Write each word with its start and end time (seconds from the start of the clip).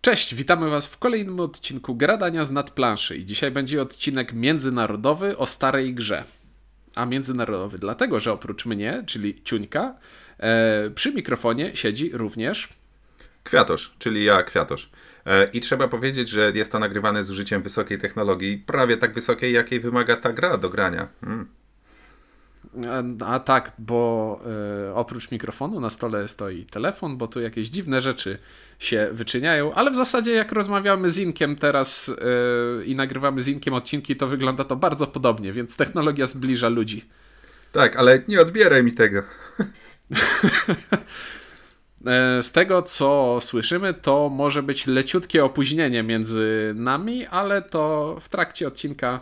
Cześć, 0.00 0.34
witamy 0.34 0.70
Was 0.70 0.86
w 0.86 0.98
kolejnym 0.98 1.40
odcinku 1.40 1.94
Gradania 1.94 2.44
z 2.44 2.50
nadplanszy 2.50 3.16
i 3.16 3.26
dzisiaj 3.26 3.50
będzie 3.50 3.82
odcinek 3.82 4.32
międzynarodowy 4.32 5.36
o 5.36 5.46
starej 5.46 5.94
grze. 5.94 6.24
A 6.94 7.06
międzynarodowy 7.06 7.78
dlatego, 7.78 8.20
że 8.20 8.32
oprócz 8.32 8.66
mnie, 8.66 9.04
czyli 9.06 9.42
Ciuńka, 9.44 9.94
e, 10.38 10.90
przy 10.90 11.12
mikrofonie 11.12 11.76
siedzi 11.76 12.10
również... 12.12 12.68
Kwiatosz, 13.44 13.94
czyli 13.98 14.24
ja, 14.24 14.42
Kwiatosz. 14.42 14.90
E, 15.26 15.48
I 15.52 15.60
trzeba 15.60 15.88
powiedzieć, 15.88 16.28
że 16.28 16.52
jest 16.54 16.72
to 16.72 16.78
nagrywane 16.78 17.24
z 17.24 17.30
użyciem 17.30 17.62
wysokiej 17.62 17.98
technologii, 17.98 18.58
prawie 18.58 18.96
tak 18.96 19.14
wysokiej, 19.14 19.52
jakiej 19.52 19.80
wymaga 19.80 20.16
ta 20.16 20.32
gra 20.32 20.58
do 20.58 20.68
grania. 20.68 21.08
Mm. 21.22 21.48
A, 23.20 23.26
a 23.34 23.40
tak, 23.40 23.72
bo 23.78 24.40
y, 24.88 24.94
oprócz 24.94 25.30
mikrofonu 25.30 25.80
na 25.80 25.90
stole 25.90 26.28
stoi 26.28 26.64
telefon, 26.64 27.16
bo 27.16 27.28
tu 27.28 27.40
jakieś 27.40 27.68
dziwne 27.68 28.00
rzeczy 28.00 28.38
się 28.78 29.08
wyczyniają, 29.12 29.74
ale 29.74 29.90
w 29.90 29.96
zasadzie 29.96 30.32
jak 30.32 30.52
rozmawiamy 30.52 31.08
z 31.08 31.18
Inkiem 31.18 31.56
teraz 31.56 32.08
y, 32.08 32.84
i 32.84 32.94
nagrywamy 32.94 33.40
z 33.40 33.48
Inkiem 33.48 33.74
odcinki, 33.74 34.16
to 34.16 34.26
wygląda 34.26 34.64
to 34.64 34.76
bardzo 34.76 35.06
podobnie, 35.06 35.52
więc 35.52 35.76
technologia 35.76 36.26
zbliża 36.26 36.68
ludzi. 36.68 37.08
Tak, 37.72 37.96
ale 37.96 38.22
nie 38.28 38.40
odbieraj 38.40 38.84
mi 38.84 38.92
tego. 38.92 39.22
Z 42.40 42.52
tego, 42.52 42.82
co 42.82 43.38
słyszymy, 43.40 43.94
to 43.94 44.28
może 44.28 44.62
być 44.62 44.86
leciutkie 44.86 45.44
opóźnienie 45.44 46.02
między 46.02 46.72
nami, 46.76 47.26
ale 47.26 47.62
to 47.62 48.16
w 48.20 48.28
trakcie 48.28 48.68
odcinka 48.68 49.20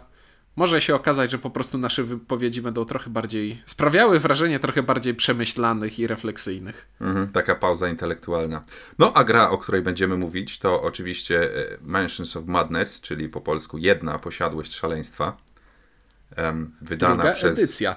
może 0.56 0.80
się 0.80 0.94
okazać, 0.94 1.30
że 1.30 1.38
po 1.38 1.50
prostu 1.50 1.78
nasze 1.78 2.04
wypowiedzi 2.04 2.62
będą 2.62 2.84
trochę 2.84 3.10
bardziej, 3.10 3.62
sprawiały 3.66 4.20
wrażenie 4.20 4.60
trochę 4.60 4.82
bardziej 4.82 5.14
przemyślanych 5.14 5.98
i 5.98 6.06
refleksyjnych. 6.06 6.88
Mhm, 7.00 7.28
taka 7.28 7.54
pauza 7.54 7.88
intelektualna. 7.88 8.64
No 8.98 9.12
a 9.14 9.24
gra, 9.24 9.50
o 9.50 9.58
której 9.58 9.82
będziemy 9.82 10.16
mówić, 10.16 10.58
to 10.58 10.82
oczywiście 10.82 11.42
e, 11.42 11.78
Mansions 11.82 12.36
of 12.36 12.46
Madness, 12.46 13.00
czyli 13.00 13.28
po 13.28 13.40
polsku 13.40 13.78
Jedna 13.78 14.18
Posiadłość 14.18 14.74
Szaleństwa. 14.74 15.36
Um, 16.38 16.72
wydana 16.80 17.14
Druga 17.14 17.32
przez... 17.32 17.58
edycja. 17.58 17.96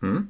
Hmm? 0.00 0.26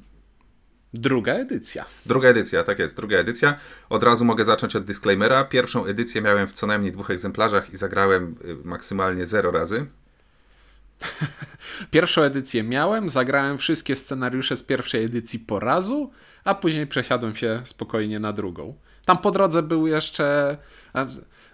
Druga 0.93 1.33
edycja. 1.33 1.85
Druga 2.05 2.29
edycja, 2.29 2.63
tak 2.63 2.79
jest, 2.79 2.95
druga 2.95 3.17
edycja. 3.17 3.55
Od 3.89 4.03
razu 4.03 4.25
mogę 4.25 4.45
zacząć 4.45 4.75
od 4.75 4.85
disclaimera. 4.85 5.43
Pierwszą 5.43 5.85
edycję 5.85 6.21
miałem 6.21 6.47
w 6.47 6.51
co 6.51 6.67
najmniej 6.67 6.91
dwóch 6.91 7.11
egzemplarzach 7.11 7.73
i 7.73 7.77
zagrałem 7.77 8.35
y, 8.45 8.55
maksymalnie 8.67 9.25
zero 9.25 9.51
razy. 9.51 9.85
Pierwszą 11.91 12.21
edycję 12.21 12.63
miałem, 12.63 13.09
zagrałem 13.09 13.57
wszystkie 13.57 13.95
scenariusze 13.95 14.57
z 14.57 14.63
pierwszej 14.63 15.03
edycji 15.03 15.39
po 15.39 15.59
razu, 15.59 16.11
a 16.43 16.55
później 16.55 16.87
przesiadłem 16.87 17.35
się 17.35 17.61
spokojnie 17.63 18.19
na 18.19 18.33
drugą. 18.33 18.75
Tam 19.05 19.17
po 19.17 19.31
drodze 19.31 19.63
był 19.63 19.87
jeszcze. 19.87 20.57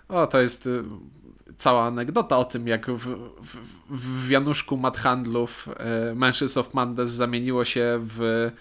O, 0.09 0.28
to 0.28 0.42
jest 0.42 0.67
y, 0.67 0.84
cała 1.58 1.84
anegdota 1.86 2.38
o 2.38 2.45
tym, 2.45 2.67
jak 2.67 2.92
w, 2.92 3.16
w, 3.44 3.58
w 4.25 4.30
Januszku 4.30 4.78
Madhandlów 4.78 5.69
e, 5.78 6.16
Mansions 6.16 6.58
of 6.58 6.73
Mandes 6.73 7.09
zamieniło 7.09 7.66
się 7.66 8.00
w 8.02 8.52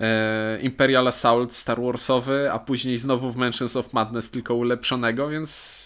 e, 0.00 0.60
Imperial 0.62 1.08
Assault 1.08 1.54
Star 1.54 1.82
Warsowy, 1.82 2.52
a 2.52 2.58
później 2.58 2.98
znowu 2.98 3.30
w 3.30 3.36
Mansions 3.36 3.76
of 3.76 3.92
Madness 3.92 4.30
tylko 4.30 4.54
ulepszonego, 4.54 5.28
więc 5.28 5.82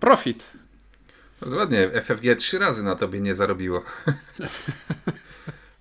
profit. 0.00 0.50
Bardzo 1.40 1.56
ładnie. 1.56 1.90
FFG 1.90 2.36
trzy 2.36 2.58
razy 2.58 2.82
na 2.82 2.96
tobie 2.96 3.20
nie 3.20 3.34
zarobiło. 3.34 3.82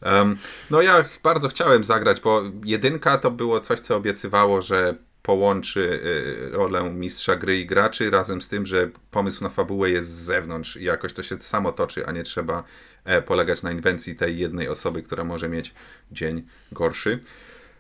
um, 0.05 0.37
no 0.69 0.81
ja 0.81 1.05
bardzo 1.23 1.47
chciałem 1.47 1.83
zagrać, 1.83 2.21
bo 2.21 2.43
jedynka 2.65 3.17
to 3.17 3.31
było 3.31 3.59
coś, 3.59 3.79
co 3.79 3.95
obiecywało, 3.95 4.61
że 4.61 4.95
połączy 5.27 5.79
y, 5.79 6.49
rolę 6.51 6.91
mistrza 6.91 7.35
gry 7.35 7.59
i 7.59 7.65
graczy 7.65 8.09
razem 8.09 8.41
z 8.41 8.47
tym, 8.47 8.65
że 8.65 8.89
pomysł 9.11 9.43
na 9.43 9.49
fabułę 9.49 9.89
jest 9.89 10.09
z 10.09 10.21
zewnątrz 10.21 10.77
i 10.77 10.83
jakoś 10.83 11.13
to 11.13 11.23
się 11.23 11.41
samo 11.41 11.71
toczy, 11.71 12.05
a 12.05 12.11
nie 12.11 12.23
trzeba 12.23 12.63
e, 13.03 13.21
polegać 13.21 13.63
na 13.63 13.71
inwencji 13.71 14.15
tej 14.15 14.37
jednej 14.37 14.67
osoby, 14.67 15.03
która 15.03 15.23
może 15.23 15.49
mieć 15.49 15.73
dzień 16.11 16.47
gorszy. 16.71 17.19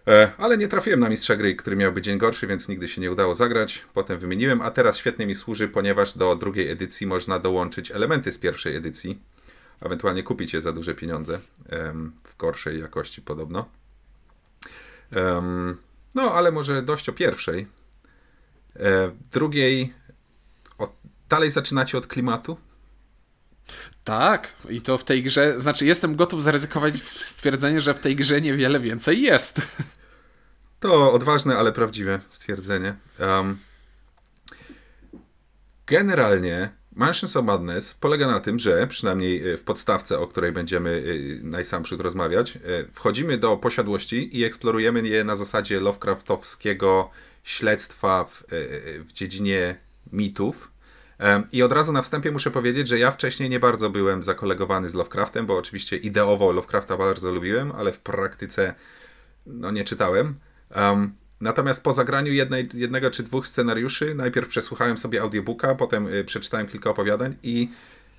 E, 0.07 0.31
ale 0.37 0.57
nie 0.57 0.67
trafiłem 0.67 0.99
na 0.99 1.09
mistrza 1.09 1.35
gry, 1.35 1.55
który 1.55 1.75
miałby 1.75 2.01
dzień 2.01 2.17
gorszy, 2.17 2.47
więc 2.47 2.67
nigdy 2.67 2.89
się 2.89 3.01
nie 3.01 3.11
udało 3.11 3.35
zagrać. 3.35 3.83
Potem 3.93 4.19
wymieniłem, 4.19 4.61
a 4.61 4.71
teraz 4.71 4.97
świetnie 4.97 5.25
mi 5.25 5.35
służy, 5.35 5.67
ponieważ 5.67 6.17
do 6.17 6.35
drugiej 6.35 6.69
edycji 6.69 7.07
można 7.07 7.39
dołączyć 7.39 7.91
elementy 7.91 8.31
z 8.31 8.37
pierwszej 8.37 8.75
edycji. 8.75 9.19
Ewentualnie 9.81 10.23
kupić 10.23 10.53
je 10.53 10.61
za 10.61 10.73
duże 10.73 10.95
pieniądze. 10.95 11.39
W 12.23 12.37
gorszej 12.37 12.79
jakości 12.79 13.21
podobno. 13.21 13.69
No, 16.15 16.33
ale 16.33 16.51
może 16.51 16.81
dość 16.81 17.09
o 17.09 17.13
pierwszej. 17.13 17.67
E, 18.75 19.11
drugiej. 19.31 19.93
O, 20.77 20.95
dalej 21.29 21.51
zaczynacie 21.51 21.97
od 21.97 22.07
klimatu? 22.07 22.57
Tak, 24.03 24.53
i 24.69 24.81
to 24.81 24.97
w 24.97 25.03
tej 25.03 25.23
grze, 25.23 25.59
znaczy 25.59 25.85
jestem 25.85 26.15
gotów 26.15 26.41
zaryzykować 26.41 27.03
stwierdzenie, 27.03 27.81
że 27.81 27.93
w 27.93 27.99
tej 27.99 28.15
grze 28.15 28.41
niewiele 28.41 28.79
więcej 28.79 29.21
jest. 29.21 29.61
To 30.79 31.13
odważne, 31.13 31.57
ale 31.57 31.71
prawdziwe 31.71 32.19
stwierdzenie. 32.29 32.95
Um, 33.19 33.57
generalnie 35.85 36.69
Mansions 36.97 37.35
of 37.35 37.45
Madness 37.45 37.93
polega 37.93 38.27
na 38.27 38.39
tym, 38.39 38.59
że 38.59 38.87
przynajmniej 38.87 39.49
e, 39.49 39.57
w 39.57 39.63
podstawce, 39.63 40.19
o 40.19 40.27
której 40.27 40.51
będziemy 40.51 41.03
e, 41.41 41.43
najsamprzód 41.43 42.01
rozmawiać, 42.01 42.55
e, 42.55 42.59
wchodzimy 42.93 43.37
do 43.37 43.57
posiadłości 43.57 44.37
i 44.37 44.43
eksplorujemy 44.43 45.07
je 45.07 45.23
na 45.23 45.35
zasadzie 45.35 45.79
Lovecraftowskiego 45.79 47.09
śledztwa 47.43 48.23
w, 48.23 48.43
w 49.07 49.11
dziedzinie 49.11 49.75
mitów. 50.11 50.71
I 51.51 51.63
od 51.63 51.71
razu 51.71 51.93
na 51.93 52.01
wstępie 52.01 52.31
muszę 52.31 52.51
powiedzieć, 52.51 52.87
że 52.87 52.99
ja 52.99 53.11
wcześniej 53.11 53.49
nie 53.49 53.59
bardzo 53.59 53.89
byłem 53.89 54.23
zakolegowany 54.23 54.89
z 54.89 54.93
Lovecraftem, 54.93 55.45
bo 55.45 55.57
oczywiście 55.57 55.97
ideowo 55.97 56.51
Lovecrafta 56.51 56.97
bardzo 56.97 57.31
lubiłem, 57.31 57.71
ale 57.71 57.91
w 57.91 57.99
praktyce 57.99 58.73
no 59.45 59.71
nie 59.71 59.83
czytałem. 59.83 60.39
Um, 60.75 61.15
natomiast 61.41 61.83
po 61.83 61.93
zagraniu 61.93 62.33
jednej, 62.33 62.69
jednego 62.73 63.11
czy 63.11 63.23
dwóch 63.23 63.47
scenariuszy, 63.47 64.15
najpierw 64.15 64.47
przesłuchałem 64.47 64.97
sobie 64.97 65.21
audiobooka, 65.21 65.75
potem 65.75 66.07
y, 66.07 66.23
przeczytałem 66.23 66.67
kilka 66.67 66.89
opowiadań 66.89 67.35
i 67.43 67.69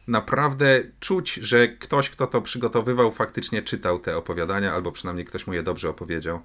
naprawdę 0.06 0.82
czuć, 1.00 1.34
że 1.34 1.68
ktoś, 1.68 2.10
kto 2.10 2.26
to 2.26 2.42
przygotowywał, 2.42 3.12
faktycznie 3.12 3.62
czytał 3.62 3.98
te 3.98 4.16
opowiadania, 4.16 4.72
albo 4.72 4.92
przynajmniej 4.92 5.26
ktoś 5.26 5.46
mu 5.46 5.52
je 5.52 5.62
dobrze 5.62 5.88
opowiedział. 5.88 6.40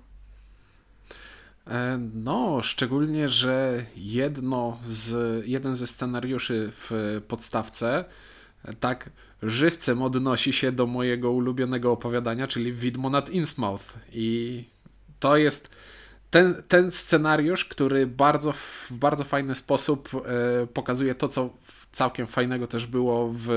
E, 1.68 2.00
no, 2.14 2.62
szczególnie, 2.62 3.30
że 3.30 3.86
jedno 3.96 4.80
z, 4.84 5.44
jeden 5.48 5.76
ze 5.76 5.88
scenariuszy 5.88 6.70
w 6.72 7.22
podstawce 7.28 8.06
e, 8.66 8.74
tak 8.74 9.10
żywcem 9.44 10.02
odnosi 10.02 10.54
się 10.54 10.72
do 10.72 10.88
mojego 10.88 11.32
ulubionego 11.32 11.92
opowiadania, 11.92 12.48
czyli 12.48 12.74
Widmo 12.74 13.10
nad 13.10 13.30
Innsmouth. 13.30 13.84
I 14.12 14.64
to 15.20 15.38
jest 15.38 15.70
ten, 16.34 16.64
ten 16.68 16.92
scenariusz, 16.92 17.66
który 17.66 18.08
bardzo, 18.08 18.54
w 18.54 18.88
bardzo 18.92 19.24
fajny 19.24 19.56
sposób 19.56 20.10
e, 20.14 20.68
pokazuje 20.68 21.16
to, 21.16 21.28
co 21.28 21.58
całkiem 21.92 22.28
fajnego 22.28 22.68
też 22.68 22.86
było 22.86 23.34
w 23.38 23.50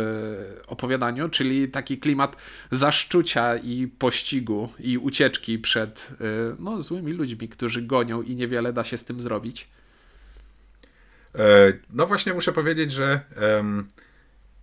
opowiadaniu, 0.67 1.29
czyli 1.29 1.69
taki 1.69 1.99
klimat 1.99 2.37
zaszczucia 2.71 3.57
i 3.57 3.87
pościgu 3.87 4.69
i 4.79 4.99
ucieczki 4.99 5.59
przed 5.59 6.09
e, 6.21 6.25
no, 6.59 6.83
złymi 6.83 7.13
ludźmi, 7.13 7.49
którzy 7.49 7.83
gonią 7.83 8.23
i 8.23 8.37
niewiele 8.37 8.73
da 8.73 8.85
się 8.85 8.99
z 8.99 9.05
tym 9.05 9.21
zrobić. 9.21 9.69
E, 11.35 11.73
no 11.91 12.07
właśnie 12.07 12.35
muszę 12.35 12.53
powiedzieć, 12.53 12.93
że 12.93 13.21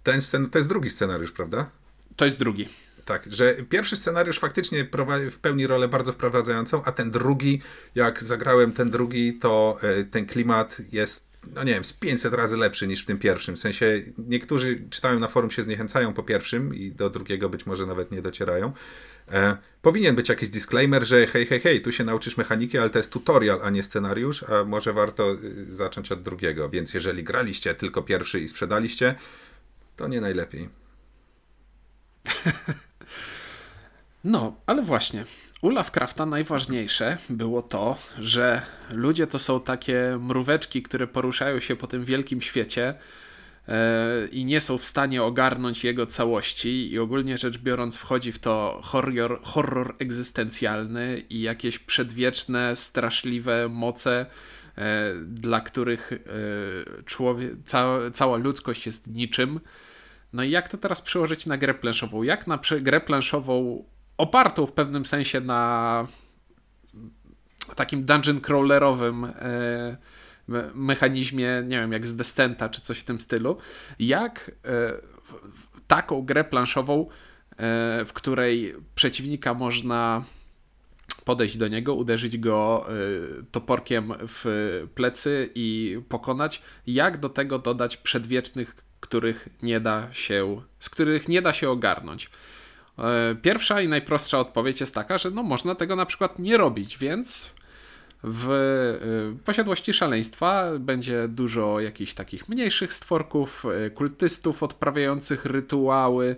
ten 0.04 0.22
scen 0.22 0.50
to 0.50 0.58
jest 0.58 0.70
drugi 0.70 0.90
scenariusz, 0.90 1.32
prawda? 1.32 1.70
To 2.16 2.26
jest 2.26 2.40
drugi. 2.40 2.70
Tak, 3.06 3.34
że 3.34 3.54
pierwszy 3.54 3.96
scenariusz 3.96 4.40
faktycznie 4.40 4.88
w 5.32 5.38
pełni 5.38 5.68
rolę 5.68 5.88
bardzo 5.88 6.12
wprowadzającą, 6.12 6.84
a 6.84 6.92
ten 6.92 7.12
drugi, 7.12 7.62
jak 7.96 8.24
zagrałem 8.24 8.72
ten 8.72 8.90
drugi, 8.90 9.34
to 9.34 9.78
e, 9.82 10.04
ten 10.04 10.26
klimat 10.26 10.78
jest, 10.92 11.28
no 11.56 11.64
nie 11.64 11.74
wiem, 11.74 11.86
z 11.86 11.94
500 11.94 12.34
razy 12.34 12.58
lepszy 12.58 12.88
niż 12.88 13.04
w 13.04 13.06
tym 13.06 13.20
pierwszym. 13.20 13.56
W 13.56 13.60
sensie 13.60 14.02
niektórzy 14.18 14.84
czytałem 14.90 15.20
na 15.20 15.28
forum 15.28 15.52
się 15.52 15.64
zniechęcają 15.64 16.14
po 16.14 16.24
pierwszym 16.24 16.76
i 16.76 16.92
do 16.92 17.10
drugiego 17.10 17.50
być 17.50 17.66
może 17.66 17.86
nawet 17.86 18.12
nie 18.12 18.22
docierają. 18.22 18.74
E, 19.32 19.58
powinien 19.82 20.16
być 20.16 20.30
jakiś 20.30 20.50
disclaimer, 20.50 21.06
że 21.06 21.28
hej, 21.28 21.46
hej, 21.46 21.60
hej, 21.60 21.82
tu 21.82 21.92
się 21.92 22.04
nauczysz 22.04 22.38
mechaniki, 22.38 22.78
ale 22.78 22.90
to 22.90 22.98
jest 22.98 23.12
tutorial, 23.12 23.60
a 23.64 23.70
nie 23.70 23.84
scenariusz, 23.84 24.44
a 24.44 24.64
może 24.64 24.94
warto 24.94 25.34
y, 25.34 25.76
zacząć 25.76 26.12
od 26.12 26.22
drugiego. 26.22 26.70
Więc 26.70 26.94
jeżeli 26.94 27.24
graliście 27.24 27.76
tylko 27.76 28.02
pierwszy 28.02 28.40
i 28.40 28.48
sprzedaliście, 28.48 29.16
to 29.96 30.08
nie 30.08 30.22
najlepiej. 30.22 30.70
No, 34.24 34.56
ale 34.66 34.82
właśnie. 34.82 35.26
U 35.62 35.70
Lovecrafta 35.70 36.26
najważniejsze 36.26 37.18
było 37.30 37.62
to, 37.62 37.98
że 38.20 38.62
ludzie 38.92 39.28
to 39.28 39.40
są 39.40 39.60
takie 39.60 40.18
mróweczki, 40.22 40.84
które 40.84 41.08
poruszają 41.08 41.60
się 41.60 41.76
po 41.76 41.88
tym 41.88 42.06
wielkim 42.06 42.42
świecie 42.42 42.94
e, 43.68 44.28
i 44.32 44.46
nie 44.46 44.62
są 44.62 44.78
w 44.78 44.86
stanie 44.86 45.24
ogarnąć 45.24 45.84
jego 45.84 46.06
całości 46.06 46.92
i 46.92 47.00
ogólnie 47.00 47.38
rzecz 47.38 47.58
biorąc 47.58 47.98
wchodzi 47.98 48.32
w 48.32 48.40
to 48.40 48.80
horror, 48.84 49.40
horror 49.44 49.96
egzystencjalny 50.00 51.24
i 51.30 51.42
jakieś 51.42 51.80
przedwieczne, 51.80 52.76
straszliwe 52.76 53.70
moce 53.70 54.26
dla 55.26 55.62
których 55.62 56.12
człowiek, 57.06 57.52
cała, 57.66 58.12
cała 58.12 58.38
ludzkość 58.38 58.86
jest 58.86 59.08
niczym. 59.08 59.60
No 60.34 60.44
i 60.44 60.50
jak 60.50 60.70
to 60.70 60.78
teraz 60.78 61.02
przełożyć 61.02 61.46
na 61.46 61.58
grę 61.58 61.74
planszową? 61.74 62.24
Jak 62.24 62.48
na 62.48 62.60
grę 62.82 63.02
planszową 63.02 63.84
opartą 64.24 64.66
w 64.66 64.72
pewnym 64.72 65.06
sensie 65.06 65.42
na 65.42 66.08
takim 67.76 68.06
dungeon 68.06 68.42
crawlerowym 68.42 69.26
e, 69.26 69.98
mechanizmie, 70.74 71.64
nie 71.66 71.80
wiem, 71.80 71.92
jak 71.92 72.08
z 72.08 72.16
Destenta 72.16 72.70
czy 72.70 72.82
coś 72.82 73.00
w 73.00 73.04
tym 73.04 73.22
stylu, 73.22 73.58
jak 74.00 74.52
e, 74.66 74.94
taką 75.88 76.22
grę 76.22 76.44
planszową, 76.44 77.02
e, 77.02 77.06
w 78.06 78.12
której 78.14 78.76
przeciwnika 78.96 79.54
można 79.54 80.24
podejść 81.26 81.58
do 81.58 81.68
niego, 81.68 81.96
uderzyć 81.96 82.38
go 82.38 82.86
toporkiem 83.52 84.14
w 84.20 84.46
plecy 84.96 85.50
i 85.56 85.98
pokonać, 86.10 86.62
jak 86.88 87.18
do 87.18 87.30
tego 87.30 87.60
dodać 87.60 87.98
przedwiecznych, 87.98 88.76
których 89.00 89.50
nie 89.62 89.80
da 89.80 90.08
się, 90.12 90.62
z 90.80 90.90
których 90.90 91.28
nie 91.28 91.42
da 91.42 91.54
się 91.54 91.70
ogarnąć. 91.70 92.30
Pierwsza 93.42 93.82
i 93.82 93.88
najprostsza 93.88 94.40
odpowiedź 94.40 94.80
jest 94.80 94.96
taka, 94.96 95.18
że 95.18 95.32
no 95.32 95.44
można 95.44 95.76
tego 95.76 95.96
na 95.96 96.06
przykład 96.06 96.40
nie 96.40 96.58
robić, 96.58 96.98
więc 96.98 97.54
w 98.24 98.50
y, 99.40 99.44
posiadłości 99.46 99.94
szaleństwa 99.94 100.72
będzie 100.80 101.28
dużo 101.28 101.80
jakichś 101.80 102.14
takich 102.14 102.50
mniejszych 102.50 102.94
stworków, 102.94 103.66
y, 103.88 103.92
kultystów 103.92 104.64
odprawiających 104.64 105.46
rytuały. 105.46 106.36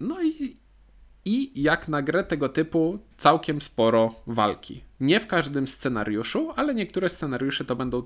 No 0.00 0.22
i, 0.22 0.56
i 1.24 1.62
jak 1.62 1.88
na 1.88 2.02
grę 2.02 2.24
tego 2.24 2.48
typu 2.48 2.98
całkiem 3.16 3.60
sporo 3.60 4.14
walki. 4.26 4.84
Nie 5.00 5.20
w 5.20 5.26
każdym 5.26 5.68
scenariuszu, 5.68 6.52
ale 6.56 6.74
niektóre 6.74 7.08
scenariusze 7.08 7.64
to 7.64 7.76
będą, 7.76 8.02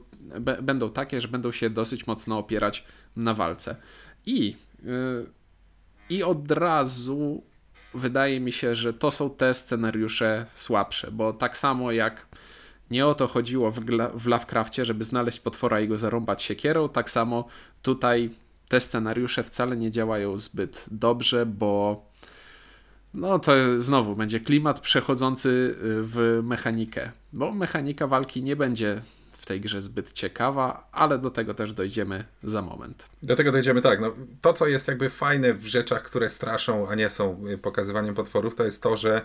będą 0.62 0.90
takie, 0.90 1.20
że 1.20 1.28
będą 1.28 1.52
się 1.52 1.70
dosyć 1.70 2.06
mocno 2.06 2.38
opierać 2.38 2.84
na 3.16 3.34
walce. 3.34 3.76
I, 4.26 4.56
yy, 4.82 5.26
i 6.10 6.22
od 6.22 6.50
razu 6.50 7.42
wydaje 7.94 8.40
mi 8.40 8.52
się, 8.52 8.74
że 8.74 8.92
to 8.92 9.10
są 9.10 9.30
te 9.30 9.54
scenariusze 9.54 10.46
słabsze, 10.54 11.10
bo 11.10 11.32
tak 11.32 11.56
samo 11.56 11.92
jak 11.92 12.26
nie 12.90 13.06
o 13.06 13.14
to 13.14 13.26
chodziło 13.26 13.70
w, 13.70 13.80
w 14.14 14.26
Lovecraftie, 14.26 14.84
żeby 14.84 15.04
znaleźć 15.04 15.40
potwora 15.40 15.80
i 15.80 15.88
go 15.88 15.98
zarąbać 15.98 16.42
siekierą. 16.42 16.88
Tak 16.88 17.10
samo 17.10 17.48
tutaj 17.82 18.30
te 18.68 18.80
scenariusze 18.80 19.42
wcale 19.42 19.76
nie 19.76 19.90
działają 19.90 20.38
zbyt 20.38 20.84
dobrze, 20.90 21.46
bo 21.46 22.04
no 23.14 23.38
to 23.38 23.52
znowu 23.76 24.16
będzie 24.16 24.40
klimat 24.40 24.80
przechodzący 24.80 25.48
y, 25.48 25.74
w 25.82 26.40
mechanikę, 26.42 27.10
bo 27.32 27.52
mechanika 27.52 28.06
walki 28.06 28.42
nie 28.42 28.56
będzie 28.56 29.02
tej 29.46 29.60
grze 29.60 29.82
zbyt 29.82 30.12
ciekawa, 30.12 30.88
ale 30.92 31.18
do 31.18 31.30
tego 31.30 31.54
też 31.54 31.72
dojdziemy 31.72 32.24
za 32.42 32.62
moment. 32.62 33.06
Do 33.22 33.36
tego 33.36 33.52
dojdziemy 33.52 33.80
tak. 33.80 34.00
No, 34.00 34.16
to, 34.40 34.52
co 34.52 34.66
jest 34.66 34.88
jakby 34.88 35.10
fajne 35.10 35.54
w 35.54 35.66
rzeczach, 35.66 36.02
które 36.02 36.30
straszą, 36.30 36.88
a 36.88 36.94
nie 36.94 37.10
są 37.10 37.44
pokazywaniem 37.62 38.14
potworów, 38.14 38.54
to 38.54 38.64
jest 38.64 38.82
to, 38.82 38.96
że 38.96 39.22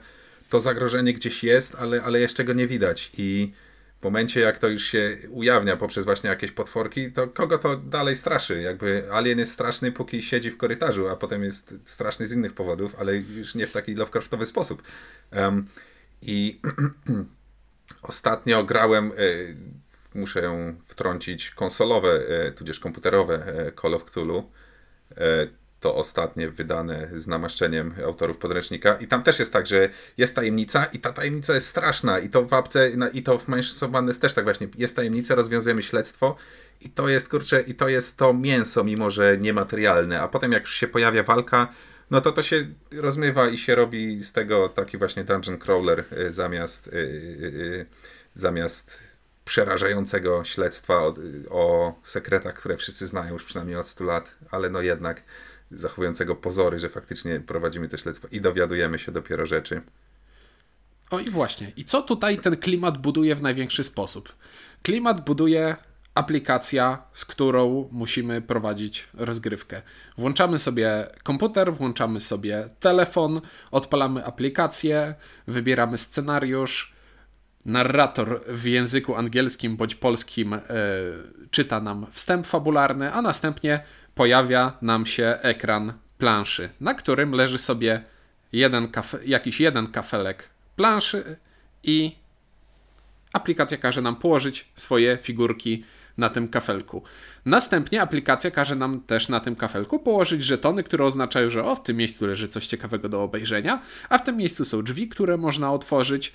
to 0.49 0.59
zagrożenie 0.59 1.13
gdzieś 1.13 1.43
jest, 1.43 1.75
ale, 1.75 2.03
ale 2.03 2.19
jeszcze 2.19 2.43
go 2.43 2.53
nie 2.53 2.67
widać. 2.67 3.11
I 3.17 3.53
w 4.01 4.03
momencie, 4.03 4.39
jak 4.39 4.59
to 4.59 4.67
już 4.67 4.83
się 4.83 5.17
ujawnia 5.29 5.77
poprzez 5.77 6.05
właśnie 6.05 6.29
jakieś 6.29 6.51
potworki, 6.51 7.11
to 7.11 7.27
kogo 7.27 7.57
to 7.57 7.77
dalej 7.77 8.15
straszy? 8.15 8.61
Jakby 8.61 9.03
alien 9.11 9.39
jest 9.39 9.51
straszny, 9.51 9.91
póki 9.91 10.23
siedzi 10.23 10.51
w 10.51 10.57
korytarzu, 10.57 11.07
a 11.07 11.15
potem 11.15 11.43
jest 11.43 11.73
straszny 11.85 12.27
z 12.27 12.31
innych 12.31 12.53
powodów, 12.53 12.95
ale 12.99 13.17
już 13.17 13.55
nie 13.55 13.67
w 13.67 13.71
taki 13.71 13.95
Lovecraftowy 13.95 14.45
sposób. 14.45 14.83
Um, 15.31 15.67
I 16.21 16.59
ostatnio 18.01 18.63
grałem, 18.63 19.11
y, 19.19 19.55
muszę 20.15 20.73
wtrącić, 20.87 21.51
konsolowe, 21.51 22.21
y, 22.47 22.51
tudzież 22.51 22.79
komputerowe 22.79 23.67
y, 23.67 23.71
Call 23.81 23.93
of 23.93 24.05
Cthulhu 24.05 24.51
to 25.81 25.95
ostatnie 25.95 26.49
wydane 26.49 27.09
z 27.15 27.27
namaszczeniem 27.27 27.93
autorów 28.05 28.37
podręcznika. 28.37 28.95
I 28.95 29.07
tam 29.07 29.23
też 29.23 29.39
jest 29.39 29.53
tak, 29.53 29.67
że 29.67 29.89
jest 30.17 30.35
tajemnica 30.35 30.85
i 30.85 30.99
ta 30.99 31.13
tajemnica 31.13 31.53
jest 31.53 31.67
straszna. 31.67 32.19
I 32.19 32.29
to 32.29 32.43
w 32.43 32.53
apce, 32.53 32.91
i 33.13 33.23
to 33.23 33.37
w 33.37 33.47
Manchester 33.47 33.89
Madness 33.89 34.19
też 34.19 34.33
tak 34.33 34.43
właśnie. 34.43 34.67
Jest 34.77 34.95
tajemnica, 34.95 35.35
rozwiązujemy 35.35 35.83
śledztwo 35.83 36.35
i 36.81 36.89
to 36.89 37.09
jest, 37.09 37.29
kurczę, 37.29 37.61
i 37.61 37.75
to 37.75 37.89
jest 37.89 38.17
to 38.17 38.33
mięso, 38.33 38.83
mimo 38.83 39.11
że 39.11 39.37
niematerialne. 39.37 40.21
A 40.21 40.27
potem 40.27 40.51
jak 40.51 40.61
już 40.61 40.73
się 40.73 40.87
pojawia 40.87 41.23
walka, 41.23 41.73
no 42.11 42.21
to 42.21 42.31
to 42.31 42.43
się 42.43 42.67
rozmywa 42.91 43.49
i 43.49 43.57
się 43.57 43.75
robi 43.75 44.23
z 44.23 44.33
tego 44.33 44.69
taki 44.69 44.97
właśnie 44.97 45.23
dungeon 45.23 45.57
crawler 45.57 46.05
zamiast, 46.29 46.89
zamiast 48.35 49.10
przerażającego 49.51 50.43
śledztwa 50.43 50.95
o, 50.97 51.13
o 51.49 51.93
sekretach, 52.03 52.53
które 52.53 52.77
wszyscy 52.77 53.07
znają 53.07 53.33
już 53.33 53.43
przynajmniej 53.43 53.77
od 53.77 53.87
100 53.87 54.03
lat, 54.03 54.35
ale 54.51 54.69
no 54.69 54.81
jednak 54.81 55.23
zachowującego 55.71 56.35
pozory, 56.35 56.79
że 56.79 56.89
faktycznie 56.89 57.39
prowadzimy 57.39 57.89
to 57.89 57.97
śledztwo 57.97 58.27
i 58.31 58.41
dowiadujemy 58.41 58.99
się 58.99 59.11
dopiero 59.11 59.45
rzeczy. 59.45 59.81
O 61.09 61.19
i 61.19 61.29
właśnie. 61.29 61.71
I 61.75 61.85
co 61.85 62.01
tutaj 62.01 62.37
ten 62.37 62.57
klimat 62.57 62.97
buduje 62.97 63.35
w 63.35 63.41
największy 63.41 63.83
sposób? 63.83 64.35
Klimat 64.83 65.25
buduje 65.25 65.75
aplikacja, 66.13 67.03
z 67.13 67.25
którą 67.25 67.89
musimy 67.91 68.41
prowadzić 68.41 69.07
rozgrywkę. 69.13 69.81
Włączamy 70.17 70.59
sobie 70.59 71.07
komputer, 71.23 71.73
włączamy 71.73 72.19
sobie 72.19 72.67
telefon, 72.79 73.41
odpalamy 73.71 74.25
aplikację, 74.25 75.15
wybieramy 75.47 75.97
scenariusz. 75.97 76.90
Narrator 77.65 78.41
w 78.47 78.65
języku 78.65 79.15
angielskim 79.15 79.77
bądź 79.77 79.95
polskim 79.95 80.51
yy, 80.51 80.59
czyta 81.51 81.81
nam 81.81 82.07
wstęp 82.11 82.47
fabularny, 82.47 83.13
a 83.13 83.21
następnie 83.21 83.83
pojawia 84.15 84.77
nam 84.81 85.05
się 85.05 85.37
ekran 85.41 85.93
planszy, 86.17 86.69
na 86.81 86.93
którym 86.93 87.31
leży 87.31 87.57
sobie 87.57 88.03
jeden 88.51 88.87
jakiś 89.25 89.59
jeden 89.59 89.87
kafelek 89.87 90.49
planszy 90.75 91.37
i 91.83 92.15
aplikacja 93.33 93.77
każe 93.77 94.01
nam 94.01 94.15
położyć 94.15 94.69
swoje 94.75 95.17
figurki 95.21 95.83
na 96.17 96.29
tym 96.29 96.47
kafelku. 96.47 97.03
Następnie 97.45 98.01
aplikacja 98.01 98.51
każe 98.51 98.75
nam 98.75 99.01
też 99.01 99.29
na 99.29 99.39
tym 99.39 99.55
kafelku 99.55 99.99
położyć 99.99 100.43
żetony, 100.43 100.83
które 100.83 101.05
oznaczają, 101.05 101.49
że 101.49 101.63
o, 101.63 101.75
w 101.75 101.83
tym 101.83 101.97
miejscu 101.97 102.27
leży 102.27 102.47
coś 102.47 102.67
ciekawego 102.67 103.09
do 103.09 103.23
obejrzenia, 103.23 103.81
a 104.09 104.17
w 104.17 104.23
tym 104.23 104.37
miejscu 104.37 104.65
są 104.65 104.83
drzwi, 104.83 105.07
które 105.07 105.37
można 105.37 105.71
otworzyć 105.71 106.33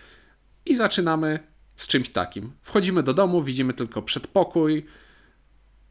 i 0.66 0.74
zaczynamy 0.74 1.38
z 1.76 1.86
czymś 1.86 2.08
takim. 2.08 2.52
Wchodzimy 2.62 3.02
do 3.02 3.14
domu, 3.14 3.42
widzimy 3.42 3.72
tylko 3.72 4.02
przedpokój, 4.02 4.86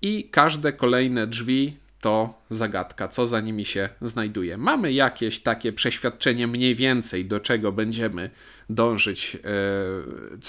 i 0.02 0.30
każde 0.30 0.74
kolejne 0.74 1.28
drzwi 1.28 1.78
to 2.02 2.42
zagadka, 2.50 3.08
co 3.08 3.26
za 3.26 3.42
nimi 3.42 3.66
się 3.66 3.90
znajduje. 4.02 4.58
Mamy 4.58 4.94
jakieś 4.94 5.40
takie 5.40 5.74
przeświadczenie 5.74 6.48
mniej 6.48 6.76
więcej, 6.76 7.26
do 7.26 7.40
czego 7.40 7.72
będziemy 7.72 8.30
dążyć, 8.70 9.38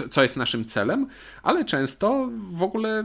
e, 0.04 0.08
co 0.10 0.22
jest 0.22 0.36
naszym 0.36 0.64
celem, 0.64 1.06
ale 1.42 1.64
często 1.64 2.30
w 2.50 2.62
ogóle 2.62 3.04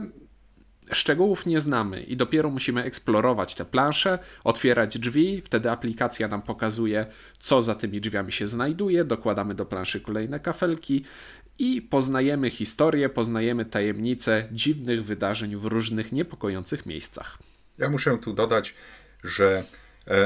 szczegółów 0.92 1.46
nie 1.46 1.60
znamy 1.60 2.02
i 2.02 2.16
dopiero 2.16 2.50
musimy 2.50 2.82
eksplorować 2.82 3.54
te 3.54 3.64
plansze, 3.64 4.18
otwierać 4.44 4.98
drzwi, 4.98 5.42
wtedy 5.44 5.70
aplikacja 5.70 6.28
nam 6.28 6.42
pokazuje, 6.42 7.06
co 7.38 7.62
za 7.62 7.74
tymi 7.74 8.00
drzwiami 8.00 8.32
się 8.32 8.46
znajduje, 8.46 9.04
dokładamy 9.04 9.54
do 9.54 9.66
planszy 9.66 10.00
kolejne 10.00 10.40
kafelki 10.40 11.04
i 11.58 11.82
poznajemy 11.82 12.50
historię, 12.50 13.08
poznajemy 13.08 13.64
tajemnice 13.64 14.48
dziwnych 14.52 15.04
wydarzeń 15.04 15.56
w 15.56 15.64
różnych 15.64 16.12
niepokojących 16.12 16.86
miejscach. 16.86 17.38
Ja 17.78 17.88
muszę 17.88 18.18
tu 18.18 18.32
dodać, 18.32 18.74
że 19.24 19.64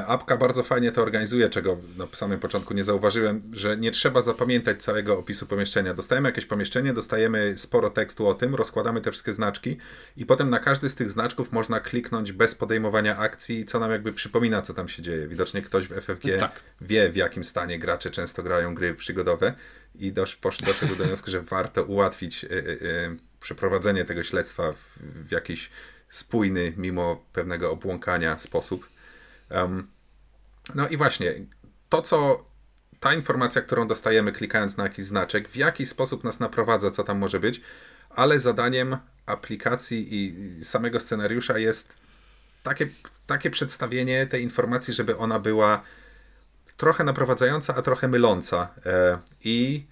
Apka 0.06 0.36
bardzo 0.36 0.62
fajnie 0.62 0.92
to 0.92 1.02
organizuje, 1.02 1.50
czego 1.50 1.76
na 1.96 2.06
samym 2.12 2.40
początku 2.40 2.74
nie 2.74 2.84
zauważyłem, 2.84 3.42
że 3.52 3.76
nie 3.76 3.90
trzeba 3.90 4.22
zapamiętać 4.22 4.82
całego 4.82 5.18
opisu 5.18 5.46
pomieszczenia. 5.46 5.94
Dostajemy 5.94 6.28
jakieś 6.28 6.46
pomieszczenie, 6.46 6.92
dostajemy 6.92 7.54
sporo 7.56 7.90
tekstu 7.90 8.28
o 8.28 8.34
tym, 8.34 8.54
rozkładamy 8.54 9.00
te 9.00 9.10
wszystkie 9.10 9.32
znaczki 9.32 9.76
i 10.16 10.26
potem 10.26 10.50
na 10.50 10.58
każdy 10.58 10.90
z 10.90 10.94
tych 10.94 11.10
znaczków 11.10 11.52
można 11.52 11.80
kliknąć 11.80 12.32
bez 12.32 12.54
podejmowania 12.54 13.16
akcji, 13.16 13.64
co 13.64 13.80
nam 13.80 13.90
jakby 13.90 14.12
przypomina, 14.12 14.62
co 14.62 14.74
tam 14.74 14.88
się 14.88 15.02
dzieje. 15.02 15.28
Widocznie 15.28 15.62
ktoś 15.62 15.88
w 15.88 16.00
FFG 16.00 16.38
tak. 16.40 16.60
wie, 16.80 17.10
w 17.10 17.16
jakim 17.16 17.44
stanie 17.44 17.78
gracze 17.78 18.10
często 18.10 18.42
grają 18.42 18.74
gry 18.74 18.94
przygodowe 18.94 19.54
i 19.94 20.12
dosz, 20.12 20.38
doszedł 20.66 20.96
do 20.96 21.04
wniosku, 21.04 21.30
że 21.30 21.42
warto 21.42 21.84
ułatwić 21.84 22.44
y, 22.44 22.48
y, 22.48 22.52
y, 22.82 23.16
przeprowadzenie 23.40 24.04
tego 24.04 24.22
śledztwa 24.22 24.72
w, 24.72 24.98
w 25.00 25.30
jakiś 25.30 25.70
spójny, 26.08 26.72
mimo 26.76 27.26
pewnego 27.32 27.70
obłąkania 27.70 28.38
sposób. 28.38 28.95
No 30.74 30.88
i 30.88 30.96
właśnie, 30.96 31.34
to 31.88 32.02
co 32.02 32.44
ta 33.00 33.14
informacja, 33.14 33.62
którą 33.62 33.86
dostajemy 33.86 34.32
klikając 34.32 34.76
na 34.76 34.84
jakiś 34.84 35.04
znaczek, 35.04 35.48
w 35.48 35.56
jaki 35.56 35.86
sposób 35.86 36.24
nas 36.24 36.40
naprowadza, 36.40 36.90
co 36.90 37.04
tam 37.04 37.18
może 37.18 37.40
być, 37.40 37.60
ale 38.10 38.40
zadaniem 38.40 38.96
aplikacji 39.26 40.08
i 40.10 40.34
samego 40.64 41.00
scenariusza 41.00 41.58
jest 41.58 41.98
takie, 42.62 42.88
takie 43.26 43.50
przedstawienie 43.50 44.26
tej 44.26 44.42
informacji, 44.42 44.94
żeby 44.94 45.18
ona 45.18 45.40
była 45.40 45.82
trochę 46.76 47.04
naprowadzająca, 47.04 47.74
a 47.74 47.82
trochę 47.82 48.08
myląca. 48.08 48.74
E, 48.86 49.18
I 49.44 49.86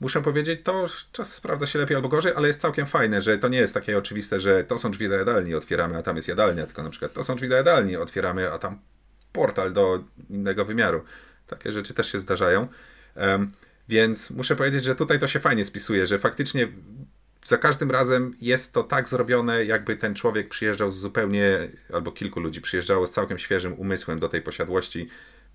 muszę 0.00 0.22
powiedzieć, 0.22 0.60
to 0.64 0.86
czas 1.12 1.34
sprawdza 1.34 1.66
się 1.66 1.78
lepiej 1.78 1.96
albo 1.96 2.08
gorzej, 2.08 2.32
ale 2.36 2.48
jest 2.48 2.60
całkiem 2.60 2.86
fajne, 2.86 3.22
że 3.22 3.38
to 3.38 3.48
nie 3.48 3.58
jest 3.58 3.74
takie 3.74 3.98
oczywiste, 3.98 4.40
że 4.40 4.64
to 4.64 4.78
są 4.78 4.90
drzwi 4.90 5.08
do 5.08 5.14
jadalni, 5.14 5.54
otwieramy, 5.54 5.96
a 5.96 6.02
tam 6.02 6.16
jest 6.16 6.28
jadalnia, 6.28 6.66
tylko 6.66 6.82
na 6.82 6.90
przykład 6.90 7.12
to 7.12 7.24
są 7.24 7.36
drzwi 7.36 7.48
do 7.48 7.56
jadalni, 7.56 7.96
otwieramy, 7.96 8.52
a 8.52 8.58
tam 8.58 8.78
portal 9.36 9.72
do 9.72 10.04
innego 10.30 10.64
wymiaru. 10.64 11.04
Takie 11.46 11.72
rzeczy 11.72 11.94
też 11.94 12.12
się 12.12 12.20
zdarzają. 12.20 12.68
Więc 13.88 14.30
muszę 14.30 14.56
powiedzieć, 14.56 14.84
że 14.84 14.94
tutaj 14.94 15.18
to 15.18 15.26
się 15.26 15.40
fajnie 15.40 15.64
spisuje, 15.64 16.06
że 16.06 16.18
faktycznie 16.18 16.68
za 17.44 17.58
każdym 17.58 17.90
razem 17.90 18.34
jest 18.40 18.72
to 18.72 18.82
tak 18.82 19.08
zrobione, 19.08 19.64
jakby 19.64 19.96
ten 19.96 20.14
człowiek 20.14 20.48
przyjeżdżał 20.48 20.92
z 20.92 20.98
zupełnie, 20.98 21.58
albo 21.92 22.12
kilku 22.12 22.40
ludzi 22.40 22.60
przyjeżdżało 22.60 23.06
z 23.06 23.10
całkiem 23.10 23.38
świeżym 23.38 23.72
umysłem 23.78 24.18
do 24.18 24.28
tej 24.28 24.42
posiadłości, 24.42 25.08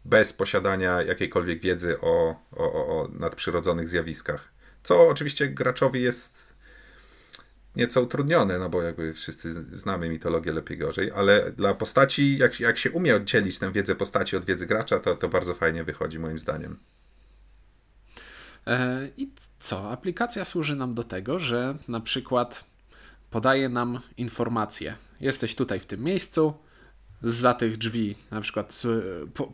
bez 0.06 0.34
posiadania 0.34 1.02
jakiejkolwiek 1.02 1.62
wiedzy 1.62 2.02
o, 2.02 2.36
o, 2.52 2.64
o 2.74 3.10
nadprzyrodzonych 3.14 3.90
zjawiskach. 3.90 4.52
Co 4.84 5.08
oczywiście 5.08 5.48
graczowi 5.48 6.02
jest 6.02 6.51
nieco 7.76 8.02
utrudnione, 8.02 8.60
no 8.60 8.70
bo 8.70 8.82
jakby 8.82 9.14
wszyscy 9.14 9.54
znamy 9.54 10.10
mitologię 10.10 10.52
lepiej 10.52 10.78
gorzej, 10.78 11.12
ale 11.12 11.52
dla 11.52 11.74
postaci, 11.74 12.38
jak, 12.38 12.60
jak 12.60 12.78
się 12.78 12.92
umie 12.92 13.16
oddzielić 13.16 13.60
tę 13.60 13.72
wiedzę 13.72 13.96
postaci 13.96 14.36
od 14.36 14.46
wiedzy 14.46 14.68
gracza, 14.68 15.00
to, 15.00 15.16
to 15.16 15.30
bardzo 15.30 15.54
fajnie 15.54 15.84
wychodzi 15.84 16.20
moim 16.20 16.40
zdaniem. 16.40 16.78
E, 18.68 19.10
I 19.18 19.30
co? 19.60 19.92
Aplikacja 19.92 20.46
służy 20.46 20.76
nam 20.76 20.94
do 20.94 21.04
tego, 21.04 21.40
że 21.40 21.78
na 21.88 22.00
przykład 22.00 22.64
podaje 23.30 23.70
nam 23.70 24.00
informacje. 24.18 24.96
Jesteś 25.20 25.56
tutaj 25.56 25.80
w 25.80 25.86
tym 25.86 26.04
miejscu, 26.04 26.54
za 27.24 27.54
tych 27.54 27.78
drzwi, 27.78 28.16
na 28.32 28.42
przykład 28.42 28.82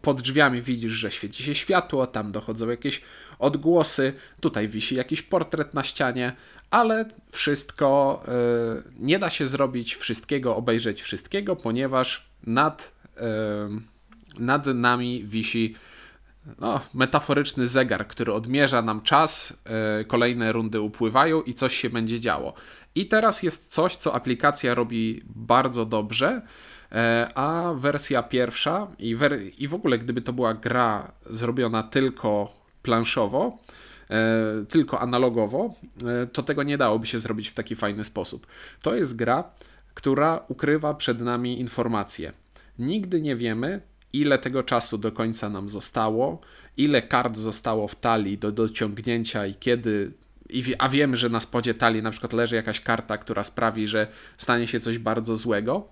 pod 0.01 0.21
drzwiami 0.21 0.61
widzisz, 0.61 0.91
że 0.91 1.11
świeci 1.11 1.43
się 1.43 1.55
światło, 1.55 2.07
tam 2.07 2.31
dochodzą 2.31 2.69
jakieś 2.69 3.01
odgłosy, 3.39 4.13
tutaj 4.39 4.67
wisi 4.67 4.95
jakiś 4.95 5.21
portret 5.21 5.73
na 5.73 5.83
ścianie, 5.83 6.35
ale 6.71 7.05
wszystko 7.31 8.21
y, 8.27 8.93
nie 8.99 9.19
da 9.19 9.29
się 9.29 9.47
zrobić 9.47 9.95
wszystkiego, 9.95 10.55
obejrzeć 10.55 11.01
wszystkiego, 11.01 11.55
ponieważ 11.55 12.29
nad, 12.43 12.91
y, 13.17 13.21
nad 14.39 14.65
nami 14.65 15.23
wisi 15.23 15.75
no, 16.59 16.81
metaforyczny 16.93 17.67
zegar, 17.67 18.07
który 18.07 18.33
odmierza 18.33 18.81
nam 18.81 19.01
czas, 19.01 19.57
y, 20.01 20.05
kolejne 20.05 20.51
rundy 20.51 20.81
upływają 20.81 21.41
i 21.41 21.53
coś 21.53 21.75
się 21.75 21.89
będzie 21.89 22.19
działo. 22.19 22.53
I 22.95 23.05
teraz 23.05 23.43
jest 23.43 23.67
coś, 23.67 23.95
co 23.95 24.15
aplikacja 24.15 24.75
robi 24.75 25.21
bardzo 25.25 25.85
dobrze 25.85 26.41
a 27.35 27.73
wersja 27.75 28.23
pierwsza 28.23 28.87
i, 28.99 29.15
wer 29.15 29.39
i 29.57 29.67
w 29.67 29.73
ogóle 29.73 29.97
gdyby 29.97 30.21
to 30.21 30.33
była 30.33 30.53
gra 30.53 31.11
zrobiona 31.29 31.83
tylko 31.83 32.53
planszowo, 32.83 33.57
tylko 34.69 34.99
analogowo, 34.99 35.73
e, 36.05 36.27
to 36.27 36.43
tego 36.43 36.63
nie 36.63 36.77
dałoby 36.77 37.07
się 37.07 37.19
zrobić 37.19 37.49
w 37.49 37.53
taki 37.53 37.75
fajny 37.75 38.03
sposób. 38.03 38.47
To 38.81 38.95
jest 38.95 39.15
gra, 39.15 39.43
która 39.93 40.43
ukrywa 40.47 40.93
przed 40.93 41.21
nami 41.21 41.59
informacje. 41.59 42.33
Nigdy 42.79 43.21
nie 43.21 43.35
wiemy, 43.35 43.81
ile 44.13 44.37
tego 44.37 44.63
czasu 44.63 44.97
do 44.97 45.11
końca 45.11 45.49
nam 45.49 45.69
zostało, 45.69 46.41
ile 46.77 47.01
kart 47.01 47.37
zostało 47.37 47.87
w 47.87 47.95
talii 47.95 48.37
do 48.37 48.51
dociągnięcia 48.51 49.45
i 49.45 49.55
kiedy. 49.55 50.11
A 50.77 50.89
wiemy, 50.89 51.17
że 51.17 51.29
na 51.29 51.39
spodzie 51.39 51.73
talii 51.73 52.03
na 52.03 52.11
przykład 52.11 52.33
leży 52.33 52.55
jakaś 52.55 52.81
karta, 52.81 53.17
która 53.17 53.43
sprawi, 53.43 53.87
że 53.87 54.07
stanie 54.37 54.67
się 54.67 54.79
coś 54.79 54.97
bardzo 54.97 55.35
złego. 55.35 55.87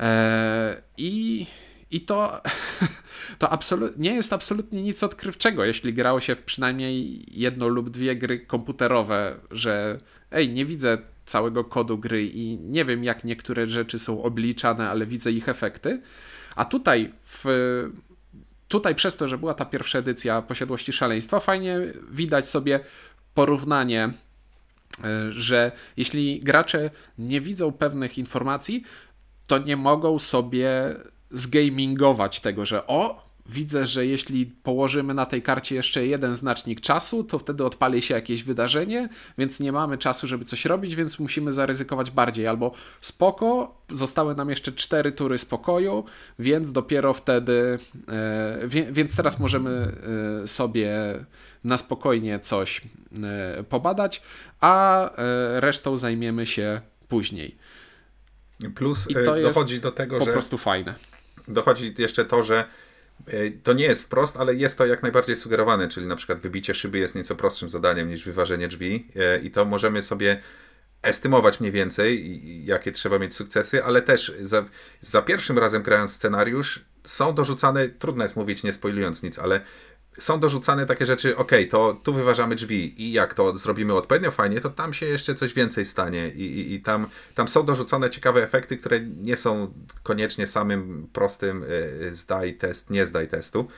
E, 0.00 0.82
I, 0.96 1.46
i 1.90 2.00
to, 2.00 2.42
to 3.38 3.58
nie 3.96 4.14
jest 4.14 4.32
absolutnie 4.32 4.82
nic 4.82 5.02
odkrywczego, 5.02 5.64
jeśli 5.64 5.94
grało 5.94 6.20
się 6.20 6.34
w 6.34 6.42
przynajmniej 6.42 7.24
jedno 7.40 7.68
lub 7.68 7.90
dwie 7.90 8.16
gry 8.16 8.40
komputerowe, 8.40 9.36
że 9.50 9.98
ej, 10.30 10.48
nie 10.48 10.66
widzę 10.66 10.98
całego 11.26 11.64
kodu 11.64 11.98
gry 11.98 12.26
i 12.26 12.58
nie 12.58 12.84
wiem, 12.84 13.04
jak 13.04 13.24
niektóre 13.24 13.66
rzeczy 13.66 13.98
są 13.98 14.22
obliczane, 14.22 14.90
ale 14.90 15.06
widzę 15.06 15.32
ich 15.32 15.48
efekty. 15.48 16.02
A 16.56 16.64
tutaj 16.64 17.12
w, 17.24 17.44
tutaj 18.68 18.94
przez 18.94 19.16
to, 19.16 19.28
że 19.28 19.38
była 19.38 19.54
ta 19.54 19.64
pierwsza 19.64 19.98
edycja 19.98 20.42
Posiadłości 20.42 20.92
Szaleństwa, 20.92 21.40
fajnie 21.40 21.80
widać 22.10 22.48
sobie 22.48 22.80
porównanie, 23.34 24.10
e, 25.04 25.32
że 25.32 25.72
jeśli 25.96 26.40
gracze 26.40 26.90
nie 27.18 27.40
widzą 27.40 27.72
pewnych 27.72 28.18
informacji, 28.18 28.84
to 29.46 29.58
nie 29.58 29.76
mogą 29.76 30.18
sobie 30.18 30.94
zgamingować 31.30 32.40
tego, 32.40 32.66
że 32.66 32.86
o, 32.86 33.30
widzę, 33.50 33.86
że 33.86 34.06
jeśli 34.06 34.46
położymy 34.46 35.14
na 35.14 35.26
tej 35.26 35.42
karcie 35.42 35.74
jeszcze 35.74 36.06
jeden 36.06 36.34
znacznik 36.34 36.80
czasu, 36.80 37.24
to 37.24 37.38
wtedy 37.38 37.64
odpali 37.64 38.02
się 38.02 38.14
jakieś 38.14 38.42
wydarzenie, 38.42 39.08
więc 39.38 39.60
nie 39.60 39.72
mamy 39.72 39.98
czasu, 39.98 40.26
żeby 40.26 40.44
coś 40.44 40.64
robić, 40.64 40.94
więc 40.96 41.18
musimy 41.18 41.52
zaryzykować 41.52 42.10
bardziej. 42.10 42.46
Albo 42.46 42.72
spoko, 43.00 43.74
zostały 43.90 44.34
nam 44.34 44.50
jeszcze 44.50 44.72
cztery 44.72 45.12
tury 45.12 45.38
spokoju, 45.38 46.04
więc 46.38 46.72
dopiero 46.72 47.14
wtedy, 47.14 47.78
e, 48.08 48.68
więc 48.92 49.16
teraz 49.16 49.40
możemy 49.40 49.92
e, 50.42 50.46
sobie 50.46 50.94
na 51.64 51.78
spokojnie 51.78 52.40
coś 52.40 52.80
e, 53.22 53.62
pobadać, 53.62 54.22
a 54.60 55.10
resztą 55.54 55.96
zajmiemy 55.96 56.46
się 56.46 56.80
później. 57.08 57.56
Plus 58.74 59.10
I 59.10 59.14
to 59.14 59.40
dochodzi 59.42 59.80
do 59.80 59.92
tego, 59.92 60.18
po 60.18 60.24
że. 60.24 60.30
Po 60.30 60.32
prostu 60.32 60.58
fajne. 60.58 60.94
Dochodzi 61.48 61.94
jeszcze 61.98 62.24
to, 62.24 62.42
że 62.42 62.64
e, 63.26 63.50
to 63.62 63.72
nie 63.72 63.84
jest 63.84 64.02
wprost, 64.02 64.36
ale 64.36 64.54
jest 64.54 64.78
to 64.78 64.86
jak 64.86 65.02
najbardziej 65.02 65.36
sugerowane, 65.36 65.88
czyli 65.88 66.06
na 66.06 66.16
przykład 66.16 66.40
wybicie 66.40 66.74
szyby 66.74 66.98
jest 66.98 67.14
nieco 67.14 67.36
prostszym 67.36 67.70
zadaniem 67.70 68.08
niż 68.08 68.24
wyważenie 68.24 68.68
drzwi 68.68 69.06
e, 69.16 69.38
i 69.38 69.50
to 69.50 69.64
możemy 69.64 70.02
sobie 70.02 70.40
estymować 71.02 71.60
mniej 71.60 71.72
więcej, 71.72 72.40
jakie 72.64 72.92
trzeba 72.92 73.18
mieć 73.18 73.34
sukcesy, 73.34 73.84
ale 73.84 74.02
też 74.02 74.32
za, 74.40 74.64
za 75.00 75.22
pierwszym 75.22 75.58
razem 75.58 75.82
grając 75.82 76.12
scenariusz 76.12 76.84
są 77.04 77.34
dorzucane, 77.34 77.88
trudno 77.88 78.22
jest 78.22 78.36
mówić 78.36 78.62
nie 78.62 78.72
spoilując 78.72 79.22
nic, 79.22 79.38
ale 79.38 79.60
są 80.18 80.40
dorzucane 80.40 80.86
takie 80.86 81.06
rzeczy, 81.06 81.36
ok, 81.36 81.52
to 81.70 82.00
tu 82.02 82.14
wyważamy 82.14 82.54
drzwi 82.54 83.02
i 83.02 83.12
jak 83.12 83.34
to 83.34 83.58
zrobimy 83.58 83.94
odpowiednio 83.94 84.30
fajnie, 84.30 84.60
to 84.60 84.70
tam 84.70 84.94
się 84.94 85.06
jeszcze 85.06 85.34
coś 85.34 85.54
więcej 85.54 85.86
stanie 85.86 86.28
i, 86.28 86.42
i, 86.42 86.74
i 86.74 86.80
tam, 86.80 87.06
tam 87.34 87.48
są 87.48 87.66
dorzucone 87.66 88.10
ciekawe 88.10 88.42
efekty, 88.44 88.76
które 88.76 89.00
nie 89.00 89.36
są 89.36 89.74
koniecznie 90.02 90.46
samym 90.46 91.08
prostym 91.12 91.64
y, 91.64 92.14
zdaj 92.14 92.54
test, 92.54 92.90
nie 92.90 93.06
zdaj 93.06 93.28
testu. 93.28 93.68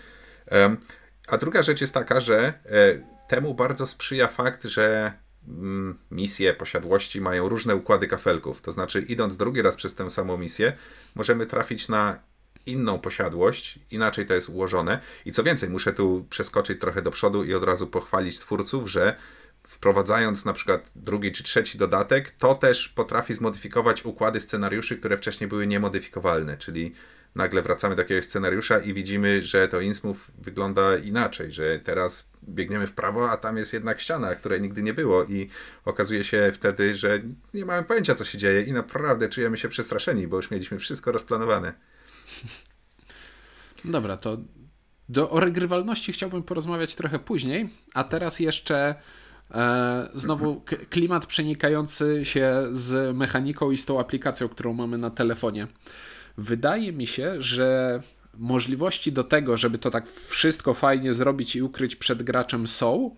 A 1.28 1.36
druga 1.38 1.62
rzecz 1.62 1.80
jest 1.80 1.94
taka, 1.94 2.20
że 2.20 2.54
y, 2.66 3.28
temu 3.28 3.54
bardzo 3.54 3.86
sprzyja 3.86 4.28
fakt, 4.28 4.64
że 4.64 5.12
mm, 5.48 5.98
misje 6.10 6.54
posiadłości 6.54 7.20
mają 7.20 7.48
różne 7.48 7.76
układy 7.76 8.06
kafelków. 8.06 8.62
To 8.62 8.72
znaczy, 8.72 9.00
idąc 9.00 9.36
drugi 9.36 9.62
raz 9.62 9.76
przez 9.76 9.94
tę 9.94 10.10
samą 10.10 10.38
misję, 10.38 10.72
możemy 11.14 11.46
trafić 11.46 11.88
na 11.88 12.18
inną 12.66 12.98
posiadłość, 12.98 13.78
inaczej 13.90 14.26
to 14.26 14.34
jest 14.34 14.48
ułożone. 14.48 14.98
I 15.24 15.32
co 15.32 15.42
więcej, 15.42 15.70
muszę 15.70 15.92
tu 15.92 16.26
przeskoczyć 16.30 16.80
trochę 16.80 17.02
do 17.02 17.10
przodu 17.10 17.44
i 17.44 17.54
od 17.54 17.64
razu 17.64 17.86
pochwalić 17.86 18.38
twórców, 18.38 18.90
że 18.90 19.16
wprowadzając 19.62 20.44
na 20.44 20.52
przykład 20.52 20.90
drugi 20.96 21.32
czy 21.32 21.44
trzeci 21.44 21.78
dodatek, 21.78 22.30
to 22.30 22.54
też 22.54 22.88
potrafi 22.88 23.34
zmodyfikować 23.34 24.04
układy 24.04 24.40
scenariuszy, 24.40 24.96
które 24.96 25.16
wcześniej 25.16 25.48
były 25.48 25.66
niemodyfikowalne, 25.66 26.56
czyli 26.56 26.94
nagle 27.34 27.62
wracamy 27.62 27.96
do 27.96 28.02
jakiegoś 28.02 28.24
scenariusza 28.24 28.78
i 28.78 28.94
widzimy, 28.94 29.42
że 29.42 29.68
to 29.68 29.80
Innsmouth 29.80 30.20
wygląda 30.38 30.96
inaczej, 30.96 31.52
że 31.52 31.78
teraz 31.78 32.28
biegniemy 32.48 32.86
w 32.86 32.92
prawo, 32.92 33.30
a 33.30 33.36
tam 33.36 33.56
jest 33.56 33.72
jednak 33.72 34.00
ściana, 34.00 34.34
której 34.34 34.60
nigdy 34.60 34.82
nie 34.82 34.94
było 34.94 35.24
i 35.24 35.48
okazuje 35.84 36.24
się 36.24 36.52
wtedy, 36.54 36.96
że 36.96 37.20
nie 37.54 37.64
mamy 37.64 37.82
pojęcia, 37.84 38.14
co 38.14 38.24
się 38.24 38.38
dzieje 38.38 38.62
i 38.62 38.72
naprawdę 38.72 39.28
czujemy 39.28 39.58
się 39.58 39.68
przestraszeni, 39.68 40.26
bo 40.26 40.36
już 40.36 40.50
mieliśmy 40.50 40.78
wszystko 40.78 41.12
rozplanowane. 41.12 41.72
Dobra, 43.84 44.16
to 44.16 44.38
do, 45.08 45.30
o 45.30 45.40
regrywalności 45.40 46.12
chciałbym 46.12 46.42
porozmawiać 46.42 46.94
trochę 46.94 47.18
później, 47.18 47.68
a 47.94 48.04
teraz 48.04 48.40
jeszcze 48.40 48.94
e, 49.50 50.08
znowu 50.14 50.62
klimat 50.90 51.26
przenikający 51.26 52.24
się 52.24 52.68
z 52.70 53.16
mechaniką 53.16 53.70
i 53.70 53.76
z 53.76 53.84
tą 53.84 54.00
aplikacją, 54.00 54.48
którą 54.48 54.72
mamy 54.72 54.98
na 54.98 55.10
telefonie. 55.10 55.66
Wydaje 56.38 56.92
mi 56.92 57.06
się, 57.06 57.42
że 57.42 58.00
możliwości 58.34 59.12
do 59.12 59.24
tego, 59.24 59.56
żeby 59.56 59.78
to 59.78 59.90
tak 59.90 60.06
wszystko 60.26 60.74
fajnie 60.74 61.12
zrobić 61.12 61.56
i 61.56 61.62
ukryć 61.62 61.96
przed 61.96 62.22
graczem 62.22 62.66
są, 62.66 63.16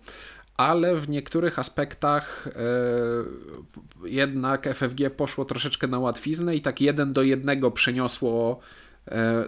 ale 0.57 0.95
w 0.95 1.09
niektórych 1.09 1.59
aspektach 1.59 2.47
e, 2.47 4.09
jednak 4.09 4.67
FFG 4.73 5.09
poszło 5.17 5.45
troszeczkę 5.45 5.87
na 5.87 5.99
łatwiznę 5.99 6.55
i 6.55 6.61
tak 6.61 6.81
jeden 6.81 7.13
do 7.13 7.23
jednego 7.23 7.71
przeniosło 7.71 8.59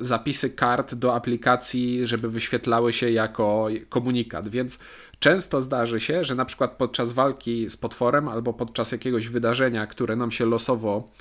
zapisy 0.02 0.50
kart 0.50 0.96
do 0.96 1.16
aplikacji, 1.16 2.08
żeby 2.08 2.30
wyświetlały 2.30 2.94
się 2.94 3.12
jako 3.12 3.68
komunikat. 3.90 4.50
Więc 4.50 4.80
często 5.20 5.62
zdarzy 5.62 6.00
się, 6.00 6.24
że 6.24 6.36
na 6.36 6.46
przykład 6.46 6.72
podczas 6.72 7.14
walki 7.14 7.70
z 7.70 7.78
potworem 7.78 8.28
albo 8.28 8.54
podczas 8.54 8.92
jakiegoś 8.92 9.28
wydarzenia, 9.28 9.88
które 9.88 10.16
nam 10.16 10.32
się 10.32 10.46
losowo 10.46 11.12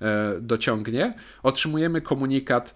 e, 0.00 0.34
dociągnie, 0.40 1.14
otrzymujemy 1.42 2.00
komunikat, 2.00 2.74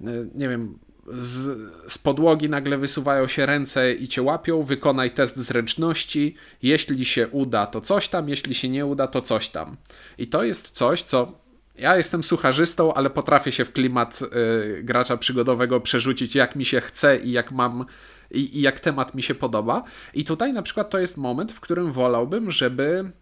e, 0.00 0.04
nie 0.34 0.48
wiem, 0.48 0.78
z, 1.12 1.58
z 1.92 1.98
podłogi 1.98 2.48
nagle 2.48 2.78
wysuwają 2.78 3.26
się 3.26 3.46
ręce 3.46 3.94
i 3.94 4.08
cię 4.08 4.22
łapią, 4.22 4.62
wykonaj 4.62 5.10
test 5.10 5.36
zręczności, 5.36 6.36
jeśli 6.62 7.04
się 7.04 7.28
uda, 7.28 7.66
to 7.66 7.80
coś 7.80 8.08
tam, 8.08 8.28
jeśli 8.28 8.54
się 8.54 8.68
nie 8.68 8.86
uda, 8.86 9.06
to 9.06 9.22
coś 9.22 9.48
tam. 9.48 9.76
I 10.18 10.26
to 10.26 10.44
jest 10.44 10.70
coś, 10.70 11.02
co 11.02 11.43
ja 11.78 11.96
jestem 11.96 12.22
sucharzystą, 12.22 12.94
ale 12.94 13.10
potrafię 13.10 13.52
się 13.52 13.64
w 13.64 13.72
klimat 13.72 14.20
y, 14.22 14.82
gracza 14.82 15.16
przygodowego 15.16 15.80
przerzucić 15.80 16.34
jak 16.34 16.56
mi 16.56 16.64
się 16.64 16.80
chce 16.80 17.16
i 17.16 17.32
jak 17.32 17.52
mam 17.52 17.84
i, 18.30 18.58
i 18.58 18.60
jak 18.60 18.80
temat 18.80 19.14
mi 19.14 19.22
się 19.22 19.34
podoba. 19.34 19.82
I 20.14 20.24
tutaj 20.24 20.52
na 20.52 20.62
przykład 20.62 20.90
to 20.90 20.98
jest 20.98 21.16
moment, 21.16 21.52
w 21.52 21.60
którym 21.60 21.92
wolałbym, 21.92 22.50
żeby 22.50 23.12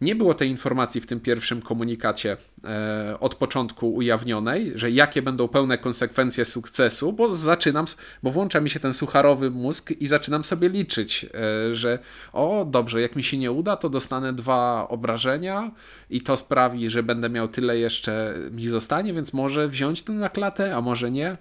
nie 0.00 0.16
było 0.16 0.34
tej 0.34 0.48
informacji 0.48 1.00
w 1.00 1.06
tym 1.06 1.20
pierwszym 1.20 1.62
komunikacie 1.62 2.36
e, 2.64 3.16
od 3.20 3.34
początku 3.34 3.94
ujawnionej, 3.94 4.72
że 4.74 4.90
jakie 4.90 5.22
będą 5.22 5.48
pełne 5.48 5.78
konsekwencje 5.78 6.44
sukcesu, 6.44 7.12
bo 7.12 7.34
zaczynam, 7.34 7.84
bo 8.22 8.30
włącza 8.30 8.60
mi 8.60 8.70
się 8.70 8.80
ten 8.80 8.92
sucharowy 8.92 9.50
mózg 9.50 9.90
i 9.90 10.06
zaczynam 10.06 10.44
sobie 10.44 10.68
liczyć, 10.68 11.26
e, 11.34 11.74
że 11.74 11.98
o 12.32 12.64
dobrze, 12.70 13.00
jak 13.00 13.16
mi 13.16 13.22
się 13.22 13.38
nie 13.38 13.52
uda, 13.52 13.76
to 13.76 13.88
dostanę 13.90 14.32
dwa 14.32 14.88
obrażenia 14.88 15.70
i 16.10 16.20
to 16.20 16.36
sprawi, 16.36 16.90
że 16.90 17.02
będę 17.02 17.30
miał 17.30 17.48
tyle 17.48 17.78
jeszcze 17.78 18.34
mi 18.50 18.68
zostanie, 18.68 19.14
więc 19.14 19.32
może 19.32 19.68
wziąć 19.68 20.02
to 20.02 20.12
na 20.12 20.28
klatę, 20.28 20.76
a 20.76 20.80
może 20.80 21.10
nie. 21.10 21.36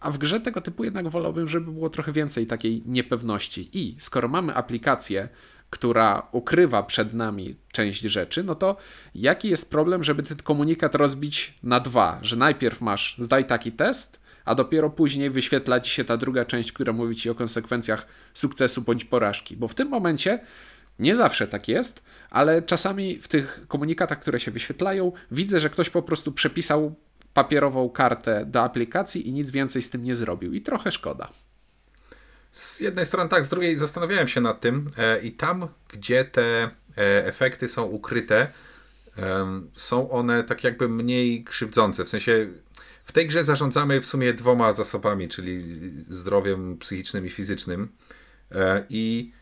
A 0.00 0.10
w 0.10 0.18
grze 0.18 0.40
tego 0.40 0.60
typu 0.60 0.84
jednak 0.84 1.08
wolałbym, 1.08 1.48
żeby 1.48 1.72
było 1.72 1.90
trochę 1.90 2.12
więcej 2.12 2.46
takiej 2.46 2.82
niepewności. 2.86 3.68
I 3.72 3.96
skoro 3.98 4.28
mamy 4.28 4.54
aplikację, 4.54 5.28
która 5.70 6.28
ukrywa 6.32 6.82
przed 6.82 7.14
nami 7.14 7.56
część 7.72 8.02
rzeczy, 8.02 8.44
no 8.44 8.54
to 8.54 8.76
jaki 9.14 9.48
jest 9.48 9.70
problem, 9.70 10.04
żeby 10.04 10.22
ten 10.22 10.36
komunikat 10.36 10.94
rozbić 10.94 11.54
na 11.62 11.80
dwa? 11.80 12.18
Że 12.22 12.36
najpierw 12.36 12.80
masz 12.80 13.16
zdaj 13.18 13.44
taki 13.44 13.72
test, 13.72 14.20
a 14.44 14.54
dopiero 14.54 14.90
później 14.90 15.30
wyświetla 15.30 15.80
ci 15.80 15.90
się 15.90 16.04
ta 16.04 16.16
druga 16.16 16.44
część, 16.44 16.72
która 16.72 16.92
mówi 16.92 17.16
ci 17.16 17.30
o 17.30 17.34
konsekwencjach 17.34 18.06
sukcesu 18.34 18.82
bądź 18.82 19.04
porażki. 19.04 19.56
Bo 19.56 19.68
w 19.68 19.74
tym 19.74 19.88
momencie 19.88 20.40
nie 20.98 21.16
zawsze 21.16 21.48
tak 21.48 21.68
jest, 21.68 22.02
ale 22.30 22.62
czasami 22.62 23.18
w 23.18 23.28
tych 23.28 23.64
komunikatach, 23.68 24.20
które 24.20 24.40
się 24.40 24.50
wyświetlają, 24.50 25.12
widzę, 25.30 25.60
że 25.60 25.70
ktoś 25.70 25.90
po 25.90 26.02
prostu 26.02 26.32
przepisał 26.32 26.94
papierową 27.34 27.90
kartę 27.90 28.46
do 28.46 28.62
aplikacji 28.62 29.28
i 29.28 29.32
nic 29.32 29.50
więcej 29.50 29.82
z 29.82 29.90
tym 29.90 30.04
nie 30.04 30.14
zrobił. 30.14 30.52
I 30.52 30.60
trochę 30.60 30.92
szkoda. 30.92 31.28
Z 32.52 32.80
jednej 32.80 33.06
strony 33.06 33.30
tak, 33.30 33.44
z 33.44 33.48
drugiej 33.48 33.76
zastanawiałem 33.76 34.28
się 34.28 34.40
nad 34.40 34.60
tym 34.60 34.90
e, 34.98 35.20
i 35.20 35.32
tam, 35.32 35.68
gdzie 35.88 36.24
te 36.24 36.62
e, 36.64 36.70
efekty 37.26 37.68
są 37.68 37.84
ukryte, 37.84 38.52
są 39.74 40.10
one 40.10 40.44
tak 40.44 40.64
jakby 40.64 40.88
mniej 40.88 41.44
krzywdzące. 41.44 42.04
W 42.04 42.08
sensie 42.08 42.48
w 43.04 43.12
tej 43.12 43.26
grze 43.26 43.44
zarządzamy 43.44 44.00
w 44.00 44.06
sumie 44.06 44.34
dwoma 44.34 44.72
zasobami, 44.72 45.28
czyli 45.28 45.62
zdrowiem 46.08 46.78
psychicznym 46.78 47.26
i 47.26 47.30
fizycznym. 47.30 47.92
E, 48.52 48.84
I, 48.88 49.32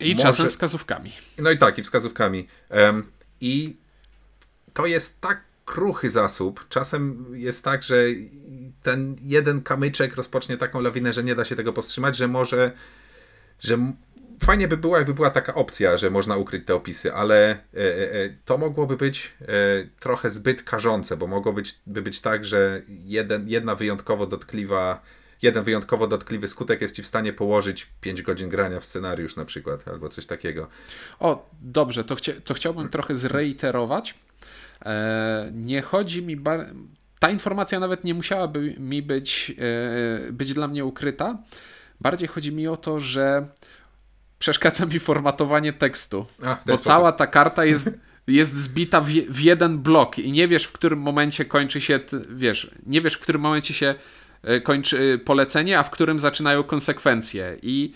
I 0.00 0.12
może... 0.12 0.22
czasem 0.22 0.50
wskazówkami. 0.50 1.12
No 1.38 1.50
i 1.50 1.58
tak, 1.58 1.78
i 1.78 1.82
wskazówkami. 1.82 2.48
I 3.40 3.76
to 4.74 4.86
jest 4.86 5.20
tak 5.20 5.44
kruchy 5.64 6.10
zasób. 6.10 6.66
Czasem 6.68 7.26
jest 7.32 7.64
tak, 7.64 7.82
że 7.82 8.04
ten 8.88 9.16
jeden 9.22 9.62
kamyczek 9.62 10.16
rozpocznie 10.16 10.56
taką 10.56 10.80
lawinę, 10.80 11.12
że 11.12 11.24
nie 11.24 11.34
da 11.34 11.44
się 11.44 11.56
tego 11.56 11.72
powstrzymać, 11.72 12.16
że 12.16 12.28
może, 12.28 12.72
że 13.60 13.78
fajnie 14.42 14.68
by 14.68 14.76
było, 14.76 14.96
jakby 14.96 15.14
była 15.14 15.30
taka 15.30 15.54
opcja, 15.54 15.96
że 15.96 16.10
można 16.10 16.36
ukryć 16.36 16.66
te 16.66 16.74
opisy, 16.74 17.14
ale 17.14 17.50
e, 17.50 17.56
e, 17.74 18.12
e, 18.12 18.28
to 18.44 18.58
mogłoby 18.58 18.96
być 18.96 19.34
trochę 20.00 20.30
zbyt 20.30 20.62
karzące, 20.62 21.16
bo 21.16 21.26
mogło 21.26 21.52
być, 21.52 21.78
by 21.86 22.02
być 22.02 22.20
tak, 22.20 22.44
że 22.44 22.82
jeden, 22.88 23.48
jedna 23.48 23.74
wyjątkowo 23.74 24.26
dotkliwa 24.26 25.02
jeden 25.42 25.64
wyjątkowo 25.64 26.06
dotkliwy 26.06 26.48
skutek 26.48 26.80
jest 26.80 26.94
ci 26.94 27.02
w 27.02 27.06
stanie 27.06 27.32
położyć 27.32 27.86
5 28.00 28.22
godzin 28.22 28.48
grania 28.48 28.80
w 28.80 28.84
scenariusz 28.84 29.36
na 29.36 29.44
przykład, 29.44 29.88
albo 29.88 30.08
coś 30.08 30.26
takiego. 30.26 30.68
O, 31.20 31.50
dobrze, 31.62 32.04
to, 32.04 32.14
chcia 32.14 32.32
to 32.44 32.54
chciałbym 32.54 32.88
trochę 32.88 33.16
zreiterować. 33.16 34.14
nie 35.52 35.82
chodzi 35.82 36.22
mi 36.22 36.36
ta 37.18 37.30
informacja 37.30 37.80
nawet 37.80 38.04
nie 38.04 38.14
musiałaby 38.14 38.74
mi 38.78 39.02
być, 39.02 39.54
e, 40.28 40.32
być 40.32 40.54
dla 40.54 40.68
mnie 40.68 40.84
ukryta. 40.84 41.38
Bardziej 42.00 42.28
chodzi 42.28 42.52
mi 42.52 42.68
o 42.68 42.76
to, 42.76 43.00
że 43.00 43.48
przeszkadza 44.38 44.86
mi 44.86 44.98
formatowanie 44.98 45.72
tekstu, 45.72 46.26
A, 46.42 46.54
bo 46.54 46.60
sposób. 46.60 46.80
cała 46.80 47.12
ta 47.12 47.26
karta 47.26 47.64
jest, 47.64 47.90
jest 48.26 48.56
zbita 48.56 49.00
w, 49.00 49.08
w, 49.08 49.40
jeden 49.40 49.78
blok 49.78 50.18
i 50.18 50.32
nie 50.32 50.48
wiesz, 50.48 50.64
w 50.64 50.72
którym 50.72 50.98
momencie 50.98 51.44
kończy 51.44 51.80
się, 51.80 52.00
wiesz, 52.30 52.70
nie 52.86 53.00
wiesz, 53.00 53.14
w 53.14 53.20
którym 53.20 53.42
momencie 53.42 53.74
się 53.74 53.94
e, 54.42 54.60
kończy 54.60 55.20
polecenie, 55.24 55.78
a 55.78 55.82
w 55.82 55.90
którym 55.90 56.18
zaczynają 56.18 56.62
konsekwencje. 56.64 57.56
I 57.62 57.92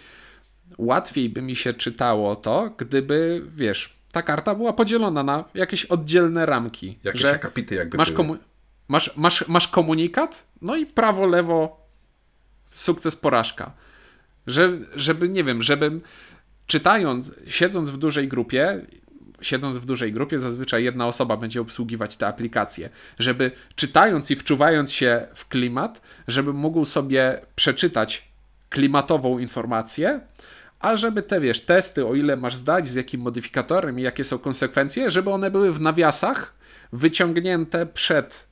łatwiej 0.79 1.29
by 1.29 1.43
mi 1.43 1.57
się 1.57 1.75
czytało 1.75 2.37
to, 2.37 2.75
gdyby, 2.79 3.43
wiesz, 3.57 3.97
ta 4.13 4.23
karta 4.23 4.55
była 4.55 4.73
podzielona 4.73 5.23
na 5.23 5.45
jakieś 5.55 5.85
oddzielne 5.85 6.47
ramki. 6.47 6.99
Jakieś 7.05 7.25
akapity 7.25 7.75
jakby 7.75 7.97
masz, 7.97 8.13
komu- 8.13 8.37
Masz, 8.89 9.17
masz, 9.17 9.49
masz 9.49 9.69
komunikat, 9.69 10.47
no 10.63 10.77
i 10.77 10.87
prawo, 10.87 11.27
lewo, 11.27 11.87
sukces, 12.73 13.17
porażka. 13.17 13.73
Że, 14.47 14.79
żeby, 14.95 15.29
nie 15.29 15.45
wiem, 15.45 15.63
żebym 15.63 16.01
czytając, 16.67 17.33
siedząc 17.47 17.91
w 17.91 17.97
dużej 17.97 18.29
grupie, 18.29 18.87
siedząc 19.41 19.79
w 19.79 19.87
dużej 19.87 20.13
grupie, 20.13 20.39
zazwyczaj 20.39 20.85
jedna 20.85 21.07
osoba 21.07 21.37
będzie 21.37 21.61
obsługiwać 21.61 22.17
te 22.17 22.27
aplikacje, 22.27 22.91
żeby 23.19 23.51
czytając 23.75 24.31
i 24.31 24.37
wczuwając 24.37 24.93
się 24.93 25.27
w 25.35 25.49
klimat, 25.49 26.03
żeby 26.29 26.53
mógł 26.53 26.85
sobie 26.85 27.41
przeczytać 27.55 28.29
klimatową 28.71 29.39
informację, 29.39 30.21
a 30.81 30.97
żeby 30.97 31.23
te, 31.23 31.41
wiesz, 31.41 31.61
testy, 31.61 32.07
o 32.07 32.15
ile 32.15 32.37
masz 32.37 32.57
zdać, 32.57 32.89
z 32.89 32.95
jakim 32.95 33.21
modyfikatorem 33.21 33.99
i 33.99 34.03
jakie 34.03 34.25
są 34.25 34.39
konsekwencje, 34.39 35.11
żeby 35.11 35.31
one 35.31 35.51
były 35.51 35.73
w 35.73 35.81
nawiasach 35.81 36.55
wyciągnięte 36.93 37.87
przed 37.87 38.47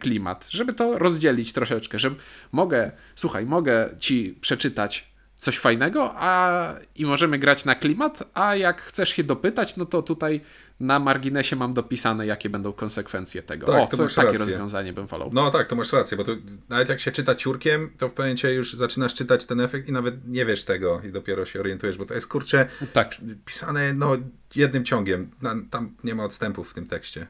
klimat, 0.00 0.46
żeby 0.50 0.72
to 0.72 0.98
rozdzielić 0.98 1.52
troszeczkę, 1.52 1.98
że 1.98 2.14
mogę, 2.52 2.92
słuchaj, 3.14 3.46
mogę 3.46 3.90
ci 3.98 4.38
przeczytać 4.40 5.12
coś 5.42 5.58
fajnego, 5.58 6.12
a 6.14 6.74
i 6.94 7.06
możemy 7.06 7.38
grać 7.38 7.64
na 7.64 7.74
klimat, 7.74 8.22
a 8.34 8.56
jak 8.56 8.82
chcesz 8.82 9.08
się 9.08 9.24
dopytać, 9.24 9.76
no 9.76 9.86
to 9.86 10.02
tutaj 10.02 10.40
na 10.80 10.98
marginesie 10.98 11.56
mam 11.56 11.74
dopisane, 11.74 12.26
jakie 12.26 12.50
będą 12.50 12.72
konsekwencje 12.72 13.42
tego. 13.42 13.66
Tak, 13.66 13.82
o, 13.82 13.86
to 13.86 14.02
masz 14.02 14.14
takie 14.14 14.28
rację. 14.28 14.46
rozwiązanie 14.46 14.92
bym 14.92 15.06
wolał. 15.06 15.30
No 15.32 15.50
tak, 15.50 15.66
to 15.66 15.76
masz 15.76 15.92
rację, 15.92 16.16
bo 16.16 16.24
to 16.24 16.32
nawet 16.68 16.88
jak 16.88 17.00
się 17.00 17.12
czyta 17.12 17.34
ciurkiem, 17.34 17.90
to 17.98 18.08
w 18.08 18.12
pewnym 18.12 18.26
momencie 18.26 18.54
już 18.54 18.72
zaczynasz 18.72 19.14
czytać 19.14 19.46
ten 19.46 19.60
efekt 19.60 19.88
i 19.88 19.92
nawet 19.92 20.28
nie 20.28 20.46
wiesz 20.46 20.64
tego 20.64 21.00
i 21.08 21.12
dopiero 21.12 21.44
się 21.44 21.60
orientujesz, 21.60 21.98
bo 21.98 22.06
to 22.06 22.14
jest 22.14 22.26
kurczę 22.26 22.66
tak. 22.92 23.16
pisane 23.44 23.94
no, 23.94 24.16
jednym 24.56 24.84
ciągiem. 24.84 25.30
Tam 25.70 25.96
nie 26.04 26.14
ma 26.14 26.24
odstępów 26.24 26.70
w 26.70 26.74
tym 26.74 26.86
tekście. 26.86 27.26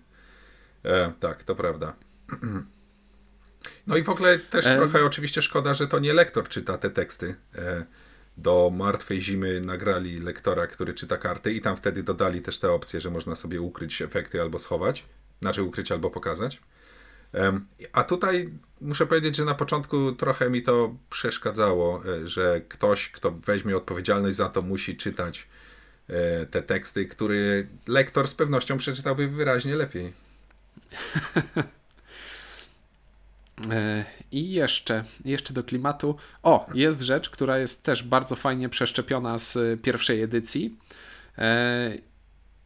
E, 0.85 1.13
tak, 1.21 1.45
to 1.45 1.55
prawda. 1.55 1.95
No 3.87 3.97
i 3.97 4.03
w 4.03 4.09
ogóle 4.09 4.39
też 4.39 4.67
e... 4.67 4.77
trochę 4.77 5.05
oczywiście 5.05 5.43
szkoda, 5.43 5.75
że 5.75 5.89
to 5.89 5.99
nie 5.99 6.13
lektor 6.13 6.49
czyta 6.49 6.79
te 6.79 6.91
teksty. 6.91 7.35
E, 7.55 7.85
do 8.37 8.71
Martwej 8.75 9.23
Zimy 9.23 9.61
nagrali 9.61 10.21
lektora, 10.21 10.67
który 10.67 10.95
czyta 10.95 11.17
karty 11.17 11.53
i 11.53 11.61
tam 11.61 11.77
wtedy 11.77 12.03
dodali 12.03 12.43
też 12.43 12.59
te 12.59 12.71
opcje, 12.71 13.01
że 13.01 13.11
można 13.11 13.37
sobie 13.37 13.61
ukryć 13.61 14.03
efekty 14.03 14.41
albo 14.41 14.59
schować. 14.59 15.05
Znaczy 15.41 15.63
ukryć 15.63 15.93
albo 15.93 16.11
pokazać. 16.11 16.61
A 17.93 18.05
tutaj 18.05 18.51
muszę 18.81 19.07
powiedzieć, 19.07 19.37
że 19.37 19.45
na 19.45 19.55
początku 19.55 20.13
trochę 20.13 20.51
mi 20.51 20.63
to 20.63 20.95
przeszkadzało, 21.11 22.03
e, 22.05 22.29
że 22.29 22.61
ktoś, 22.69 23.09
kto 23.09 23.31
weźmie 23.31 23.77
odpowiedzialność 23.77 24.37
za 24.37 24.49
to, 24.49 24.63
musi 24.63 24.97
czytać 24.97 25.49
e, 26.09 26.47
te 26.47 26.63
teksty, 26.63 27.07
który 27.07 27.69
lektor 27.87 28.29
z 28.29 28.35
pewnością 28.35 28.77
przeczytałby 28.79 29.29
wyraźnie 29.29 29.77
lepiej. 29.77 30.13
E, 33.71 34.05
I 34.33 34.51
jeszcze, 34.51 35.05
jeszcze 35.25 35.55
do 35.55 35.65
klimatu. 35.65 36.17
O, 36.43 36.67
jest 36.75 37.01
rzecz, 37.01 37.31
która 37.31 37.59
jest 37.59 37.83
też 37.83 38.03
bardzo 38.03 38.37
fajnie 38.37 38.69
przeszczepiona 38.69 39.39
z 39.39 39.81
pierwszej 39.83 40.23
edycji. 40.23 40.77
E, 41.39 41.93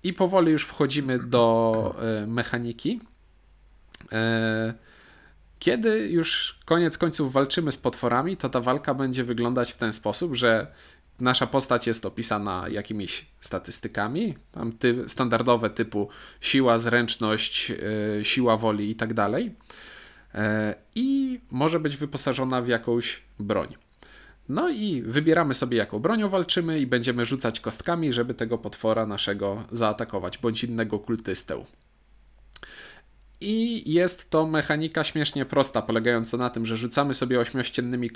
I 0.03 0.13
powoli 0.13 0.53
już 0.53 0.65
wchodzimy 0.65 1.19
do 1.19 1.95
e, 2.23 2.27
mechaniki. 2.27 3.01
Kiedy 5.59 6.09
już 6.09 6.59
koniec 6.65 6.99
końców 6.99 7.33
walczymy 7.33 7.73
z 7.73 7.79
potworami, 7.79 8.37
to 8.37 8.49
ta 8.49 8.61
walka 8.61 8.95
będzie 8.95 9.25
wyglądać 9.25 9.73
w 9.73 9.77
ten 9.77 9.93
sposób, 9.93 10.35
że 10.35 10.67
nasza 11.21 11.47
postać 11.47 11.87
jest 11.87 12.07
opisana 12.07 12.65
jakimiś 12.69 13.27
statystykami, 13.41 14.35
tam 14.53 14.73
ty, 14.73 15.09
standardowe 15.09 15.71
typu 15.71 16.09
siła, 16.41 16.79
zręczność, 16.79 17.73
siła 18.23 18.57
woli 18.57 18.91
i 18.91 18.95
tak 18.97 19.15
dalej. 19.15 19.55
E, 20.37 20.75
i 20.95 21.41
może 21.51 21.81
być 21.81 21.97
wyposażona 21.97 22.63
w 22.63 22.69
jakąś 22.69 23.23
broń. 23.39 23.77
No 24.49 24.69
i 24.69 25.03
wybieramy 25.03 25.55
sobie, 25.55 25.77
jaką 25.77 25.99
bronią 25.99 26.29
walczymy, 26.29 26.81
i 26.81 26.87
będziemy 26.87 27.25
rzucać 27.25 27.61
kostkami, 27.61 28.13
żeby 28.13 28.35
tego 28.35 28.59
potwora 28.59 29.07
naszego 29.07 29.65
zaatakować, 29.73 30.39
bądź 30.39 30.65
innego 30.65 30.99
kultystę. 30.99 31.65
I 33.41 33.93
jest 33.93 34.31
to 34.31 34.47
mechanika 34.47 35.05
śmiesznie 35.05 35.45
prosta, 35.45 35.83
polegająca 35.83 36.37
na 36.37 36.51
tym, 36.51 36.67
że 36.67 36.77
rzucamy 36.77 37.15
sobie 37.15 37.41
ośmiościennymi 37.41 38.11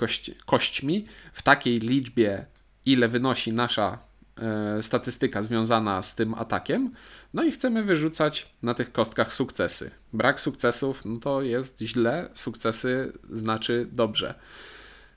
kośćmi 0.46 1.06
w 1.32 1.42
takiej 1.42 1.78
liczbie, 1.78 2.46
ile 2.86 3.08
wynosi 3.08 3.52
nasza 3.52 3.98
e, 4.38 4.82
statystyka 4.82 5.42
związana 5.42 6.02
z 6.02 6.14
tym 6.14 6.34
atakiem. 6.34 6.92
No 7.34 7.44
i 7.44 7.52
chcemy 7.52 7.82
wyrzucać 7.82 8.54
na 8.62 8.74
tych 8.74 8.92
kostkach 8.92 9.32
sukcesy. 9.32 9.90
Brak 10.12 10.40
sukcesów 10.40 11.04
no 11.04 11.20
to 11.20 11.42
jest 11.42 11.80
źle, 11.80 12.30
sukcesy 12.34 13.12
znaczy 13.30 13.88
dobrze. 13.92 14.34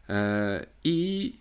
E, 0.10 0.65
I, 0.84 1.34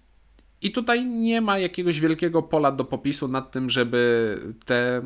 I 0.62 0.72
tutaj 0.72 1.06
nie 1.06 1.40
ma 1.40 1.58
jakiegoś 1.58 2.00
wielkiego 2.00 2.42
pola 2.42 2.72
do 2.72 2.84
popisu 2.84 3.28
nad 3.28 3.50
tym, 3.50 3.70
żeby 3.70 4.38
te 4.64 5.02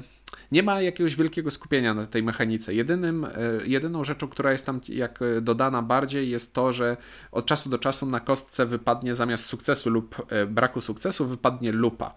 nie 0.53 0.63
ma 0.63 0.81
jakiegoś 0.81 1.17
wielkiego 1.17 1.51
skupienia 1.51 1.95
na 1.95 2.07
tej 2.07 2.23
mechanice. 2.23 2.75
Jedynym, 2.75 3.25
e, 3.25 3.31
jedyną 3.65 4.05
rzeczą, 4.05 4.29
która 4.29 4.53
jest 4.53 4.67
tam 4.67 4.81
jak 4.89 5.21
dodana 5.43 5.83
bardziej 5.83 6.31
jest 6.31 6.55
to, 6.55 6.73
że 6.73 6.97
od 7.33 7.47
czasu 7.47 7.71
do 7.71 7.79
czasu 7.79 8.07
na 8.07 8.21
kostce 8.21 8.67
wypadnie 8.67 9.15
zamiast 9.15 9.45
sukcesu 9.45 9.91
lub 9.91 10.27
e, 10.29 10.47
braku 10.47 10.81
sukcesu 10.81 11.27
wypadnie 11.27 11.73
lupa. 11.73 12.15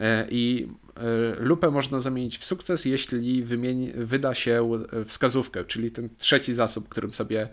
E, 0.00 0.26
I 0.30 0.68
lupę 1.38 1.70
można 1.70 1.98
zamienić 1.98 2.38
w 2.38 2.44
sukces, 2.44 2.84
jeśli 2.84 3.42
wymieni, 3.42 3.92
wyda 3.94 4.34
się 4.34 4.70
wskazówkę, 5.06 5.64
czyli 5.64 5.90
ten 5.90 6.08
trzeci 6.18 6.54
zasób, 6.54 6.88
którym 6.88 7.14
sobie 7.14 7.48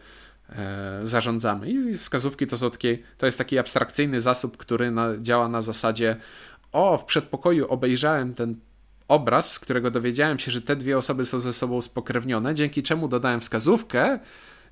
zarządzamy. 1.03 1.69
I 1.69 1.93
wskazówki 1.93 2.47
to 2.47 2.57
są 2.57 2.71
takie, 2.71 2.97
to 3.17 3.25
jest 3.25 3.38
taki 3.38 3.57
abstrakcyjny 3.57 4.21
zasób, 4.21 4.57
który 4.57 4.91
na, 4.91 5.17
działa 5.17 5.49
na 5.49 5.62
zasadzie 5.62 6.15
o, 6.71 6.97
w 6.97 7.05
przedpokoju 7.05 7.67
obejrzałem 7.67 8.33
ten 8.33 8.55
obraz, 9.07 9.51
z 9.51 9.60
którego 9.60 9.91
dowiedziałem 9.91 10.39
się, 10.39 10.51
że 10.51 10.62
te 10.62 10.75
dwie 10.75 10.97
osoby 10.97 11.25
są 11.25 11.39
ze 11.39 11.53
sobą 11.53 11.81
spokrewnione, 11.81 12.55
dzięki 12.55 12.83
czemu 12.83 13.07
dodałem 13.07 13.39
wskazówkę, 13.39 14.19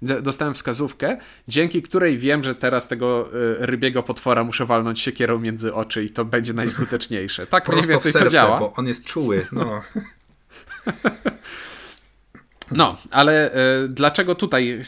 dostałem 0.01 0.53
wskazówkę, 0.53 1.17
dzięki 1.47 1.81
której 1.81 2.17
wiem, 2.17 2.43
że 2.43 2.55
teraz 2.55 2.88
tego 2.88 3.27
y, 3.27 3.65
rybiego 3.65 4.03
potwora 4.03 4.43
muszę 4.43 4.65
walnąć 4.65 4.99
siekierą 4.99 5.39
między 5.39 5.73
oczy 5.73 6.03
i 6.03 6.10
to 6.10 6.25
będzie 6.25 6.53
najskuteczniejsze. 6.53 7.47
Tak 7.47 7.63
Prosto 7.65 7.81
mniej 7.81 7.89
więcej 7.91 8.12
serce, 8.12 8.25
to 8.25 8.31
działa. 8.31 8.60
bo 8.60 8.73
on 8.73 8.88
jest 8.88 9.05
czuły. 9.05 9.47
No. 9.51 9.81
No, 12.71 12.97
ale 13.12 13.55
y, 13.84 13.88
dlaczego 13.89 14.36
tutaj 14.36 14.81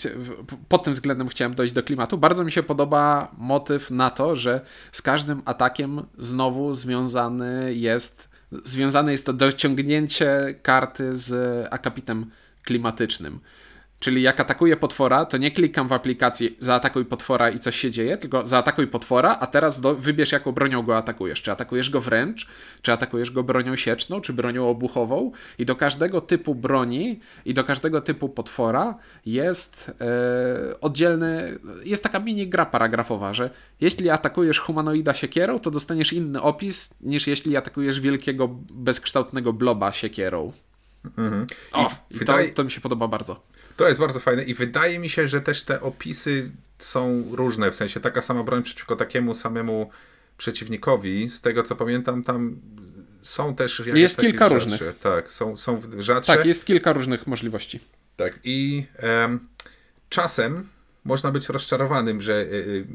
pod 0.67 0.83
tym 0.83 0.93
względem 0.93 1.27
chciałem 1.27 1.55
dojść 1.55 1.73
do 1.73 1.83
klimatu? 1.83 2.17
Bardzo 2.17 2.43
mi 2.43 2.51
się 2.51 2.63
podoba 2.63 3.31
motyw 3.37 3.91
na 3.91 4.09
to, 4.09 4.35
że 4.35 4.61
z 4.91 5.01
każdym 5.01 5.41
atakiem 5.45 6.01
znowu 6.17 6.73
związany 6.73 7.73
jest 7.73 8.29
związane 8.63 9.11
jest 9.11 9.25
to 9.25 9.33
dociągnięcie 9.33 10.55
karty 10.61 11.13
z 11.13 11.67
akapitem 11.71 12.31
klimatycznym. 12.63 13.39
Czyli 13.99 14.21
jak 14.21 14.39
atakuję 14.39 14.77
potwora, 14.77 15.25
to 15.25 15.37
nie 15.37 15.51
klikam 15.51 15.87
w 15.87 15.93
aplikacji 15.93 16.55
zaatakuj 16.59 17.05
potwora 17.05 17.49
i 17.49 17.59
coś 17.59 17.75
się 17.75 17.91
dzieje, 17.91 18.17
tylko 18.17 18.47
zaatakuj 18.47 18.87
potwora, 18.87 19.37
a 19.39 19.47
teraz 19.47 19.81
do, 19.81 19.95
wybierz 19.95 20.31
jaką 20.31 20.51
bronią 20.51 20.83
go 20.83 20.97
atakujesz. 20.97 21.41
Czy 21.41 21.51
atakujesz 21.51 21.89
go 21.89 22.01
wręcz, 22.01 22.47
czy 22.81 22.91
atakujesz 22.91 23.31
go 23.31 23.43
bronią 23.43 23.75
sieczną, 23.75 24.21
czy 24.21 24.33
bronią 24.33 24.69
obuchową. 24.69 25.31
I 25.59 25.65
do 25.65 25.75
każdego 25.75 26.21
typu 26.21 26.55
broni 26.55 27.19
i 27.45 27.53
do 27.53 27.63
każdego 27.63 28.01
typu 28.01 28.29
potwora 28.29 28.97
jest 29.25 29.91
e, 30.01 30.81
oddzielny, 30.81 31.59
jest 31.83 32.03
taka 32.03 32.19
mini 32.19 32.47
gra 32.47 32.65
paragrafowa, 32.65 33.33
że 33.33 33.49
jeśli 33.81 34.09
atakujesz 34.09 34.59
humanoida 34.59 35.13
siekierą, 35.13 35.59
to 35.59 35.71
dostaniesz 35.71 36.13
inny 36.13 36.41
opis 36.41 36.93
niż 37.01 37.27
jeśli 37.27 37.57
atakujesz 37.57 37.99
wielkiego, 37.99 38.47
bezkształtnego 38.71 39.53
bloba 39.53 39.91
siekierą. 39.91 40.53
Mhm. 41.17 41.47
O, 41.73 41.91
i, 42.11 42.17
wydaje... 42.17 42.49
to, 42.49 42.55
to 42.55 42.63
mi 42.63 42.71
się 42.71 42.81
podoba 42.81 43.07
bardzo. 43.07 43.43
To 43.77 43.87
jest 43.87 43.99
bardzo 43.99 44.19
fajne 44.19 44.43
i 44.43 44.53
wydaje 44.53 44.99
mi 44.99 45.09
się, 45.09 45.27
że 45.27 45.41
też 45.41 45.63
te 45.63 45.81
opisy 45.81 46.51
są 46.79 47.25
różne, 47.31 47.71
w 47.71 47.75
sensie 47.75 47.99
taka 47.99 48.21
sama 48.21 48.43
broń 48.43 48.63
przeciwko 48.63 48.95
takiemu 48.95 49.35
samemu 49.35 49.89
przeciwnikowi. 50.37 51.29
Z 51.29 51.41
tego 51.41 51.63
co 51.63 51.75
pamiętam, 51.75 52.23
tam 52.23 52.59
są 53.21 53.55
też 53.55 53.79
jakieś 53.79 54.01
Jest 54.01 54.17
kilka 54.17 54.49
rzadsze. 54.49 54.69
różnych. 54.69 54.99
Tak, 54.99 55.31
są, 55.31 55.57
są 55.57 55.81
rzadsze. 55.99 56.37
Tak, 56.37 56.45
jest 56.45 56.65
kilka 56.65 56.93
różnych 56.93 57.27
możliwości. 57.27 57.79
Tak, 58.17 58.39
i 58.43 58.85
czasem 60.09 60.69
można 61.05 61.31
być 61.31 61.49
rozczarowanym, 61.49 62.21
że 62.21 62.41
y, 62.41 62.45
y, 62.45 62.85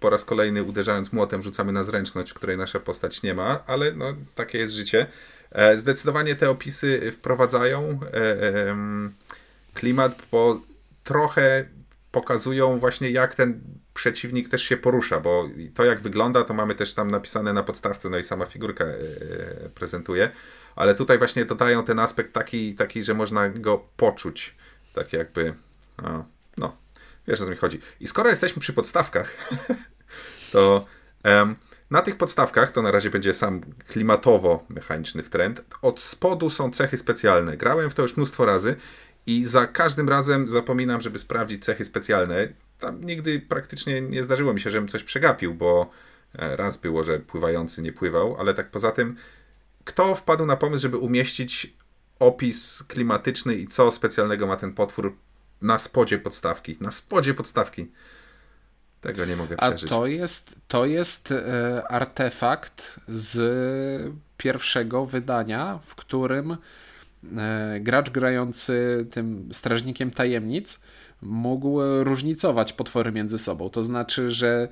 po 0.00 0.10
raz 0.10 0.24
kolejny 0.24 0.62
uderzając 0.62 1.12
młotem 1.12 1.42
rzucamy 1.42 1.72
na 1.72 1.84
zręczność, 1.84 2.32
której 2.32 2.56
nasza 2.58 2.80
postać 2.80 3.22
nie 3.22 3.34
ma, 3.34 3.64
ale 3.66 3.92
no, 3.92 4.14
takie 4.34 4.58
jest 4.58 4.74
życie. 4.74 5.06
E, 5.52 5.78
zdecydowanie 5.78 6.36
te 6.36 6.50
opisy 6.50 7.12
wprowadzają 7.12 8.00
e, 8.12 8.76
klimat, 9.74 10.22
bo 10.32 10.60
trochę 11.04 11.64
pokazują 12.12 12.78
właśnie 12.78 13.10
jak 13.10 13.34
ten 13.34 13.60
przeciwnik 13.94 14.48
też 14.48 14.62
się 14.62 14.76
porusza, 14.76 15.20
bo 15.20 15.48
to 15.74 15.84
jak 15.84 16.00
wygląda, 16.00 16.44
to 16.44 16.54
mamy 16.54 16.74
też 16.74 16.94
tam 16.94 17.10
napisane 17.10 17.52
na 17.52 17.62
podstawce, 17.62 18.10
no 18.10 18.18
i 18.18 18.24
sama 18.24 18.46
figurka 18.46 18.84
e, 18.84 18.98
prezentuje, 19.74 20.30
ale 20.76 20.94
tutaj 20.94 21.18
właśnie 21.18 21.44
dodają 21.44 21.84
ten 21.84 21.98
aspekt 21.98 22.32
taki, 22.32 22.74
taki 22.74 23.04
że 23.04 23.14
można 23.14 23.48
go 23.48 23.84
poczuć, 23.96 24.54
tak 24.94 25.12
jakby, 25.12 25.54
no, 26.02 26.24
no 26.56 26.76
wiesz 27.28 27.40
o 27.40 27.44
co 27.44 27.50
mi 27.50 27.56
chodzi. 27.56 27.80
I 28.00 28.08
skoro 28.08 28.30
jesteśmy 28.30 28.60
przy 28.60 28.72
podstawkach, 28.72 29.36
to 30.52 30.86
um, 31.24 31.56
na 31.90 32.02
tych 32.02 32.16
podstawkach, 32.16 32.72
to 32.72 32.82
na 32.82 32.90
razie 32.90 33.10
będzie 33.10 33.34
sam 33.34 33.60
klimatowo-mechaniczny 33.88 35.22
trend, 35.22 35.64
od 35.82 36.00
spodu 36.00 36.50
są 36.50 36.70
cechy 36.70 36.98
specjalne. 36.98 37.56
Grałem 37.56 37.90
w 37.90 37.94
to 37.94 38.02
już 38.02 38.16
mnóstwo 38.16 38.44
razy 38.44 38.76
i 39.26 39.44
za 39.44 39.66
każdym 39.66 40.08
razem 40.08 40.48
zapominam, 40.48 41.00
żeby 41.00 41.18
sprawdzić 41.18 41.64
cechy 41.64 41.84
specjalne. 41.84 42.48
Tam 42.78 43.04
nigdy 43.04 43.40
praktycznie 43.40 44.00
nie 44.00 44.22
zdarzyło 44.22 44.54
mi 44.54 44.60
się, 44.60 44.70
żebym 44.70 44.88
coś 44.88 45.04
przegapił, 45.04 45.54
bo 45.54 45.90
e, 46.38 46.56
raz 46.56 46.76
było, 46.76 47.02
że 47.02 47.18
pływający 47.18 47.82
nie 47.82 47.92
pływał, 47.92 48.36
ale 48.38 48.54
tak 48.54 48.70
poza 48.70 48.92
tym, 48.92 49.16
kto 49.84 50.14
wpadł 50.14 50.46
na 50.46 50.56
pomysł, 50.56 50.82
żeby 50.82 50.96
umieścić 50.96 51.76
opis 52.18 52.82
klimatyczny 52.88 53.54
i 53.54 53.66
co 53.66 53.92
specjalnego 53.92 54.46
ma 54.46 54.56
ten 54.56 54.72
potwór 54.72 55.16
na 55.62 55.78
spodzie 55.78 56.18
podstawki? 56.18 56.76
Na 56.80 56.90
spodzie 56.92 57.34
podstawki. 57.34 57.92
Tego 59.00 59.24
nie 59.24 59.36
mogę 59.36 59.56
przeżyć. 59.56 59.92
A 59.92 59.94
to 59.94 60.06
jest, 60.06 60.54
to 60.68 60.86
jest 60.86 61.32
e, 61.32 61.88
artefakt 61.88 63.00
z 63.08 64.12
pierwszego 64.36 65.06
wydania, 65.06 65.78
w 65.86 65.94
którym 65.94 66.56
e, 67.36 67.80
gracz 67.80 68.10
grający 68.10 69.06
tym 69.10 69.48
strażnikiem 69.52 70.10
tajemnic 70.10 70.80
mógł 71.22 71.80
różnicować 72.02 72.72
potwory 72.72 73.12
między 73.12 73.38
sobą. 73.38 73.70
To 73.70 73.82
znaczy, 73.82 74.30
że 74.30 74.68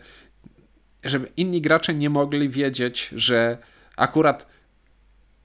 żeby 1.04 1.28
inni 1.36 1.60
gracze 1.60 1.94
nie 1.94 2.10
mogli 2.10 2.48
wiedzieć, 2.48 3.10
że 3.16 3.58
akurat 3.96 4.46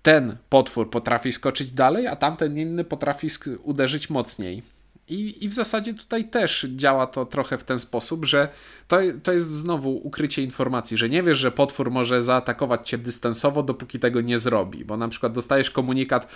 ten 0.02 0.38
potwór 0.50 0.90
potrafi 0.90 1.32
skoczyć 1.32 1.72
dalej, 1.72 2.08
a 2.08 2.16
tamten 2.16 2.58
inny 2.58 2.84
potrafi 2.84 3.28
uderzyć 3.64 4.10
mocniej. 4.10 4.64
I, 5.08 5.46
I 5.46 5.50
w 5.50 5.54
zasadzie 5.54 5.94
tutaj 5.94 6.30
też 6.30 6.68
działa 6.76 7.08
to 7.08 7.26
trochę 7.26 7.58
w 7.58 7.64
ten 7.64 7.80
sposób, 7.80 8.26
że 8.26 8.50
to, 8.88 8.98
to 9.24 9.34
jest 9.34 9.52
znowu 9.52 10.08
ukrycie 10.08 10.44
informacji, 10.44 10.98
że 10.98 11.10
nie 11.10 11.24
wiesz, 11.24 11.38
że 11.38 11.52
potwór 11.52 11.92
może 11.92 12.22
zaatakować 12.22 12.90
cię 12.90 12.98
dystansowo, 12.98 13.64
dopóki 13.64 14.00
tego 14.00 14.22
nie 14.22 14.38
zrobi, 14.38 14.86
bo 14.86 14.98
na 14.98 15.08
przykład 15.08 15.34
dostajesz 15.34 15.72
komunikat, 15.72 16.28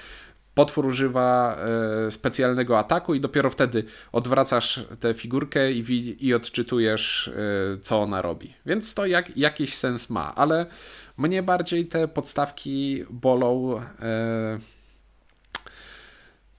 potwór 0.57 0.85
używa 0.85 1.57
e, 2.07 2.11
specjalnego 2.11 2.79
ataku 2.79 3.15
i 3.15 3.19
dopiero 3.19 3.49
wtedy 3.49 3.83
odwracasz 4.11 4.85
tę 4.99 5.13
figurkę 5.13 5.71
i, 5.71 6.27
i 6.27 6.33
odczytujesz, 6.33 7.27
e, 7.27 7.31
co 7.81 8.01
ona 8.01 8.21
robi. 8.21 8.53
Więc 8.65 8.93
to 8.93 9.05
jak, 9.05 9.37
jakiś 9.37 9.73
sens 9.73 10.09
ma, 10.09 10.35
ale 10.35 10.65
mnie 11.17 11.43
bardziej 11.43 11.87
te 11.87 12.07
podstawki 12.07 13.05
bolą. 13.09 13.81
E, 14.01 14.76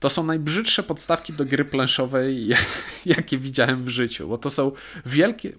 to 0.01 0.11
są 0.11 0.25
najbrzydsze 0.25 0.83
podstawki 0.83 1.33
do 1.33 1.45
gry 1.45 1.65
planszowej, 1.65 2.49
jakie 3.07 3.39
widziałem 3.39 3.85
w 3.85 3.89
życiu, 3.89 4.29
bo 4.29 4.39
to 4.39 4.51
są 4.51 4.73
wielkie, 5.07 5.53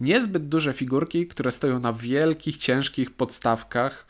niezbyt 0.00 0.48
duże 0.48 0.72
figurki, 0.72 1.26
które 1.26 1.52
stoją 1.52 1.80
na 1.80 1.92
wielkich, 1.92 2.56
ciężkich 2.56 3.10
podstawkach, 3.10 4.06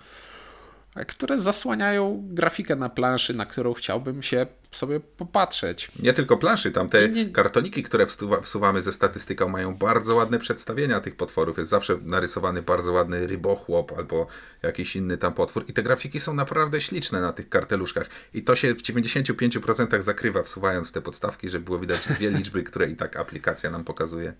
które 0.94 1.38
zasłaniają 1.38 2.22
grafikę 2.28 2.76
na 2.76 2.88
planszy, 2.88 3.35
na 3.35 3.46
którą 3.46 3.74
chciałbym 3.74 4.22
się 4.22 4.46
sobie 4.70 5.00
popatrzeć. 5.00 5.88
Nie 5.98 6.12
tylko 6.12 6.37
planszy, 6.37 6.70
tam 6.70 6.88
te 6.88 7.09
nie... 7.09 7.26
kartoniki, 7.26 7.83
które 7.83 8.07
wsuwa, 8.07 8.40
wsuwamy 8.40 8.83
ze 8.83 8.92
statystyką, 8.92 9.48
mają 9.48 9.76
bardzo 9.76 10.14
ładne 10.14 10.38
przedstawienia 10.38 11.00
tych 11.00 11.16
potworów. 11.16 11.59
Jest 11.59 11.70
zawsze 11.70 11.96
narysowany 12.02 12.62
bardzo 12.62 12.92
ładny 12.92 13.26
rybochłop 13.26 13.92
albo 13.96 14.26
jakiś 14.62 14.96
inny 14.96 15.18
tam 15.18 15.35
potwór. 15.35 15.64
I 15.68 15.72
te 15.72 15.83
grafiki 15.83 16.20
są 16.20 16.35
naprawdę 16.35 16.81
śliczne 16.81 17.20
na 17.20 17.33
tych 17.33 17.48
karteluszkach. 17.48 18.09
I 18.35 18.42
to 18.42 18.57
się 18.57 18.74
w 18.74 18.83
95% 18.83 20.02
zakrywa, 20.02 20.42
wsuwając 20.42 20.92
te 20.92 21.00
podstawki, 21.00 21.48
żeby 21.48 21.64
było 21.64 21.78
widać 21.78 22.07
dwie 22.07 22.31
liczby, 22.31 22.62
które 22.62 22.90
i 22.90 22.96
tak 22.96 23.16
aplikacja 23.16 23.70
nam 23.70 23.85
pokazuje. 23.85 24.35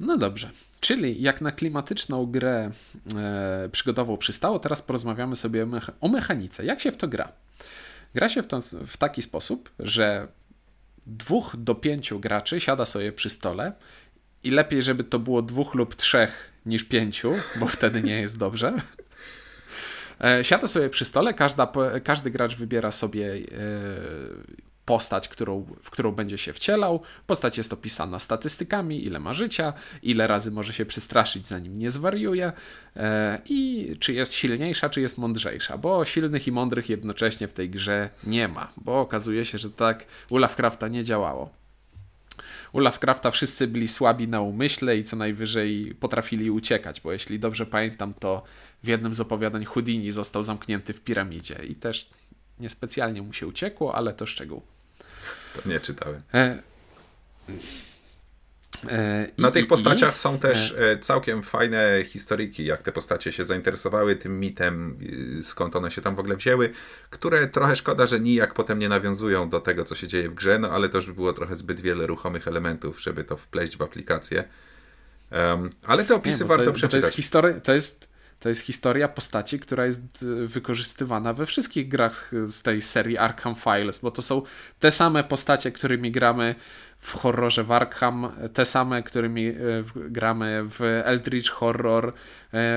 No 0.00 0.18
dobrze. 0.18 0.50
Czyli 0.82 1.22
jak 1.22 1.40
na 1.40 1.52
klimatyczną 1.52 2.26
grę 2.26 2.70
e, 3.16 3.68
przygodową 3.72 4.16
przystało, 4.16 4.58
teraz 4.58 4.82
porozmawiamy 4.82 5.36
sobie 5.36 5.62
o, 5.62 5.66
mecha 5.66 5.92
o 6.00 6.08
mechanice. 6.08 6.64
Jak 6.64 6.80
się 6.80 6.92
w 6.92 6.96
to 6.96 7.08
gra? 7.08 7.32
Gra 8.14 8.28
się 8.28 8.42
w, 8.42 8.46
to, 8.46 8.60
w 8.86 8.96
taki 8.96 9.22
sposób, 9.22 9.70
że 9.78 10.28
dwóch 11.06 11.56
do 11.58 11.74
pięciu 11.74 12.20
graczy 12.20 12.60
siada 12.60 12.84
sobie 12.84 13.12
przy 13.12 13.30
stole 13.30 13.72
i 14.42 14.50
lepiej, 14.50 14.82
żeby 14.82 15.04
to 15.04 15.18
było 15.18 15.42
dwóch 15.42 15.74
lub 15.74 15.94
trzech 15.94 16.52
niż 16.66 16.84
pięciu, 16.84 17.34
bo 17.60 17.66
wtedy 17.66 18.02
nie 18.02 18.20
jest 18.20 18.38
dobrze. 18.38 18.72
E, 20.20 20.44
siada 20.44 20.66
sobie 20.66 20.90
przy 20.90 21.04
stole, 21.04 21.34
każda, 21.34 21.72
każdy 22.04 22.30
gracz 22.30 22.56
wybiera 22.56 22.90
sobie 22.90 23.34
e, 23.34 23.40
postać, 24.84 25.28
którą, 25.28 25.66
w 25.82 25.90
którą 25.90 26.12
będzie 26.12 26.38
się 26.38 26.52
wcielał. 26.52 27.02
Postać 27.26 27.58
jest 27.58 27.72
opisana 27.72 28.18
statystykami, 28.18 29.04
ile 29.04 29.20
ma 29.20 29.34
życia, 29.34 29.72
ile 30.02 30.26
razy 30.26 30.50
może 30.50 30.72
się 30.72 30.84
przestraszyć, 30.84 31.46
zanim 31.46 31.78
nie 31.78 31.90
zwariuje 31.90 32.52
e, 32.96 33.38
i 33.48 33.90
czy 34.00 34.12
jest 34.12 34.34
silniejsza, 34.34 34.90
czy 34.90 35.00
jest 35.00 35.18
mądrzejsza, 35.18 35.78
bo 35.78 36.04
silnych 36.04 36.46
i 36.46 36.52
mądrych 36.52 36.88
jednocześnie 36.88 37.48
w 37.48 37.52
tej 37.52 37.70
grze 37.70 38.10
nie 38.24 38.48
ma, 38.48 38.72
bo 38.76 39.00
okazuje 39.00 39.44
się, 39.44 39.58
że 39.58 39.70
tak 39.70 40.06
u 40.30 40.36
Lovecrafta 40.36 40.88
nie 40.88 41.04
działało. 41.04 41.50
U 42.72 42.78
Lovecrafta 42.78 43.30
wszyscy 43.30 43.66
byli 43.66 43.88
słabi 43.88 44.28
na 44.28 44.40
umyśle 44.40 44.96
i 44.96 45.04
co 45.04 45.16
najwyżej 45.16 45.94
potrafili 46.00 46.50
uciekać, 46.50 47.00
bo 47.00 47.12
jeśli 47.12 47.38
dobrze 47.38 47.66
pamiętam, 47.66 48.14
to 48.14 48.42
w 48.82 48.88
jednym 48.88 49.14
z 49.14 49.20
opowiadań 49.20 49.64
Houdini 49.64 50.12
został 50.12 50.42
zamknięty 50.42 50.92
w 50.92 51.00
piramidzie 51.00 51.56
i 51.68 51.74
też 51.74 52.08
niespecjalnie 52.62 53.22
mu 53.22 53.32
się 53.32 53.46
uciekło, 53.46 53.94
ale 53.94 54.12
to 54.12 54.26
szczegół. 54.26 54.62
To 55.54 55.68
nie 55.68 55.80
czytałem. 55.80 56.22
E, 56.34 56.62
e, 58.88 59.28
Na 59.38 59.48
i, 59.48 59.52
tych 59.52 59.66
postaciach 59.66 60.14
i, 60.14 60.18
są 60.18 60.38
też 60.38 60.74
e, 60.78 60.98
całkiem 60.98 61.42
fajne 61.42 62.04
historyki, 62.06 62.64
jak 62.64 62.82
te 62.82 62.92
postacie 62.92 63.32
się 63.32 63.44
zainteresowały 63.44 64.16
tym 64.16 64.40
mitem, 64.40 64.98
skąd 65.42 65.76
one 65.76 65.90
się 65.90 66.00
tam 66.00 66.16
w 66.16 66.18
ogóle 66.18 66.36
wzięły, 66.36 66.70
które 67.10 67.46
trochę 67.46 67.76
szkoda, 67.76 68.06
że 68.06 68.20
nijak 68.20 68.54
potem 68.54 68.78
nie 68.78 68.88
nawiązują 68.88 69.48
do 69.48 69.60
tego, 69.60 69.84
co 69.84 69.94
się 69.94 70.06
dzieje 70.06 70.28
w 70.28 70.34
grze, 70.34 70.58
no 70.58 70.70
ale 70.70 70.88
to 70.88 70.98
już 70.98 71.06
by 71.06 71.14
było 71.14 71.32
trochę 71.32 71.56
zbyt 71.56 71.80
wiele 71.80 72.06
ruchomych 72.06 72.48
elementów, 72.48 73.02
żeby 73.02 73.24
to 73.24 73.36
wpleść 73.36 73.76
w 73.76 73.82
aplikację. 73.82 74.44
Um, 75.30 75.70
ale 75.86 76.04
te 76.04 76.14
opisy 76.14 76.42
nie, 76.42 76.48
warto 76.48 76.64
to, 76.64 76.72
przeczytać. 76.72 77.00
To 77.00 77.06
jest, 77.06 77.16
history, 77.16 77.60
to 77.64 77.72
jest 77.72 78.11
to 78.42 78.48
jest 78.48 78.60
historia 78.60 79.08
postaci, 79.08 79.58
która 79.58 79.86
jest 79.86 80.00
e, 80.00 80.46
wykorzystywana 80.46 81.32
we 81.32 81.46
wszystkich 81.46 81.88
grach 81.88 82.30
z 82.46 82.62
tej 82.62 82.82
serii 82.82 83.18
Arkham 83.18 83.54
Files, 83.54 83.98
bo 83.98 84.10
to 84.10 84.22
są 84.22 84.42
te 84.80 84.90
same 84.90 85.24
postacie, 85.24 85.72
którymi 85.72 86.10
gramy 86.10 86.54
w 86.98 87.12
horrorze 87.12 87.64
w 87.64 87.72
Arkham, 87.72 88.32
te 88.52 88.64
same, 88.64 89.02
którymi 89.02 89.46
e, 89.46 89.54
gramy 89.94 90.62
w 90.64 90.80
Eldritch 91.04 91.50
Horror, 91.50 92.08
e, 92.08 92.12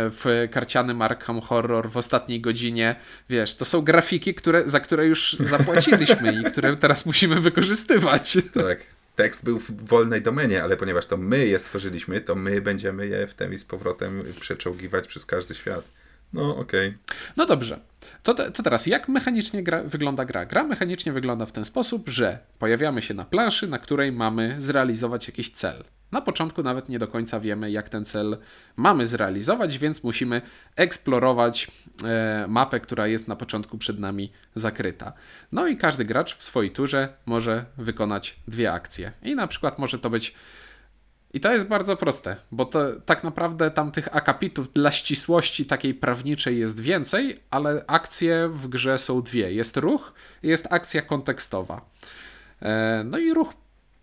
w 0.10 0.48
karcianym 0.52 1.02
Arkham 1.02 1.42
Horror 1.42 1.90
w 1.90 1.98
ostatniej 1.98 2.42
godzinie. 2.42 2.96
Wiesz, 3.30 3.56
to 3.56 3.66
są 3.66 3.82
grafiki, 3.82 4.34
które, 4.34 4.70
za 4.70 4.80
które 4.80 5.06
już 5.06 5.36
zapłaciliśmy 5.40 6.42
i 6.42 6.44
które 6.52 6.78
teraz 6.78 7.06
musimy 7.06 7.42
wykorzystywać. 7.42 8.38
Tak, 8.54 8.78
tekst 9.16 9.44
był 9.44 9.60
w 9.60 9.88
wolnej 9.88 10.22
domenie, 10.22 10.64
ale 10.64 10.78
ponieważ 10.78 11.06
to 11.06 11.18
my 11.18 11.48
je 11.48 11.60
stworzyliśmy, 11.60 12.22
to 12.22 12.36
my 12.36 12.62
będziemy 12.62 13.08
je 13.08 13.28
w 13.28 13.54
i 13.54 13.58
z 13.58 13.66
powrotem 13.66 14.24
przeczołgiwać 14.40 15.08
przez 15.08 15.26
każdy 15.26 15.56
świat. 15.56 15.86
No, 16.34 16.58
okej. 16.58 16.88
Okay. 16.88 17.00
No 17.38 17.46
dobrze. 17.46 17.80
To, 18.24 18.34
to 18.34 18.64
teraz, 18.64 18.88
jak 18.88 19.08
mechanicznie 19.08 19.64
gra, 19.64 19.84
wygląda 19.84 20.26
gra? 20.26 20.46
Gra 20.46 20.64
mechanicznie 20.64 21.14
wygląda 21.14 21.46
w 21.46 21.52
ten 21.52 21.66
sposób, 21.66 22.10
że 22.10 22.40
pojawiamy 22.60 23.02
się 23.02 23.14
na 23.14 23.26
planszy, 23.26 23.68
na 23.68 23.80
której 23.80 24.12
mamy 24.12 24.56
zrealizować 24.58 25.28
jakiś 25.28 25.50
cel. 25.50 25.84
Na 26.12 26.22
początku 26.22 26.64
nawet 26.64 26.90
nie 26.90 27.00
do 27.00 27.08
końca 27.08 27.40
wiemy, 27.40 27.72
jak 27.72 27.90
ten 27.90 28.06
cel 28.06 28.38
mamy 28.76 29.08
zrealizować, 29.08 29.78
więc 29.78 30.04
musimy 30.04 30.42
eksplorować 30.76 31.72
e, 32.04 32.46
mapę, 32.48 32.80
która 32.80 33.08
jest 33.08 33.28
na 33.28 33.36
początku 33.36 33.78
przed 33.78 34.00
nami 34.00 34.32
zakryta. 34.56 35.14
No 35.52 35.68
i 35.68 35.78
każdy 35.78 36.06
gracz 36.06 36.38
w 36.38 36.44
swojej 36.44 36.72
turze 36.72 37.10
może 37.26 37.66
wykonać 37.78 38.36
dwie 38.48 38.72
akcje. 38.72 39.12
I 39.24 39.36
na 39.36 39.48
przykład 39.48 39.80
może 39.80 40.00
to 40.00 40.10
być 40.10 40.36
i 41.36 41.40
to 41.40 41.54
jest 41.54 41.68
bardzo 41.68 41.98
proste, 41.98 42.36
bo 42.52 42.66
to 42.66 42.80
tak 43.06 43.24
naprawdę 43.24 43.72
tam 43.72 43.92
tych 43.92 44.16
akapitów 44.16 44.74
dla 44.74 44.92
ścisłości 44.92 45.66
takiej 45.66 45.94
prawniczej 45.94 46.60
jest 46.60 46.80
więcej, 46.80 47.40
ale 47.50 47.84
akcje 47.88 48.48
w 48.48 48.68
grze 48.68 48.98
są 48.98 49.22
dwie. 49.22 49.54
Jest 49.54 49.78
ruch 49.78 50.14
jest 50.44 50.68
akcja 50.70 51.02
kontekstowa. 51.02 51.82
E, 52.62 53.04
no 53.06 53.18
i 53.18 53.34
ruch 53.34 53.54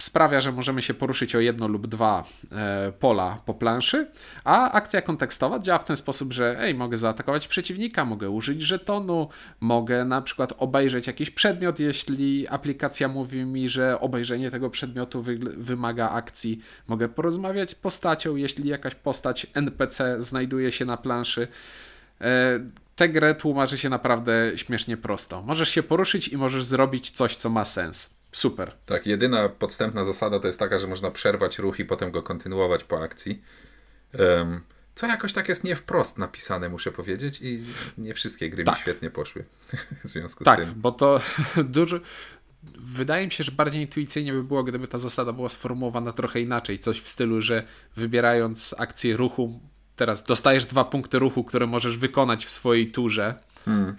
sprawia, 0.03 0.41
że 0.41 0.53
możemy 0.53 0.83
się 0.83 0.95
poruszyć 0.95 1.35
o 1.35 1.41
jedno 1.41 1.69
lub 1.69 1.87
dwa 1.87 2.25
e, 2.53 2.93
pola 3.01 3.43
po 3.47 3.55
planszy, 3.55 4.07
a 4.45 4.73
akcja 4.73 5.03
kontekstowa 5.03 5.59
działa 5.59 5.79
w 5.79 5.85
ten 5.85 5.97
sposób, 5.97 6.33
że 6.33 6.61
ej, 6.61 6.75
mogę 6.75 6.97
zaatakować 6.97 7.49
przeciwnika, 7.49 8.05
mogę 8.05 8.31
użyć 8.31 8.63
żetonu, 8.63 9.29
mogę 9.61 10.05
na 10.05 10.23
przykład 10.23 10.53
obejrzeć 10.59 11.07
jakiś 11.07 11.31
przedmiot, 11.31 11.81
jeśli 11.81 12.49
aplikacja 12.49 13.09
mówi 13.09 13.45
mi, 13.45 13.69
że 13.69 14.01
obejrzenie 14.01 14.51
tego 14.51 14.71
przedmiotu 14.71 15.23
wy 15.23 15.39
wymaga 15.57 16.11
akcji, 16.11 16.61
mogę 16.89 17.09
porozmawiać 17.09 17.71
z 17.71 17.75
postacią, 17.75 18.37
jeśli 18.37 18.69
jakaś 18.69 18.95
postać 18.95 19.47
NPC 19.55 20.23
znajduje 20.23 20.73
się 20.73 20.85
na 20.85 20.97
planszy. 20.97 21.49
E, 22.21 22.61
tę 22.97 23.09
grę 23.09 23.35
tłumaczy 23.35 23.79
się 23.79 23.89
naprawdę 23.89 24.53
śmiesznie 24.57 24.97
prosto. 24.97 25.43
Możesz 25.43 25.69
się 25.69 25.83
poruszyć 25.83 26.29
i 26.29 26.37
możesz 26.37 26.65
zrobić 26.65 27.11
coś, 27.11 27.37
co 27.37 27.51
ma 27.51 27.65
sens. 27.65 28.22
Super. 28.33 28.73
Tak, 28.87 29.07
jedyna 29.07 29.49
podstępna 29.49 30.05
zasada 30.05 30.41
to 30.41 30.47
jest 30.47 30.59
taka, 30.59 30.79
że 30.79 30.87
można 30.87 31.11
przerwać 31.11 31.59
ruch 31.59 31.79
i 31.79 31.85
potem 31.85 32.11
go 32.11 32.23
kontynuować 32.23 32.85
po 32.85 33.03
akcji. 33.03 33.43
Um, 34.19 34.61
co 34.95 35.07
jakoś 35.07 35.33
tak 35.33 35.49
jest 35.49 35.65
nie 35.65 35.77
wprost 35.77 36.19
napisane, 36.19 36.69
muszę 36.69 36.93
powiedzieć, 36.93 37.39
i 37.43 37.63
nie 37.99 38.15
wszystkie 38.15 38.51
gry 38.51 38.65
tak. 38.65 38.75
mi 38.75 38.81
świetnie 38.81 39.11
poszły 39.11 39.45
w 40.05 40.09
związku 40.09 40.45
tak, 40.45 40.59
z 40.59 40.63
tym. 40.63 40.71
Tak, 40.71 40.79
bo 40.79 40.93
to 40.93 41.21
dużo. 41.65 42.01
Wydaje 42.79 43.27
mi 43.27 43.33
się, 43.33 43.45
że 43.45 43.53
bardziej 43.53 43.83
intuicyjnie 43.83 44.33
by 44.33 44.45
było, 44.45 44.65
gdyby 44.65 44.89
ta 44.89 44.99
zasada 44.99 45.33
była 45.33 45.49
sformułowana 45.49 46.13
trochę 46.13 46.41
inaczej. 46.41 46.79
Coś 46.79 47.01
w 47.01 47.09
stylu, 47.09 47.41
że 47.41 47.67
wybierając 47.97 48.75
akcję 48.79 49.17
ruchu, 49.17 49.61
teraz 49.97 50.25
dostajesz 50.25 50.65
dwa 50.65 50.85
punkty 50.85 51.19
ruchu, 51.19 51.45
które 51.45 51.67
możesz 51.67 51.97
wykonać 51.97 52.47
w 52.47 52.51
swojej 52.51 52.93
turze 52.93 53.35
hmm. 53.65 53.97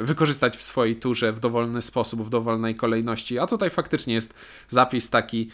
wykorzystać 0.00 0.56
w 0.56 0.62
swojej 0.62 0.96
turze 0.96 1.32
w 1.32 1.40
dowolny 1.40 1.82
sposób, 1.82 2.22
w 2.22 2.30
dowolnej 2.30 2.74
kolejności. 2.74 3.38
A 3.38 3.46
tutaj 3.46 3.70
faktycznie 3.70 4.14
jest 4.14 4.34
zapis 4.68 5.10
taki 5.10 5.50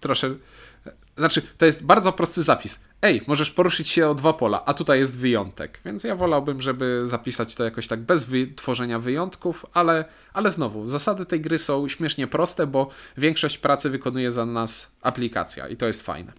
troszkę. 0.00 0.28
Znaczy, 1.16 1.42
to 1.58 1.66
jest 1.66 1.84
bardzo 1.84 2.12
prosty 2.12 2.42
zapis. 2.42 2.84
Ej, 3.02 3.22
możesz 3.26 3.50
poruszyć 3.50 3.88
się 3.88 4.08
o 4.08 4.14
dwa 4.14 4.32
pola, 4.32 4.64
a 4.64 4.74
tutaj 4.74 4.98
jest 4.98 5.16
wyjątek. 5.16 5.80
Więc 5.84 6.04
ja 6.04 6.16
wolałbym, 6.16 6.60
żeby 6.60 7.00
zapisać 7.04 7.54
to 7.54 7.64
jakoś 7.64 7.88
tak 7.88 8.00
bez 8.00 8.26
tworzenia 8.56 8.98
wyjątków, 8.98 9.66
ale, 9.72 10.04
ale 10.32 10.50
znowu, 10.50 10.86
zasady 10.86 11.26
tej 11.26 11.40
gry 11.40 11.58
są 11.58 11.88
śmiesznie 11.88 12.26
proste, 12.26 12.66
bo 12.66 12.90
większość 13.16 13.58
pracy 13.58 13.90
wykonuje 13.90 14.32
za 14.32 14.46
nas 14.46 14.92
aplikacja 15.02 15.68
i 15.68 15.76
to 15.76 15.86
jest 15.86 16.02
fajne. 16.02 16.32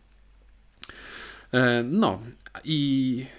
E, 1.54 1.84
no 1.84 2.20
i 2.64 3.26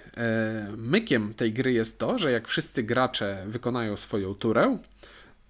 mykiem 0.77 1.33
tej 1.33 1.53
gry 1.53 1.73
jest 1.73 1.99
to, 1.99 2.17
że 2.17 2.31
jak 2.31 2.47
wszyscy 2.47 2.83
gracze 2.83 3.43
wykonają 3.47 3.97
swoją 3.97 4.35
turę, 4.35 4.77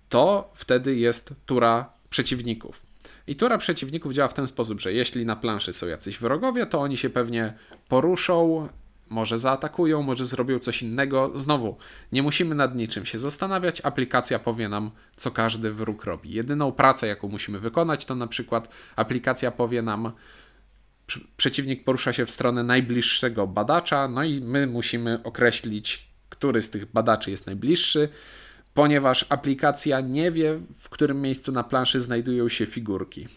to 0.09 0.51
wtedy 0.55 0.95
jest 0.95 1.33
tura 1.45 1.93
przeciwników. 2.09 2.85
I 3.27 3.35
tura 3.35 3.57
przeciwników 3.57 4.13
działa 4.13 4.27
w 4.27 4.33
ten 4.33 4.47
sposób, 4.47 4.81
że 4.81 4.93
jeśli 4.93 5.25
na 5.25 5.35
planszy 5.35 5.73
są 5.73 5.87
jacyś 5.87 6.19
wrogowie, 6.19 6.65
to 6.65 6.81
oni 6.81 6.97
się 6.97 7.09
pewnie 7.09 7.53
poruszą, 7.89 8.67
może 9.09 9.39
zaatakują, 9.39 10.01
może 10.01 10.25
zrobią 10.25 10.59
coś 10.59 10.83
innego. 10.83 11.31
Znowu, 11.35 11.77
nie 12.11 12.23
musimy 12.23 12.55
nad 12.55 12.75
niczym 12.75 13.05
się 13.05 13.19
zastanawiać, 13.19 13.81
aplikacja 13.81 14.39
powie 14.39 14.69
nam, 14.69 14.91
co 15.17 15.31
każdy 15.31 15.73
wróg 15.73 16.05
robi. 16.05 16.31
Jedyną 16.31 16.71
pracę, 16.71 17.07
jaką 17.07 17.27
musimy 17.27 17.59
wykonać, 17.59 18.05
to 18.05 18.15
na 18.15 18.27
przykład 18.27 18.69
aplikacja 18.95 19.51
powie 19.51 19.81
nam, 19.81 20.11
przeciwnik 21.37 21.83
porusza 21.83 22.13
się 22.13 22.25
w 22.25 22.31
stronę 22.31 22.63
najbliższego 22.63 23.47
badacza, 23.47 24.07
no 24.07 24.23
i 24.23 24.41
my 24.41 24.67
musimy 24.67 25.19
określić, 25.23 26.07
który 26.29 26.61
z 26.61 26.69
tych 26.69 26.91
badaczy 26.91 27.31
jest 27.31 27.45
najbliższy, 27.45 28.09
ponieważ 28.73 29.25
aplikacja 29.29 30.01
nie 30.01 30.31
wie, 30.31 30.59
w 30.79 30.89
którym 30.89 31.21
miejscu 31.21 31.51
na 31.51 31.63
planszy 31.63 32.01
znajdują 32.01 32.49
się 32.49 32.65
figurki. 32.65 33.27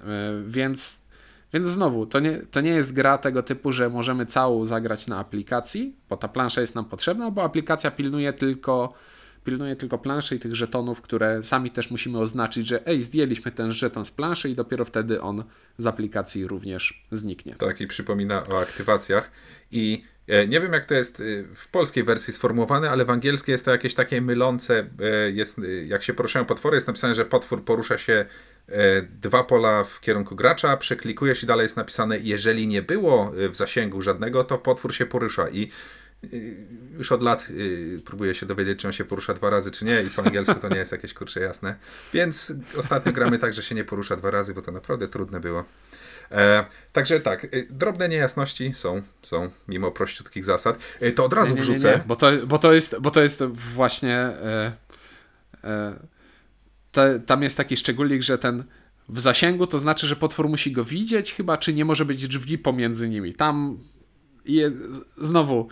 E, 0.00 0.42
więc, 0.46 1.00
więc 1.52 1.66
znowu, 1.66 2.06
to 2.06 2.20
nie, 2.20 2.38
to 2.50 2.60
nie 2.60 2.70
jest 2.70 2.92
gra 2.92 3.18
tego 3.18 3.42
typu, 3.42 3.72
że 3.72 3.90
możemy 3.90 4.26
całą 4.26 4.64
zagrać 4.64 5.06
na 5.06 5.18
aplikacji, 5.18 5.96
bo 6.08 6.16
ta 6.16 6.28
plansza 6.28 6.60
jest 6.60 6.74
nam 6.74 6.84
potrzebna, 6.84 7.30
bo 7.30 7.42
aplikacja 7.42 7.90
pilnuje 7.90 8.32
tylko 8.32 8.94
pilnuje 9.44 9.76
tylko 9.76 9.98
planszy 9.98 10.36
i 10.36 10.38
tych 10.38 10.54
żetonów, 10.56 11.00
które 11.00 11.44
sami 11.44 11.70
też 11.70 11.90
musimy 11.90 12.18
oznaczyć, 12.18 12.66
że 12.66 12.86
ej, 12.86 13.02
zdjęliśmy 13.02 13.52
ten 13.52 13.72
żeton 13.72 14.04
z 14.04 14.10
planszy 14.10 14.50
i 14.50 14.54
dopiero 14.54 14.84
wtedy 14.84 15.20
on 15.20 15.44
z 15.78 15.86
aplikacji 15.86 16.46
również 16.46 17.04
zniknie. 17.12 17.54
Tak, 17.54 17.80
i 17.80 17.86
przypomina 17.86 18.46
o 18.46 18.60
aktywacjach. 18.60 19.30
I 19.70 20.04
e, 20.26 20.46
nie 20.46 20.60
wiem, 20.60 20.72
jak 20.72 20.84
to 20.84 20.94
jest 20.94 21.20
e, 21.20 21.24
w 21.54 21.68
polskiej 21.68 22.04
wersji 22.04 22.32
sformułowane, 22.32 22.90
ale 22.90 23.04
w 23.04 23.10
angielskiej 23.10 23.52
jest 23.52 23.64
to 23.64 23.70
jakieś 23.70 23.94
takie 23.94 24.20
mylące. 24.20 24.86
E, 25.00 25.30
jest, 25.30 25.60
jak 25.86 26.02
się 26.02 26.14
poruszają 26.14 26.44
potwory, 26.44 26.74
jest 26.74 26.86
napisane, 26.86 27.14
że 27.14 27.24
potwór 27.24 27.64
porusza 27.64 27.98
się 27.98 28.26
dwa 29.20 29.44
pola 29.44 29.84
w 29.84 30.00
kierunku 30.00 30.36
gracza, 30.36 30.76
przeklikujesz 30.76 31.42
i 31.42 31.46
dalej 31.46 31.64
jest 31.64 31.76
napisane, 31.76 32.18
jeżeli 32.18 32.66
nie 32.66 32.82
było 32.82 33.32
w 33.50 33.56
zasięgu 33.56 34.02
żadnego, 34.02 34.44
to 34.44 34.58
potwór 34.58 34.94
się 34.94 35.06
porusza. 35.06 35.48
I 35.48 35.68
już 36.98 37.12
od 37.12 37.22
lat 37.22 37.50
yy, 37.50 38.00
próbuję 38.04 38.34
się 38.34 38.46
dowiedzieć, 38.46 38.78
czy 38.78 38.86
on 38.86 38.92
się 38.92 39.04
porusza 39.04 39.34
dwa 39.34 39.50
razy, 39.50 39.70
czy 39.70 39.84
nie 39.84 40.02
i 40.02 40.10
po 40.10 40.22
angielsku 40.22 40.54
to 40.54 40.68
nie 40.68 40.76
jest 40.76 40.92
jakieś 40.92 41.14
kurcze 41.14 41.40
jasne. 41.40 41.76
Więc 42.12 42.52
ostatnio 42.76 43.12
gramy 43.12 43.38
tak, 43.38 43.54
że 43.54 43.62
się 43.62 43.74
nie 43.74 43.84
porusza 43.84 44.16
dwa 44.16 44.30
razy, 44.30 44.54
bo 44.54 44.62
to 44.62 44.72
naprawdę 44.72 45.08
trudne 45.08 45.40
było. 45.40 45.64
E, 46.30 46.64
także 46.92 47.20
tak, 47.20 47.44
y, 47.44 47.66
drobne 47.70 48.08
niejasności 48.08 48.74
są, 48.74 49.02
są 49.22 49.50
mimo 49.68 49.90
prościutkich 49.90 50.44
zasad. 50.44 50.78
E, 51.00 51.12
to 51.12 51.24
od 51.24 51.32
razu 51.32 51.50
nie, 51.50 51.56
nie, 51.56 51.62
wrzucę. 51.62 51.92
Nie, 51.96 52.04
bo, 52.06 52.16
to, 52.16 52.30
bo, 52.46 52.58
to 52.58 52.72
jest, 52.72 52.96
bo 53.00 53.10
to 53.10 53.22
jest 53.22 53.44
właśnie. 53.44 54.16
E, 54.16 54.72
e, 55.64 55.98
te, 56.92 57.20
tam 57.20 57.42
jest 57.42 57.56
taki 57.56 57.76
szczególnik, 57.76 58.22
że 58.22 58.38
ten 58.38 58.64
w 59.08 59.20
zasięgu 59.20 59.66
to 59.66 59.78
znaczy, 59.78 60.06
że 60.06 60.16
potwór 60.16 60.48
musi 60.48 60.72
go 60.72 60.84
widzieć, 60.84 61.34
chyba, 61.34 61.56
czy 61.56 61.74
nie 61.74 61.84
może 61.84 62.04
być 62.04 62.28
drzwi 62.28 62.58
pomiędzy 62.58 63.08
nimi. 63.08 63.34
Tam 63.34 63.78
je, 64.44 64.72
znowu. 65.18 65.68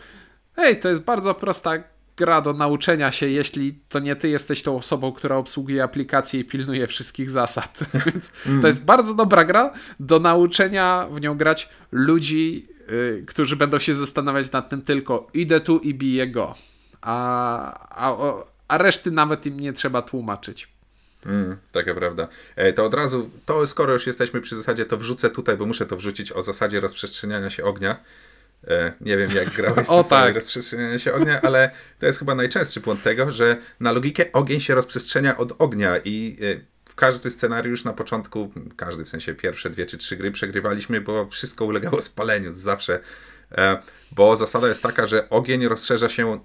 Hej, 0.56 0.80
to 0.80 0.88
jest 0.88 1.02
bardzo 1.02 1.34
prosta 1.34 1.72
gra 2.16 2.40
do 2.40 2.52
nauczenia 2.52 3.12
się, 3.12 3.28
jeśli 3.28 3.78
to 3.88 3.98
nie 3.98 4.16
ty 4.16 4.28
jesteś 4.28 4.62
tą 4.62 4.76
osobą, 4.76 5.12
która 5.12 5.36
obsługuje 5.36 5.82
aplikację 5.82 6.40
i 6.40 6.44
pilnuje 6.44 6.86
wszystkich 6.86 7.30
zasad. 7.30 7.78
Więc 8.06 8.30
mm. 8.46 8.60
to 8.60 8.66
jest 8.66 8.84
bardzo 8.84 9.14
dobra 9.14 9.44
gra 9.44 9.72
do 10.00 10.18
nauczenia 10.18 11.06
w 11.10 11.20
nią 11.20 11.36
grać 11.36 11.68
ludzi, 11.92 12.66
yy, 12.88 13.24
którzy 13.26 13.56
będą 13.56 13.78
się 13.78 13.94
zastanawiać 13.94 14.52
nad 14.52 14.68
tym 14.68 14.82
tylko 14.82 15.28
idę 15.34 15.60
tu 15.60 15.78
i 15.78 15.94
biję 15.94 16.28
go. 16.28 16.54
A, 17.00 18.08
a, 18.10 18.16
a 18.68 18.78
reszty 18.78 19.10
nawet 19.10 19.46
im 19.46 19.60
nie 19.60 19.72
trzeba 19.72 20.02
tłumaczyć. 20.02 20.68
Mm, 21.26 21.56
taka 21.72 21.94
prawda. 21.94 22.28
E, 22.56 22.72
to 22.72 22.84
od 22.84 22.94
razu, 22.94 23.30
to 23.46 23.66
skoro 23.66 23.92
już 23.92 24.06
jesteśmy 24.06 24.40
przy 24.40 24.56
zasadzie, 24.56 24.84
to 24.84 24.96
wrzucę 24.96 25.30
tutaj, 25.30 25.56
bo 25.56 25.66
muszę 25.66 25.86
to 25.86 25.96
wrzucić 25.96 26.32
o 26.32 26.42
zasadzie 26.42 26.80
rozprzestrzeniania 26.80 27.50
się 27.50 27.64
ognia. 27.64 27.96
E, 28.68 28.92
nie 29.00 29.16
wiem, 29.16 29.30
jak 29.30 29.50
grałeś 29.50 29.88
o, 29.90 30.04
tak. 30.04 30.34
rozprzestrzeniania 30.34 30.98
się 30.98 31.14
ognia, 31.14 31.40
ale 31.42 31.70
to 31.98 32.06
jest 32.06 32.18
chyba 32.18 32.34
najczęstszy 32.34 32.80
błąd 32.80 33.02
tego, 33.02 33.30
że 33.30 33.56
na 33.80 33.92
logikę 33.92 34.32
ogień 34.32 34.60
się 34.60 34.74
rozprzestrzenia 34.74 35.36
od 35.36 35.62
ognia 35.62 35.98
i 36.04 36.36
e, 36.42 36.60
w 36.84 36.94
każdy 36.94 37.30
scenariusz 37.30 37.84
na 37.84 37.92
początku, 37.92 38.52
każdy 38.76 39.04
w 39.04 39.08
sensie 39.08 39.34
pierwsze 39.34 39.70
dwie 39.70 39.86
czy 39.86 39.98
trzy 39.98 40.16
gry 40.16 40.32
przegrywaliśmy, 40.32 41.00
bo 41.00 41.26
wszystko 41.26 41.64
ulegało 41.64 42.00
spaleniu 42.00 42.52
zawsze. 42.52 43.00
E, 43.52 43.78
bo 44.12 44.36
zasada 44.36 44.68
jest 44.68 44.82
taka, 44.82 45.06
że 45.06 45.30
ogień 45.30 45.68
rozszerza 45.68 46.08
się 46.08 46.40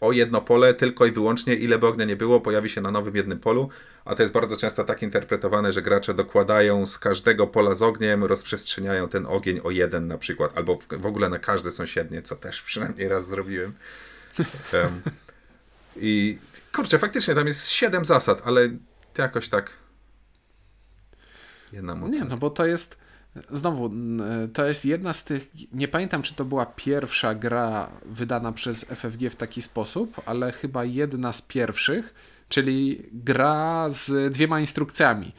o 0.00 0.12
jedno 0.12 0.40
pole 0.40 0.74
tylko 0.74 1.06
i 1.06 1.12
wyłącznie, 1.12 1.54
ile 1.54 1.78
by 1.78 1.86
ognia 1.86 2.04
nie 2.04 2.16
było, 2.16 2.40
pojawi 2.40 2.70
się 2.70 2.80
na 2.80 2.90
nowym 2.90 3.16
jednym 3.16 3.38
polu, 3.38 3.68
a 4.04 4.14
to 4.14 4.22
jest 4.22 4.32
bardzo 4.32 4.56
często 4.56 4.84
tak 4.84 5.02
interpretowane, 5.02 5.72
że 5.72 5.82
gracze 5.82 6.14
dokładają 6.14 6.86
z 6.86 6.98
każdego 6.98 7.46
pola 7.46 7.74
z 7.74 7.82
ogniem, 7.82 8.24
rozprzestrzeniają 8.24 9.08
ten 9.08 9.26
ogień 9.26 9.60
o 9.64 9.70
jeden 9.70 10.08
na 10.08 10.18
przykład, 10.18 10.58
albo 10.58 10.76
w, 10.76 10.88
w 10.88 11.06
ogóle 11.06 11.28
na 11.28 11.38
każde 11.38 11.70
sąsiednie, 11.70 12.22
co 12.22 12.36
też 12.36 12.62
przynajmniej 12.70 13.08
raz 13.08 13.26
zrobiłem. 13.26 13.74
Um, 14.72 15.02
I 15.96 16.38
kurczę, 16.72 16.98
faktycznie 16.98 17.34
tam 17.34 17.46
jest 17.46 17.68
siedem 17.68 18.04
zasad, 18.04 18.42
ale 18.44 18.68
jakoś 19.18 19.48
tak 19.48 19.70
jedna 21.72 21.94
Nie, 21.94 22.24
no 22.24 22.36
bo 22.36 22.50
to 22.50 22.66
jest 22.66 23.03
Znowu, 23.50 23.90
to 24.52 24.66
jest 24.66 24.84
jedna 24.84 25.12
z 25.12 25.24
tych. 25.24 25.50
Nie 25.72 25.88
pamiętam, 25.88 26.22
czy 26.22 26.34
to 26.34 26.44
była 26.44 26.66
pierwsza 26.66 27.34
gra 27.34 27.90
wydana 28.06 28.52
przez 28.52 28.84
FFG 28.84 29.30
w 29.30 29.36
taki 29.36 29.62
sposób, 29.62 30.20
ale 30.26 30.52
chyba 30.52 30.84
jedna 30.84 31.32
z 31.32 31.42
pierwszych, 31.42 32.14
czyli 32.48 33.02
gra 33.12 33.86
z 33.90 34.32
dwiema 34.32 34.60
instrukcjami, 34.60 35.32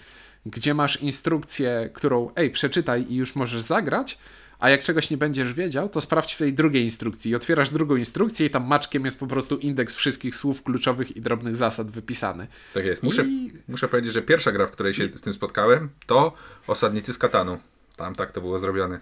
gdzie 0.46 0.74
masz 0.74 1.02
instrukcję, 1.02 1.90
którą, 1.94 2.32
ej, 2.36 2.52
przeczytaj 2.52 3.06
i 3.10 3.16
już 3.16 3.36
możesz 3.36 3.62
zagrać, 3.62 4.18
a 4.60 4.70
jak 4.70 4.84
czegoś 4.84 5.10
nie 5.10 5.18
będziesz 5.18 5.54
wiedział, 5.54 5.90
to 5.90 6.02
sprawdź 6.02 6.34
w 6.34 6.38
tej 6.38 6.54
drugiej 6.54 6.84
instrukcji. 6.84 7.32
I 7.32 7.36
otwierasz 7.36 7.70
drugą 7.70 7.96
instrukcję 7.96 8.46
i 8.46 8.50
tam 8.50 8.68
maczkiem 8.68 9.06
jest 9.06 9.20
po 9.20 9.28
prostu 9.28 9.58
indeks 9.58 9.96
wszystkich 9.96 10.36
słów 10.36 10.64
kluczowych 10.64 11.18
i 11.18 11.22
drobnych 11.22 11.56
zasad 11.56 11.92
wypisany. 11.92 12.48
Tak 12.74 12.86
jest. 12.86 13.04
Muszę, 13.04 13.24
I... 13.26 13.52
muszę 13.68 13.88
powiedzieć, 13.88 14.14
że 14.14 14.22
pierwsza 14.22 14.52
gra, 14.52 14.68
w 14.68 14.72
której 14.72 14.94
się 14.94 15.06
I... 15.06 15.18
z 15.18 15.22
tym 15.22 15.34
spotkałem, 15.34 15.90
to 16.06 16.34
Osadnicy 16.68 17.14
z 17.14 17.18
Katanu. 17.18 17.58
Tam 17.96 18.16
tak 18.16 18.32
to 18.32 18.42
było 18.42 18.60
zrobione. 18.60 19.00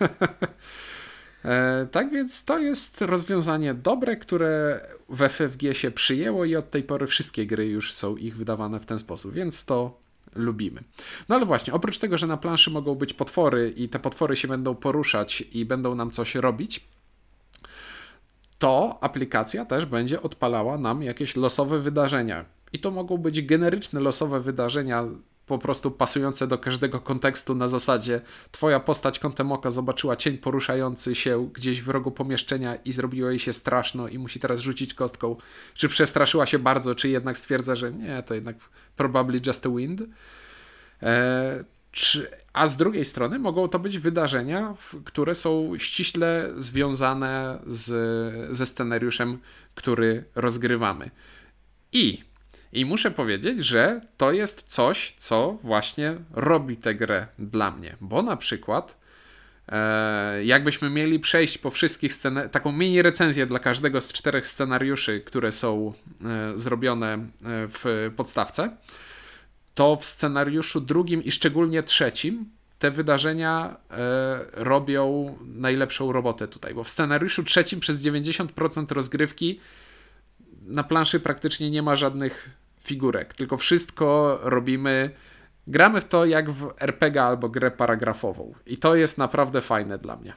e, 1.44 1.86
tak 1.92 2.10
więc 2.10 2.44
to 2.44 2.58
jest 2.58 3.02
rozwiązanie 3.02 3.74
dobre, 3.74 4.16
które 4.16 4.80
w 5.08 5.28
FFG 5.28 5.62
się 5.72 5.90
przyjęło 5.90 6.44
i 6.44 6.56
od 6.56 6.70
tej 6.70 6.82
pory 6.82 7.06
wszystkie 7.06 7.46
gry 7.46 7.66
już 7.66 7.94
są 7.94 8.16
ich 8.16 8.36
wydawane 8.36 8.80
w 8.80 8.86
ten 8.86 8.98
sposób, 8.98 9.32
więc 9.32 9.64
to 9.64 9.98
lubimy. 10.34 10.82
No 11.28 11.36
ale 11.36 11.46
właśnie, 11.46 11.72
oprócz 11.72 11.98
tego, 11.98 12.18
że 12.18 12.26
na 12.26 12.36
planszy 12.36 12.70
mogą 12.70 12.94
być 12.94 13.14
potwory 13.14 13.74
i 13.76 13.88
te 13.88 13.98
potwory 13.98 14.36
się 14.36 14.48
będą 14.48 14.74
poruszać 14.74 15.40
i 15.40 15.64
będą 15.64 15.94
nam 15.94 16.10
coś 16.10 16.34
robić, 16.34 16.84
to 18.58 18.98
aplikacja 19.00 19.64
też 19.64 19.86
będzie 19.86 20.22
odpalała 20.22 20.78
nam 20.78 21.02
jakieś 21.02 21.36
losowe 21.36 21.78
wydarzenia. 21.78 22.44
I 22.72 22.78
to 22.78 22.90
mogą 22.90 23.18
być 23.18 23.42
generyczne 23.42 24.00
losowe 24.00 24.40
wydarzenia 24.40 25.04
po 25.46 25.58
prostu 25.58 25.90
pasujące 25.90 26.46
do 26.46 26.58
każdego 26.58 27.00
kontekstu 27.00 27.54
na 27.54 27.68
zasadzie 27.68 28.20
twoja 28.52 28.80
postać 28.80 29.18
kątem 29.18 29.52
oka 29.52 29.70
zobaczyła 29.70 30.16
cień 30.16 30.38
poruszający 30.38 31.14
się 31.14 31.50
gdzieś 31.52 31.82
w 31.82 31.88
rogu 31.88 32.10
pomieszczenia 32.10 32.76
i 32.76 32.92
zrobiło 32.92 33.30
jej 33.30 33.38
się 33.38 33.52
straszno 33.52 34.08
i 34.08 34.18
musi 34.18 34.40
teraz 34.40 34.60
rzucić 34.60 34.94
kostką. 34.94 35.36
Czy 35.74 35.88
przestraszyła 35.88 36.46
się 36.46 36.58
bardzo, 36.58 36.94
czy 36.94 37.08
jednak 37.08 37.38
stwierdza, 37.38 37.74
że 37.74 37.92
nie, 37.92 38.22
to 38.22 38.34
jednak 38.34 38.56
probably 38.96 39.40
just 39.46 39.66
a 39.66 39.68
wind. 39.68 40.02
E, 41.02 41.64
czy, 41.92 42.30
a 42.52 42.68
z 42.68 42.76
drugiej 42.76 43.04
strony 43.04 43.38
mogą 43.38 43.68
to 43.68 43.78
być 43.78 43.98
wydarzenia, 43.98 44.74
które 45.04 45.34
są 45.34 45.78
ściśle 45.78 46.50
związane 46.56 47.58
z, 47.66 48.56
ze 48.56 48.66
scenariuszem, 48.66 49.38
który 49.74 50.24
rozgrywamy. 50.34 51.10
I 51.92 52.25
i 52.76 52.84
muszę 52.84 53.10
powiedzieć, 53.10 53.66
że 53.66 54.00
to 54.16 54.32
jest 54.32 54.62
coś, 54.62 55.14
co 55.18 55.58
właśnie 55.62 56.14
robi 56.32 56.76
tę 56.76 56.94
grę 56.94 57.26
dla 57.38 57.70
mnie, 57.70 57.96
bo 58.00 58.22
na 58.22 58.36
przykład 58.36 58.98
e, 59.68 60.44
jakbyśmy 60.44 60.90
mieli 60.90 61.20
przejść 61.20 61.58
po 61.58 61.70
wszystkich 61.70 62.12
scenariuszach, 62.12 62.52
taką 62.52 62.72
mini 62.72 63.02
recenzję 63.02 63.46
dla 63.46 63.58
każdego 63.58 64.00
z 64.00 64.12
czterech 64.12 64.46
scenariuszy, 64.46 65.20
które 65.20 65.52
są 65.52 65.92
e, 66.24 66.58
zrobione 66.58 67.14
e, 67.14 67.18
w 67.44 68.10
podstawce, 68.16 68.76
to 69.74 69.96
w 69.96 70.04
scenariuszu 70.04 70.80
drugim 70.80 71.24
i 71.24 71.32
szczególnie 71.32 71.82
trzecim 71.82 72.50
te 72.78 72.90
wydarzenia 72.90 73.76
robią 74.52 75.36
najlepszą 75.44 76.12
robotę 76.12 76.48
tutaj, 76.48 76.74
bo 76.74 76.84
w 76.84 76.90
scenariuszu 76.90 77.44
trzecim 77.44 77.80
przez 77.80 78.02
90% 78.02 78.92
rozgrywki 78.92 79.60
na 80.62 80.84
planszy 80.84 81.20
praktycznie 81.20 81.70
nie 81.70 81.82
ma 81.82 81.96
żadnych 81.96 82.50
figurek, 82.86 83.34
tylko 83.34 83.56
wszystko 83.56 84.38
robimy. 84.42 85.10
Gramy 85.66 86.00
w 86.00 86.04
to 86.04 86.24
jak 86.24 86.50
w 86.50 86.72
RPG 86.78 87.22
albo 87.22 87.48
grę 87.48 87.70
paragrafową. 87.70 88.54
I 88.66 88.78
to 88.78 88.94
jest 88.94 89.18
naprawdę 89.18 89.60
fajne 89.60 89.98
dla 89.98 90.16
mnie. 90.16 90.34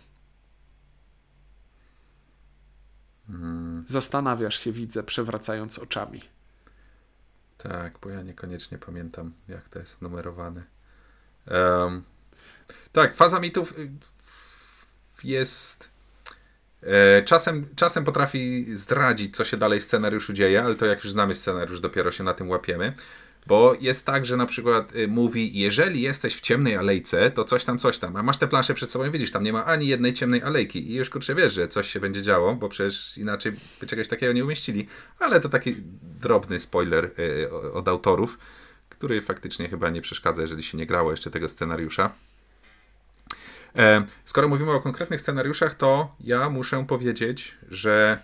Hmm. 3.27 3.85
Zastanawiasz 3.87 4.59
się, 4.59 4.71
widzę, 4.71 5.03
przewracając 5.03 5.79
oczami. 5.79 6.21
Tak, 7.57 7.99
bo 8.01 8.09
ja 8.09 8.21
niekoniecznie 8.21 8.77
pamiętam, 8.77 9.33
jak 9.47 9.69
to 9.69 9.79
jest 9.79 10.01
numerowane. 10.01 10.63
Um, 11.51 12.03
tak, 12.91 13.15
faza 13.15 13.39
mitów 13.39 13.79
y, 13.79 13.91
jest 15.23 15.89
czasem, 17.25 17.65
czasem 17.75 18.03
potrafi 18.03 18.65
zdradzić, 18.75 19.35
co 19.35 19.45
się 19.45 19.57
dalej 19.57 19.79
w 19.79 19.83
scenariuszu 19.83 20.33
dzieje, 20.33 20.63
ale 20.63 20.75
to 20.75 20.85
jak 20.85 21.03
już 21.03 21.11
znamy 21.13 21.35
scenariusz, 21.35 21.79
dopiero 21.79 22.11
się 22.11 22.23
na 22.23 22.33
tym 22.33 22.49
łapiemy. 22.49 22.93
Bo 23.47 23.75
jest 23.81 24.05
tak, 24.05 24.25
że 24.25 24.37
na 24.37 24.45
przykład 24.45 24.95
y, 24.95 25.07
mówi, 25.07 25.59
jeżeli 25.59 26.01
jesteś 26.01 26.35
w 26.35 26.41
ciemnej 26.41 26.75
alejce, 26.75 27.31
to 27.31 27.43
coś 27.43 27.65
tam, 27.65 27.79
coś 27.79 27.99
tam. 27.99 28.15
A 28.15 28.23
masz 28.23 28.37
te 28.37 28.47
plansze 28.47 28.73
przed 28.73 28.91
sobą 28.91 29.05
i 29.05 29.11
widzisz, 29.11 29.31
tam 29.31 29.43
nie 29.43 29.53
ma 29.53 29.65
ani 29.65 29.87
jednej 29.87 30.13
ciemnej 30.13 30.41
alejki. 30.41 30.91
I 30.91 30.95
już 30.95 31.09
kurczę 31.09 31.35
wiesz, 31.35 31.53
że 31.53 31.67
coś 31.67 31.89
się 31.89 31.99
będzie 31.99 32.21
działo, 32.21 32.55
bo 32.55 32.69
przecież 32.69 33.17
inaczej 33.17 33.51
by 33.79 33.87
czegoś 33.87 34.07
takiego 34.07 34.33
nie 34.33 34.43
umieścili. 34.43 34.87
Ale 35.19 35.39
to 35.39 35.49
taki 35.49 35.75
drobny 36.21 36.59
spoiler 36.59 37.11
y, 37.19 37.51
od 37.73 37.87
autorów, 37.87 38.37
który 38.89 39.21
faktycznie 39.21 39.69
chyba 39.69 39.89
nie 39.89 40.01
przeszkadza, 40.01 40.41
jeżeli 40.41 40.63
się 40.63 40.77
nie 40.77 40.85
grało 40.85 41.11
jeszcze 41.11 41.31
tego 41.31 41.49
scenariusza. 41.49 42.11
E, 43.77 44.03
skoro 44.25 44.47
mówimy 44.47 44.71
o 44.71 44.79
konkretnych 44.79 45.21
scenariuszach, 45.21 45.75
to 45.75 46.15
ja 46.19 46.49
muszę 46.49 46.85
powiedzieć, 46.85 47.57
że 47.69 48.19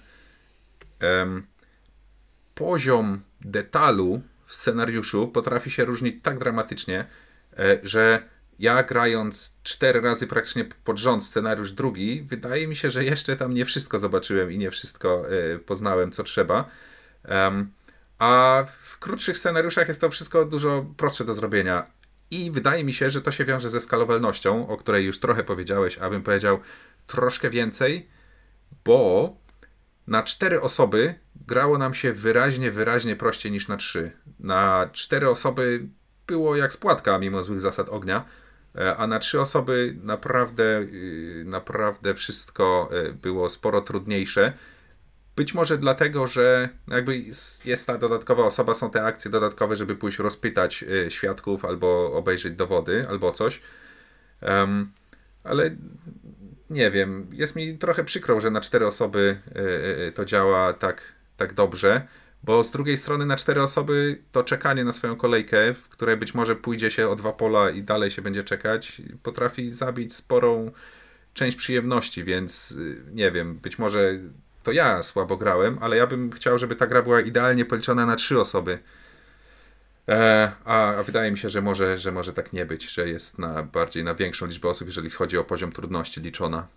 poziom 2.55 3.21
detalu 3.41 4.21
w 4.45 4.55
scenariuszu 4.55 5.27
potrafi 5.27 5.71
się 5.71 5.85
różnić 5.85 6.15
tak 6.23 6.39
dramatycznie, 6.39 7.05
e, 7.59 7.79
że 7.83 8.23
ja 8.59 8.83
grając 8.83 9.57
cztery 9.63 10.01
razy 10.01 10.27
praktycznie 10.27 10.65
pod 10.83 10.99
rząd 10.99 11.25
scenariusz 11.25 11.71
drugi, 11.71 12.21
wydaje 12.21 12.67
mi 12.67 12.75
się, 12.75 12.89
że 12.89 13.03
jeszcze 13.03 13.37
tam 13.37 13.53
nie 13.53 13.65
wszystko 13.65 13.99
zobaczyłem 13.99 14.51
i 14.51 14.57
nie 14.57 14.71
wszystko 14.71 15.23
e, 15.29 15.59
poznałem, 15.59 16.11
co 16.11 16.23
trzeba. 16.23 16.69
Um, 17.29 17.71
a 18.19 18.63
w 18.81 18.99
krótszych 18.99 19.37
scenariuszach 19.37 19.87
jest 19.87 20.01
to 20.01 20.09
wszystko 20.09 20.45
dużo 20.45 20.85
prostsze 20.97 21.25
do 21.25 21.33
zrobienia. 21.33 21.85
I 22.35 22.51
wydaje 22.51 22.83
mi 22.83 22.93
się, 22.93 23.09
że 23.09 23.21
to 23.21 23.31
się 23.31 23.45
wiąże 23.45 23.69
ze 23.69 23.81
skalowalnością, 23.81 24.67
o 24.67 24.77
której 24.77 25.05
już 25.05 25.19
trochę 25.19 25.43
powiedziałeś, 25.43 25.97
abym 25.97 26.23
powiedział 26.23 26.59
troszkę 27.07 27.49
więcej, 27.49 28.09
bo 28.85 29.35
na 30.07 30.23
cztery 30.23 30.61
osoby 30.61 31.15
grało 31.35 31.77
nam 31.77 31.93
się 31.93 32.13
wyraźnie, 32.13 32.71
wyraźnie 32.71 33.15
prościej 33.15 33.51
niż 33.51 33.67
na 33.67 33.77
trzy. 33.77 34.11
Na 34.39 34.89
cztery 34.93 35.29
osoby 35.29 35.87
było 36.27 36.55
jak 36.55 36.73
spłatka, 36.73 37.19
mimo 37.19 37.43
złych 37.43 37.61
zasad 37.61 37.89
ognia, 37.89 38.25
e, 38.75 38.97
a 38.97 39.07
na 39.07 39.19
trzy 39.19 39.41
osoby 39.41 39.95
naprawdę, 40.03 40.79
y, 40.79 41.43
naprawdę 41.45 42.15
wszystko 42.15 42.89
e, 42.91 43.13
było 43.13 43.49
sporo 43.49 43.81
trudniejsze. 43.81 44.53
Być 45.35 45.53
może 45.53 45.77
dlatego, 45.77 46.27
że 46.27 46.69
jakby 46.87 47.23
jest 47.65 47.87
ta 47.87 47.97
dodatkowa 47.97 48.43
osoba, 48.43 48.73
są 48.73 48.89
te 48.89 49.03
akcje 49.03 49.31
dodatkowe, 49.31 49.75
żeby 49.75 49.95
pójść 49.95 50.19
rozpytać 50.19 50.83
e, 50.83 51.11
świadków 51.11 51.65
albo 51.65 52.13
obejrzeć 52.13 52.53
dowody, 52.53 53.05
albo 53.09 53.31
coś. 53.31 53.61
Um, 54.41 54.91
ale 55.43 55.75
nie 56.69 56.91
wiem, 56.91 57.27
jest 57.31 57.55
mi 57.55 57.77
trochę 57.77 58.03
przykro, 58.03 58.41
że 58.41 58.51
na 58.51 58.61
cztery 58.61 58.87
osoby 58.87 59.37
to 60.15 60.25
działa 60.25 60.73
tak, 60.73 61.01
tak 61.37 61.53
dobrze. 61.53 62.07
Bo 62.45 62.63
z 62.63 62.71
drugiej 62.71 62.97
strony 62.97 63.25
na 63.25 63.35
cztery 63.35 63.61
osoby 63.61 64.21
to 64.31 64.43
czekanie 64.43 64.83
na 64.83 64.91
swoją 64.91 65.15
kolejkę, 65.15 65.73
w 65.73 65.89
której 65.89 66.17
być 66.17 66.33
może 66.33 66.55
pójdzie 66.55 66.91
się 66.91 67.09
o 67.09 67.15
dwa 67.15 67.33
pola 67.33 67.69
i 67.69 67.83
dalej 67.83 68.11
się 68.11 68.21
będzie 68.21 68.43
czekać, 68.43 69.01
potrafi 69.23 69.69
zabić 69.69 70.15
sporą 70.15 70.71
część 71.33 71.57
przyjemności, 71.57 72.23
więc 72.23 72.71
y, 72.71 73.01
nie 73.13 73.31
wiem, 73.31 73.55
być 73.55 73.79
może 73.79 74.19
to 74.65 74.71
ja 74.71 75.03
słabo 75.03 75.37
grałem, 75.37 75.77
ale 75.81 75.97
ja 75.97 76.07
bym 76.07 76.31
chciał, 76.31 76.57
żeby 76.57 76.75
ta 76.75 76.87
gra 76.87 77.01
była 77.01 77.21
idealnie 77.21 77.65
policzona 77.65 78.05
na 78.05 78.15
trzy 78.15 78.39
osoby. 78.39 78.79
E, 80.09 80.51
a, 80.65 80.95
a, 80.95 81.03
wydaje 81.03 81.31
mi 81.31 81.37
się, 81.37 81.49
że 81.49 81.61
może, 81.61 81.99
że 81.99 82.11
może 82.11 82.33
tak 82.33 82.53
nie 82.53 82.65
być, 82.65 82.89
że 82.89 83.09
jest 83.09 83.39
na 83.39 83.63
bardziej 83.63 84.03
na 84.03 84.15
większą 84.15 84.45
liczbę 84.45 84.69
osób, 84.69 84.87
jeżeli 84.87 85.09
chodzi 85.09 85.37
o 85.37 85.43
poziom 85.43 85.71
trudności 85.71 86.21
liczona. 86.21 86.67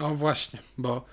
O 0.00 0.14
właśnie, 0.14 0.62
bo 0.78 1.04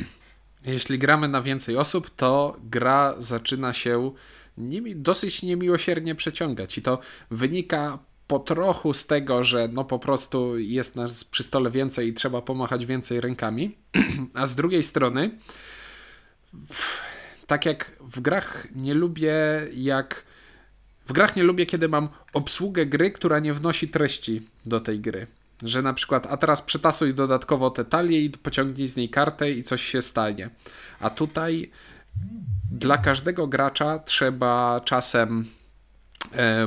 jeśli 0.66 0.98
gramy 0.98 1.28
na 1.28 1.42
więcej 1.42 1.76
osób, 1.76 2.10
to 2.16 2.56
gra 2.62 3.14
zaczyna 3.18 3.72
się 3.72 4.12
nimi, 4.58 4.96
dosyć 4.96 5.42
niemiłosiernie 5.42 6.14
przeciągać. 6.14 6.78
I 6.78 6.82
to 6.82 6.98
wynika 7.30 7.98
po 8.32 8.38
trochu 8.38 8.94
z 8.94 9.06
tego, 9.06 9.44
że 9.44 9.68
no 9.72 9.84
po 9.84 9.98
prostu 9.98 10.58
jest 10.58 10.96
nas 10.96 11.24
przy 11.24 11.42
stole 11.42 11.70
więcej 11.70 12.08
i 12.08 12.14
trzeba 12.14 12.42
pomachać 12.42 12.86
więcej 12.86 13.20
rękami, 13.20 13.76
a 14.34 14.46
z 14.46 14.54
drugiej 14.54 14.82
strony, 14.82 15.30
tak 17.46 17.66
jak 17.66 17.92
w 18.00 18.20
grach 18.20 18.66
nie 18.74 18.94
lubię, 18.94 19.34
jak. 19.74 20.24
W 21.06 21.12
grach 21.12 21.36
nie 21.36 21.42
lubię, 21.42 21.66
kiedy 21.66 21.88
mam 21.88 22.08
obsługę 22.32 22.86
gry, 22.86 23.10
która 23.10 23.38
nie 23.38 23.54
wnosi 23.54 23.88
treści 23.88 24.48
do 24.66 24.80
tej 24.80 25.00
gry. 25.00 25.26
Że 25.62 25.82
na 25.82 25.94
przykład, 25.94 26.26
a 26.30 26.36
teraz 26.36 26.62
przetasuj 26.62 27.14
dodatkowo 27.14 27.70
te 27.70 27.84
talie 27.84 28.24
i 28.24 28.30
pociągnij 28.30 28.86
z 28.86 28.96
niej 28.96 29.08
kartę 29.08 29.50
i 29.50 29.62
coś 29.62 29.82
się 29.82 30.02
stanie. 30.02 30.50
A 31.00 31.10
tutaj 31.10 31.70
dla 32.70 32.98
każdego 32.98 33.46
gracza 33.46 33.98
trzeba 33.98 34.80
czasem 34.84 35.46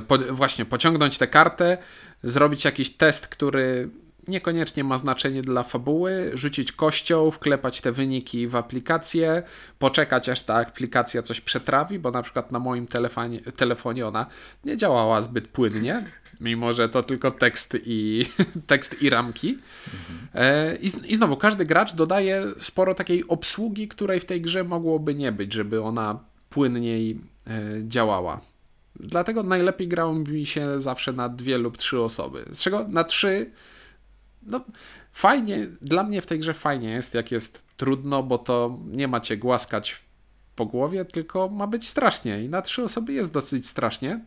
po, 0.07 0.17
właśnie 0.17 0.65
pociągnąć 0.65 1.17
tę 1.17 1.27
kartę, 1.27 1.77
zrobić 2.23 2.65
jakiś 2.65 2.89
test, 2.89 3.27
który 3.27 3.89
niekoniecznie 4.27 4.83
ma 4.83 4.97
znaczenie 4.97 5.41
dla 5.41 5.63
fabuły, 5.63 6.31
rzucić 6.33 6.71
kością, 6.71 7.31
wklepać 7.31 7.81
te 7.81 7.91
wyniki 7.91 8.47
w 8.47 8.55
aplikację, 8.55 9.43
poczekać 9.79 10.29
aż 10.29 10.41
ta 10.41 10.55
aplikacja 10.55 11.21
coś 11.21 11.41
przetrawi, 11.41 11.99
bo 11.99 12.11
na 12.11 12.21
przykład 12.21 12.51
na 12.51 12.59
moim 12.59 12.87
telefonie, 12.87 13.39
telefonie 13.39 14.07
ona 14.07 14.25
nie 14.63 14.77
działała 14.77 15.21
zbyt 15.21 15.47
płynnie, 15.47 16.03
mimo 16.41 16.73
że 16.73 16.89
to 16.89 17.03
tylko 17.03 17.31
tekst 17.31 17.77
i, 17.85 18.25
tekst 18.67 19.01
i 19.01 19.09
ramki. 19.09 19.57
Mhm. 19.93 20.77
I, 20.81 21.11
I 21.11 21.15
znowu, 21.15 21.37
każdy 21.37 21.65
gracz 21.65 21.93
dodaje 21.93 22.43
sporo 22.59 22.95
takiej 22.95 23.27
obsługi, 23.27 23.87
której 23.87 24.19
w 24.19 24.25
tej 24.25 24.41
grze 24.41 24.63
mogłoby 24.63 25.15
nie 25.15 25.31
być, 25.31 25.53
żeby 25.53 25.81
ona 25.81 26.19
płynniej 26.49 27.19
e, 27.47 27.51
działała. 27.87 28.41
Dlatego 28.99 29.43
najlepiej 29.43 29.87
grało 29.87 30.13
mi 30.13 30.45
się 30.45 30.79
zawsze 30.79 31.13
na 31.13 31.29
dwie 31.29 31.57
lub 31.57 31.77
trzy 31.77 32.01
osoby. 32.01 32.45
Z 32.53 32.61
czego 32.61 32.87
na 32.87 33.03
trzy 33.03 33.51
no, 34.45 34.61
fajnie, 35.11 35.67
dla 35.81 36.03
mnie 36.03 36.21
w 36.21 36.25
tej 36.25 36.39
grze 36.39 36.53
fajnie 36.53 36.89
jest, 36.89 37.13
jak 37.13 37.31
jest 37.31 37.65
trudno, 37.77 38.23
bo 38.23 38.37
to 38.37 38.79
nie 38.85 39.07
macie 39.07 39.37
głaskać 39.37 40.01
po 40.55 40.65
głowie, 40.65 41.05
tylko 41.05 41.49
ma 41.49 41.67
być 41.67 41.87
strasznie. 41.87 42.43
I 42.43 42.49
na 42.49 42.61
trzy 42.61 42.83
osoby 42.83 43.13
jest 43.13 43.31
dosyć 43.31 43.67
strasznie. 43.67 44.25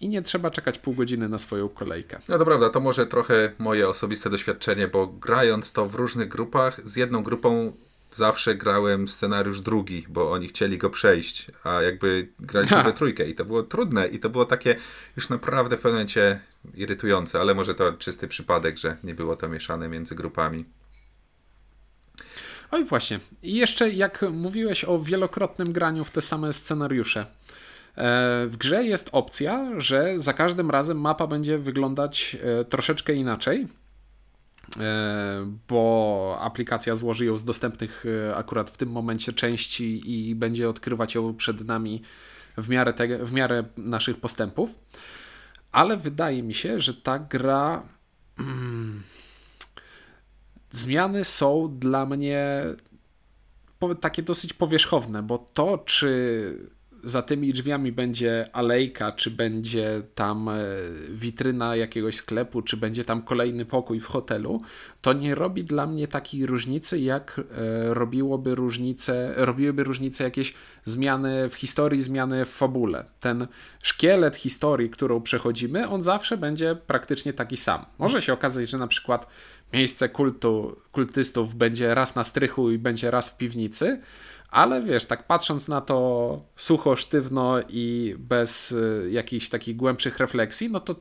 I 0.00 0.08
nie 0.08 0.22
trzeba 0.22 0.50
czekać 0.50 0.78
pół 0.78 0.94
godziny 0.94 1.28
na 1.28 1.38
swoją 1.38 1.68
kolejkę. 1.68 2.20
No 2.28 2.38
to 2.38 2.44
prawda, 2.44 2.70
to 2.70 2.80
może 2.80 3.06
trochę 3.06 3.52
moje 3.58 3.88
osobiste 3.88 4.30
doświadczenie, 4.30 4.88
bo 4.88 5.06
grając 5.06 5.72
to 5.72 5.86
w 5.86 5.94
różnych 5.94 6.28
grupach, 6.28 6.88
z 6.88 6.96
jedną 6.96 7.22
grupą 7.22 7.72
zawsze 8.16 8.54
grałem 8.54 9.08
scenariusz 9.08 9.60
drugi, 9.60 10.06
bo 10.08 10.32
oni 10.32 10.48
chcieli 10.48 10.78
go 10.78 10.90
przejść, 10.90 11.46
a 11.64 11.82
jakby 11.82 12.28
graliśmy 12.40 12.76
ha. 12.76 12.82
we 12.82 12.92
trójkę 12.92 13.28
i 13.28 13.34
to 13.34 13.44
było 13.44 13.62
trudne 13.62 14.06
i 14.06 14.18
to 14.18 14.30
było 14.30 14.44
takie 14.44 14.76
już 15.16 15.28
naprawdę 15.28 15.76
w 15.76 15.80
pewnym 15.80 15.94
momencie 15.94 16.40
irytujące, 16.74 17.40
ale 17.40 17.54
może 17.54 17.74
to 17.74 17.92
czysty 17.92 18.28
przypadek, 18.28 18.78
że 18.78 18.96
nie 19.04 19.14
było 19.14 19.36
to 19.36 19.48
mieszane 19.48 19.88
między 19.88 20.14
grupami. 20.14 20.64
Oj 22.70 22.84
właśnie. 22.84 23.20
I 23.42 23.54
jeszcze 23.54 23.90
jak 23.90 24.24
mówiłeś 24.32 24.84
o 24.84 24.98
wielokrotnym 24.98 25.72
graniu 25.72 26.04
w 26.04 26.10
te 26.10 26.20
same 26.20 26.52
scenariusze. 26.52 27.20
E, 27.20 27.26
w 28.46 28.56
grze 28.56 28.84
jest 28.84 29.08
opcja, 29.12 29.70
że 29.78 30.20
za 30.20 30.32
każdym 30.32 30.70
razem 30.70 31.00
mapa 31.00 31.26
będzie 31.26 31.58
wyglądać 31.58 32.36
e, 32.60 32.64
troszeczkę 32.64 33.14
inaczej 33.14 33.68
bo 35.68 36.38
aplikacja 36.40 36.94
złoży 36.94 37.24
ją 37.24 37.38
z 37.38 37.44
dostępnych 37.44 38.04
e, 38.06 38.36
akurat 38.36 38.70
w 38.70 38.76
tym 38.76 38.88
momencie 38.88 39.32
części 39.32 40.02
i 40.06 40.34
będzie 40.34 40.68
odkrywać 40.68 41.14
ją 41.14 41.34
przed 41.34 41.60
nami 41.66 42.02
w 42.56 42.68
miarę, 42.68 42.92
te, 42.92 43.24
w 43.24 43.32
miarę 43.32 43.64
naszych 43.76 44.16
postępów. 44.20 44.78
Ale 45.72 45.96
wydaje 45.96 46.42
mi 46.42 46.54
się, 46.54 46.80
że 46.80 46.94
ta 46.94 47.18
gra. 47.18 47.82
Mm, 48.38 49.02
zmiany 50.70 51.24
są 51.24 51.78
dla 51.78 52.06
mnie 52.06 52.64
takie 54.00 54.22
dosyć 54.22 54.52
powierzchowne, 54.52 55.22
bo 55.22 55.38
to, 55.38 55.78
czy 55.78 56.72
za 57.04 57.22
tymi 57.22 57.52
drzwiami 57.52 57.92
będzie 57.92 58.48
alejka, 58.52 59.12
czy 59.12 59.30
będzie 59.30 60.02
tam 60.14 60.48
e, 60.48 60.54
witryna 61.10 61.76
jakiegoś 61.76 62.16
sklepu, 62.16 62.62
czy 62.62 62.76
będzie 62.76 63.04
tam 63.04 63.22
kolejny 63.22 63.64
pokój 63.64 64.00
w 64.00 64.06
hotelu, 64.06 64.62
to 65.02 65.12
nie 65.12 65.34
robi 65.34 65.64
dla 65.64 65.86
mnie 65.86 66.08
takiej 66.08 66.46
różnicy, 66.46 67.00
jak 67.00 67.40
e, 67.40 67.94
robiłoby 67.94 68.54
różnicę, 68.54 69.34
robiłyby 69.36 69.84
różnicę 69.84 70.24
jakieś 70.24 70.54
zmiany 70.84 71.48
w 71.48 71.54
historii, 71.54 72.02
zmiany 72.02 72.44
w 72.44 72.50
fabule. 72.50 73.04
Ten 73.20 73.46
szkielet 73.82 74.36
historii, 74.36 74.90
którą 74.90 75.20
przechodzimy, 75.20 75.88
on 75.88 76.02
zawsze 76.02 76.36
będzie 76.36 76.76
praktycznie 76.86 77.32
taki 77.32 77.56
sam. 77.56 77.84
Może 77.98 78.22
się 78.22 78.32
okazać, 78.32 78.70
że 78.70 78.78
na 78.78 78.86
przykład 78.86 79.26
miejsce 79.72 80.08
kultu, 80.08 80.76
kultystów 80.92 81.54
będzie 81.54 81.94
raz 81.94 82.14
na 82.14 82.24
strychu 82.24 82.70
i 82.70 82.78
będzie 82.78 83.10
raz 83.10 83.30
w 83.30 83.36
piwnicy, 83.36 84.00
ale 84.52 84.82
wiesz, 84.82 85.04
tak 85.04 85.26
patrząc 85.26 85.68
na 85.68 85.80
to 85.80 86.40
sucho, 86.56 86.96
sztywno 86.96 87.60
i 87.68 88.14
bez 88.18 88.72
y, 88.72 89.08
jakichś 89.10 89.48
takich 89.48 89.76
głębszych 89.76 90.18
refleksji, 90.18 90.70
no 90.70 90.80
to, 90.80 90.94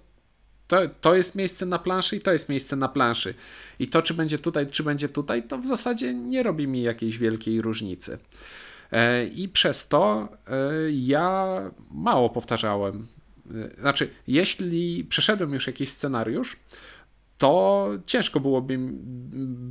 to 0.67 0.77
to 1.01 1.15
jest 1.15 1.35
miejsce 1.35 1.65
na 1.65 1.79
planszy 1.79 2.15
i 2.15 2.21
to 2.21 2.31
jest 2.31 2.49
miejsce 2.49 2.75
na 2.75 2.87
planszy. 2.87 3.33
I 3.79 3.87
to, 3.87 4.01
czy 4.01 4.13
będzie 4.13 4.39
tutaj, 4.39 4.67
czy 4.67 4.83
będzie 4.83 5.09
tutaj, 5.09 5.43
to 5.43 5.57
w 5.57 5.65
zasadzie 5.65 6.13
nie 6.13 6.43
robi 6.43 6.67
mi 6.67 6.81
jakiejś 6.81 7.17
wielkiej 7.17 7.61
różnicy. 7.61 8.17
E, 8.91 9.25
I 9.25 9.49
przez 9.49 9.87
to 9.87 10.29
e, 10.47 10.57
ja 10.91 11.57
mało 11.91 12.29
powtarzałem. 12.29 13.07
E, 13.77 13.81
znaczy, 13.81 14.09
jeśli 14.27 15.03
przeszedłem 15.03 15.53
już 15.53 15.67
jakiś 15.67 15.89
scenariusz, 15.89 16.57
to 17.41 17.89
ciężko 18.05 18.39
byłoby, 18.39 18.77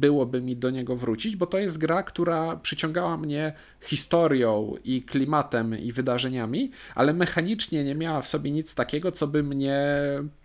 byłoby 0.01 0.43
mi 0.43 0.57
do 0.57 0.71
niego 0.71 0.97
wrócić, 0.97 1.37
bo 1.37 1.47
to 1.47 1.59
jest 1.59 1.79
gra, 1.79 2.03
która 2.03 2.57
przyciągała 2.57 3.17
mnie 3.17 3.53
historią 3.81 4.75
i 4.85 5.03
klimatem 5.03 5.79
i 5.79 5.93
wydarzeniami, 5.93 6.71
ale 6.95 7.13
mechanicznie 7.13 7.85
nie 7.85 7.95
miała 7.95 8.23
w 8.23 8.29
sobie 8.29 8.51
nic 8.51 8.75
takiego, 8.75 9.13
co 9.13 9.27
by 9.27 9.43
mnie 9.43 9.97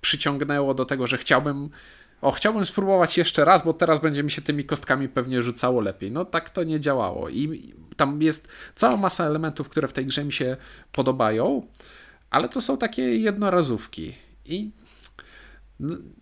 przyciągnęło 0.01 0.73
do 0.73 0.85
tego, 0.85 1.07
że 1.07 1.17
chciałbym. 1.17 1.69
O, 2.21 2.31
chciałbym 2.31 2.65
spróbować 2.65 3.17
jeszcze 3.17 3.45
raz, 3.45 3.65
bo 3.65 3.73
teraz 3.73 3.99
będzie 3.99 4.23
mi 4.23 4.31
się 4.31 4.41
tymi 4.41 4.63
kostkami 4.63 5.09
pewnie 5.09 5.41
rzucało 5.41 5.81
lepiej. 5.81 6.11
No 6.11 6.25
tak 6.25 6.49
to 6.49 6.63
nie 6.63 6.79
działało. 6.79 7.29
I 7.29 7.73
tam 7.95 8.21
jest 8.21 8.47
cała 8.75 8.97
masa 8.97 9.25
elementów, 9.25 9.69
które 9.69 9.87
w 9.87 9.93
tej 9.93 10.05
grze 10.05 10.23
mi 10.25 10.33
się 10.33 10.57
podobają, 10.91 11.67
ale 12.29 12.49
to 12.49 12.61
są 12.61 12.77
takie 12.77 13.17
jednorazówki. 13.17 14.13
I 14.45 14.71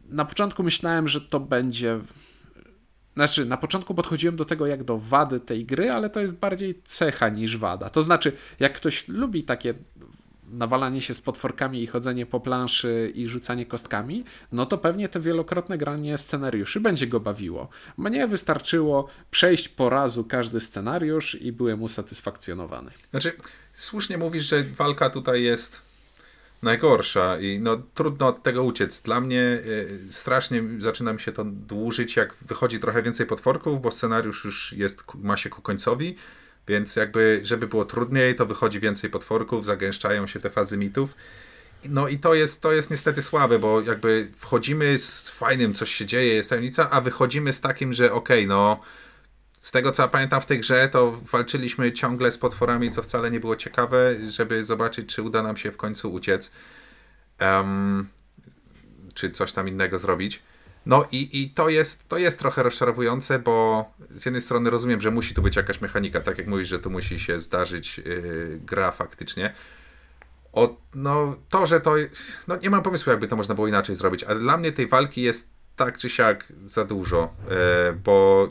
na 0.09 0.25
początku 0.25 0.63
myślałem, 0.63 1.07
że 1.07 1.21
to 1.21 1.39
będzie. 1.39 1.99
Znaczy, 3.13 3.45
na 3.45 3.57
początku 3.57 3.95
podchodziłem 3.95 4.35
do 4.35 4.45
tego 4.45 4.67
jak 4.67 4.83
do 4.83 4.97
wady 4.97 5.39
tej 5.39 5.65
gry, 5.65 5.91
ale 5.91 6.09
to 6.09 6.19
jest 6.19 6.35
bardziej 6.35 6.81
cecha 6.85 7.29
niż 7.29 7.57
wada. 7.57 7.89
To 7.89 8.01
znaczy, 8.01 8.31
jak 8.59 8.73
ktoś 8.73 9.07
lubi 9.07 9.43
takie 9.43 9.73
nawalanie 10.53 11.01
się 11.01 11.13
z 11.13 11.21
potworkami 11.21 11.83
i 11.83 11.87
chodzenie 11.87 12.25
po 12.25 12.39
planszy 12.39 13.11
i 13.15 13.27
rzucanie 13.27 13.65
kostkami, 13.65 14.23
no 14.51 14.65
to 14.65 14.77
pewnie 14.77 15.09
to 15.09 15.21
wielokrotne 15.21 15.77
granie 15.77 16.17
scenariuszy 16.17 16.79
będzie 16.79 17.07
go 17.07 17.19
bawiło. 17.19 17.69
Mnie 17.97 18.27
wystarczyło 18.27 19.07
przejść 19.31 19.69
po 19.69 19.89
razu 19.89 20.23
każdy 20.23 20.59
scenariusz 20.59 21.35
i 21.41 21.51
byłem 21.51 21.83
usatysfakcjonowany. 21.83 22.91
Znaczy, 23.11 23.31
słusznie 23.73 24.17
mówisz, 24.17 24.43
że 24.43 24.63
walka 24.63 25.09
tutaj 25.09 25.43
jest 25.43 25.92
najgorsza 26.63 27.39
i 27.39 27.59
no 27.59 27.77
trudno 27.93 28.27
od 28.27 28.43
tego 28.43 28.63
uciec. 28.63 29.01
Dla 29.01 29.21
mnie 29.21 29.39
y, 29.39 29.99
strasznie 30.09 30.63
zaczyna 30.79 31.13
mi 31.13 31.19
się 31.19 31.31
to 31.31 31.45
dłużyć, 31.45 32.15
jak 32.15 32.35
wychodzi 32.41 32.79
trochę 32.79 33.03
więcej 33.03 33.25
potworków, 33.25 33.81
bo 33.81 33.91
scenariusz 33.91 34.45
już 34.45 34.73
jest, 34.73 35.03
ma 35.15 35.37
się 35.37 35.49
ku 35.49 35.61
końcowi, 35.61 36.15
więc 36.67 36.95
jakby, 36.95 37.39
żeby 37.43 37.67
było 37.67 37.85
trudniej, 37.85 38.35
to 38.35 38.45
wychodzi 38.45 38.79
więcej 38.79 39.09
potworków, 39.09 39.65
zagęszczają 39.65 40.27
się 40.27 40.39
te 40.39 40.49
fazy 40.49 40.77
mitów. 40.77 41.15
No 41.89 42.07
i 42.07 42.19
to 42.19 42.33
jest, 42.33 42.61
to 42.61 42.73
jest 42.73 42.91
niestety 42.91 43.21
słabe, 43.21 43.59
bo 43.59 43.81
jakby 43.81 44.27
wchodzimy 44.37 44.99
z 44.99 45.29
fajnym, 45.29 45.73
coś 45.73 45.95
się 45.95 46.05
dzieje, 46.05 46.33
jest 46.33 46.49
tajemnica, 46.49 46.89
a 46.89 47.01
wychodzimy 47.01 47.53
z 47.53 47.61
takim, 47.61 47.93
że 47.93 48.13
okej, 48.13 48.39
okay, 48.39 48.47
no 48.47 48.79
z 49.63 49.71
tego 49.71 49.91
co 49.91 50.03
ja 50.03 50.07
pamiętam 50.07 50.41
w 50.41 50.45
tej 50.45 50.59
grze, 50.59 50.89
to 50.89 51.11
walczyliśmy 51.11 51.91
ciągle 51.91 52.31
z 52.31 52.37
potworami, 52.37 52.91
co 52.91 53.03
wcale 53.03 53.31
nie 53.31 53.39
było 53.39 53.55
ciekawe, 53.55 54.15
żeby 54.29 54.65
zobaczyć, 54.65 55.15
czy 55.15 55.21
uda 55.21 55.43
nam 55.43 55.57
się 55.57 55.71
w 55.71 55.77
końcu 55.77 56.13
uciec, 56.13 56.51
um, 57.41 58.07
czy 59.13 59.31
coś 59.31 59.51
tam 59.51 59.67
innego 59.67 59.99
zrobić. 59.99 60.43
No 60.85 61.07
i, 61.11 61.41
i 61.41 61.49
to, 61.49 61.69
jest, 61.69 62.07
to 62.07 62.17
jest 62.17 62.39
trochę 62.39 62.63
rozczarowujące, 62.63 63.39
bo 63.39 63.85
z 64.15 64.25
jednej 64.25 64.41
strony 64.41 64.69
rozumiem, 64.69 65.01
że 65.01 65.11
musi 65.11 65.35
tu 65.35 65.41
być 65.41 65.55
jakaś 65.55 65.81
mechanika, 65.81 66.21
tak 66.21 66.37
jak 66.37 66.47
mówisz, 66.47 66.69
że 66.69 66.79
tu 66.79 66.89
musi 66.89 67.19
się 67.19 67.39
zdarzyć 67.39 67.97
yy, 67.97 68.59
gra 68.65 68.91
faktycznie. 68.91 69.53
O, 70.53 70.77
no 70.95 71.35
to, 71.49 71.65
że 71.65 71.81
to. 71.81 71.95
No 72.47 72.57
nie 72.63 72.69
mam 72.69 72.83
pomysłu, 72.83 73.09
jakby 73.09 73.27
to 73.27 73.35
można 73.35 73.55
było 73.55 73.67
inaczej 73.67 73.95
zrobić, 73.95 74.23
ale 74.23 74.39
dla 74.39 74.57
mnie 74.57 74.71
tej 74.71 74.87
walki 74.87 75.21
jest 75.21 75.49
tak 75.75 75.97
czy 75.97 76.09
siak 76.09 76.53
za 76.65 76.85
dużo, 76.85 77.33
yy, 77.49 77.55
bo 77.93 78.49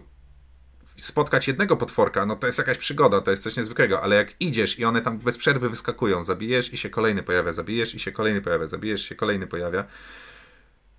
spotkać 1.02 1.48
jednego 1.48 1.76
potworka, 1.76 2.26
no 2.26 2.36
to 2.36 2.46
jest 2.46 2.58
jakaś 2.58 2.78
przygoda, 2.78 3.20
to 3.20 3.30
jest 3.30 3.42
coś 3.42 3.56
niezwykłego, 3.56 4.02
ale 4.02 4.16
jak 4.16 4.34
idziesz 4.40 4.78
i 4.78 4.84
one 4.84 5.02
tam 5.02 5.18
bez 5.18 5.38
przerwy 5.38 5.68
wyskakują, 5.68 6.24
zabijesz 6.24 6.72
i 6.72 6.76
się 6.76 6.90
kolejny 6.90 7.22
pojawia, 7.22 7.52
zabijesz 7.52 7.94
i 7.94 8.00
się 8.00 8.12
kolejny 8.12 8.40
pojawia, 8.40 8.66
zabijesz 8.66 9.02
się 9.02 9.14
kolejny 9.14 9.46
pojawia, 9.46 9.84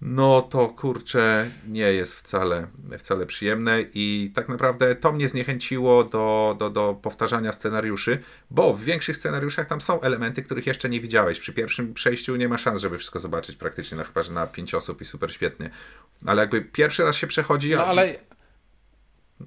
no 0.06 0.42
to 0.42 0.68
kurczę, 0.68 1.52
nie 1.68 1.94
jest 1.94 2.16
wcale, 2.16 2.68
wcale 2.98 3.26
przyjemne 3.26 3.86
i 3.94 4.32
tak 4.36 4.50
naprawdę 4.50 4.96
to 4.96 5.12
mnie 5.12 5.28
zniechęciło 5.28 6.04
do, 6.04 6.56
do, 6.60 6.70
do 6.70 7.00
powtarzania 7.02 7.54
scenariuszy, 7.54 8.20
bo 8.50 8.74
w 8.74 8.84
większych 8.84 9.18
scenariuszach 9.18 9.68
tam 9.68 9.82
są 9.82 10.02
elementy, 10.02 10.44
których 10.44 10.68
jeszcze 10.68 10.90
nie 10.90 11.02
widziałeś. 11.02 11.40
Przy 11.40 11.54
pierwszym 11.54 11.94
przejściu 11.94 12.36
nie 12.36 12.50
ma 12.50 12.58
szans, 12.58 12.82
żeby 12.82 12.98
wszystko 12.98 13.20
zobaczyć 13.20 13.56
praktycznie, 13.56 13.98
no 13.98 14.04
chyba, 14.04 14.24
że 14.24 14.34
na 14.34 14.48
pięć 14.48 14.74
osób 14.74 15.02
i 15.02 15.06
super 15.06 15.34
świetnie. 15.34 15.70
Ale 16.26 16.42
jakby 16.42 16.62
pierwszy 16.62 17.04
raz 17.04 17.16
się 17.16 17.28
przechodzi... 17.28 17.72
No 17.76 17.86
ale 17.86 18.16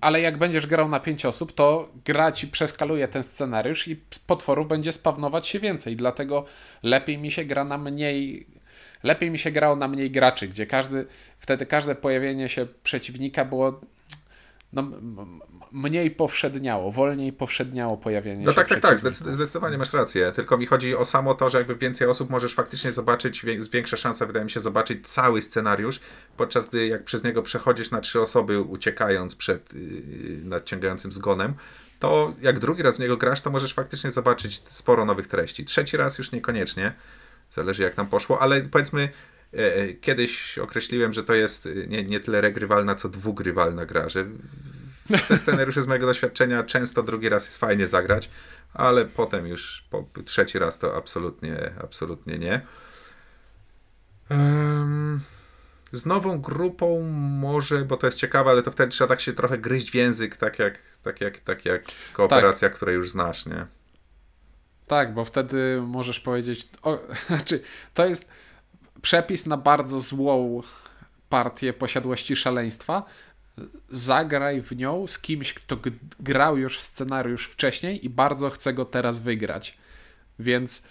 ale 0.01 0.21
jak 0.21 0.39
będziesz 0.39 0.67
grał 0.67 0.89
na 0.89 1.01
5 1.01 1.27
osób, 1.27 1.53
to 1.53 1.89
gra 2.05 2.33
ci 2.33 2.49
przeskaluje 2.49 3.09
ten 3.09 3.23
scenariusz 3.23 3.89
i 3.89 3.97
potworów 4.27 4.69
będzie 4.69 4.93
spawnować 4.93 5.47
się 5.47 5.61
więcej. 5.61 5.97
Dlatego 5.97 6.45
lepiej 6.83 7.19
mi 7.19 7.31
się 7.31 7.45
gra 7.45 7.65
na 7.65 7.79
mniej. 7.79 8.47
Lepiej 9.03 9.31
mi 9.31 9.39
się 9.39 9.51
grało 9.51 9.77
na 9.77 9.89
mniej 9.89 10.11
graczy, 10.11 10.49
gdzie 10.49 10.67
każdy, 10.67 11.07
wtedy 11.39 11.67
każde 11.67 11.95
pojawienie 11.95 12.49
się 12.49 12.67
przeciwnika 12.83 13.45
było 13.45 13.81
no, 14.83 15.27
mniej 15.73 16.11
powszedniało, 16.11 16.93
wolniej 16.93 17.33
powszedniało 17.33 17.97
pojawienie 17.97 18.37
no 18.37 18.53
się. 18.53 18.61
No 18.61 18.65
tak, 18.65 18.69
tak, 18.69 18.81
tak, 18.81 19.15
zdecydowanie 19.35 19.79
masz 19.79 19.93
rację. 19.93 20.33
Tylko 20.35 20.59
mi 20.59 20.67
chodzi 20.67 20.97
o 20.97 21.05
samo 21.05 21.35
to, 21.35 21.51
że 21.51 21.59
jakby 21.59 21.77
więcej 21.77 22.09
osób 22.09 22.31
możesz 22.31 22.55
faktycznie 22.55 22.93
zobaczyć, 22.93 23.45
większa 23.73 23.97
szansa 23.97 24.27
wydaje 24.27 24.45
mi 24.45 24.51
się 24.51 24.61
zobaczyć 24.61 25.09
cały 25.09 25.43
scenariusz, 25.43 26.01
podczas 26.37 26.69
gdy 26.69 26.87
jak 26.87 27.05
przez 27.05 27.25
niego 27.25 27.43
przechodzisz 27.43 27.91
na 27.91 28.01
trzy 28.01 28.21
osoby 28.21 28.61
uciekając 28.61 29.37
przed 29.37 29.75
yy, 29.75 29.81
nadciągającym 30.45 31.13
zgonem, 31.13 31.55
to 31.99 32.35
jak 32.43 32.59
drugi 32.59 32.83
raz 32.83 32.97
w 32.97 33.01
niego 33.01 33.17
grasz, 33.17 33.41
to 33.41 33.51
możesz 33.51 33.75
faktycznie 33.75 34.11
zobaczyć 34.11 34.63
sporo 34.69 35.05
nowych 35.05 35.27
treści. 35.27 35.65
Trzeci 35.65 35.97
raz 35.97 36.19
już 36.19 36.33
niekoniecznie, 36.33 36.93
zależy 37.51 37.83
jak 37.83 37.95
tam 37.95 38.07
poszło, 38.07 38.43
ale 38.43 38.61
powiedzmy 38.61 39.09
kiedyś 40.01 40.59
określiłem, 40.59 41.13
że 41.13 41.25
to 41.25 41.35
jest 41.35 41.67
e, 41.67 41.87
nie, 41.87 42.05
nie 42.05 42.21
tyle 42.21 42.41
regrywalna, 42.41 42.95
co 42.95 43.09
dwugrywalna 43.09 43.87
gra, 43.87 44.09
że 44.09 44.27
te 45.29 45.39
scenariusze 45.39 45.83
z 45.83 45.87
mojego 45.87 46.07
doświadczenia 46.07 46.65
często 46.65 47.03
drugi 47.03 47.29
raz 47.29 47.45
jest 47.45 47.59
fajnie 47.59 47.87
zagrać, 47.87 48.31
ale 48.75 49.05
potem 49.05 49.47
już 49.47 49.85
po 49.91 50.09
trzeci 50.25 50.59
raz 50.59 50.79
to 50.79 50.97
absolutnie, 50.97 51.57
absolutnie 51.83 52.39
nie. 52.39 52.61
Um, 54.31 55.21
z 55.93 56.07
nową 56.07 56.41
grupą 56.41 57.01
może, 57.41 57.85
bo 57.85 57.97
to 57.97 58.07
jest 58.07 58.19
ciekawe, 58.19 58.51
ale 58.51 58.63
to 58.63 58.71
wtedy 58.71 58.91
trzeba 58.91 59.09
tak 59.09 59.21
się 59.21 59.33
trochę 59.33 59.59
gryźć 59.59 59.91
w 59.91 59.95
język, 59.95 60.37
tak 60.37 60.59
jak, 60.59 60.79
tak 61.03 61.21
jak, 61.21 61.39
tak 61.39 61.65
jak 61.65 61.85
kooperacja, 62.13 62.69
tak. 62.69 62.77
której 62.77 62.95
już 62.95 63.11
znasz, 63.11 63.47
nie? 63.47 63.67
Tak, 64.87 65.15
bo 65.15 65.25
wtedy 65.25 65.83
możesz 65.87 66.21
powiedzieć, 66.21 66.69
o, 66.83 66.99
znaczy, 67.27 67.63
to 67.95 68.07
jest 68.07 68.29
przepis 69.03 69.47
na 69.47 69.57
bardzo 69.57 70.01
złą 70.01 70.61
partię 71.29 71.73
posiadłości 71.73 72.37
szaleństwa. 72.37 73.03
Zagraj 73.91 74.63
w 74.63 74.77
nią 74.77 75.07
z 75.07 75.19
kimś, 75.19 75.55
kto 75.55 75.77
grał 76.21 76.59
już 76.59 76.81
scenariusz 76.81 77.47
wcześniej 77.47 78.07
i 78.07 78.11
bardzo 78.11 78.51
chce 78.51 78.75
go 78.75 78.85
teraz 78.85 79.21
wygrać. 79.21 79.79
Więc 80.39 80.85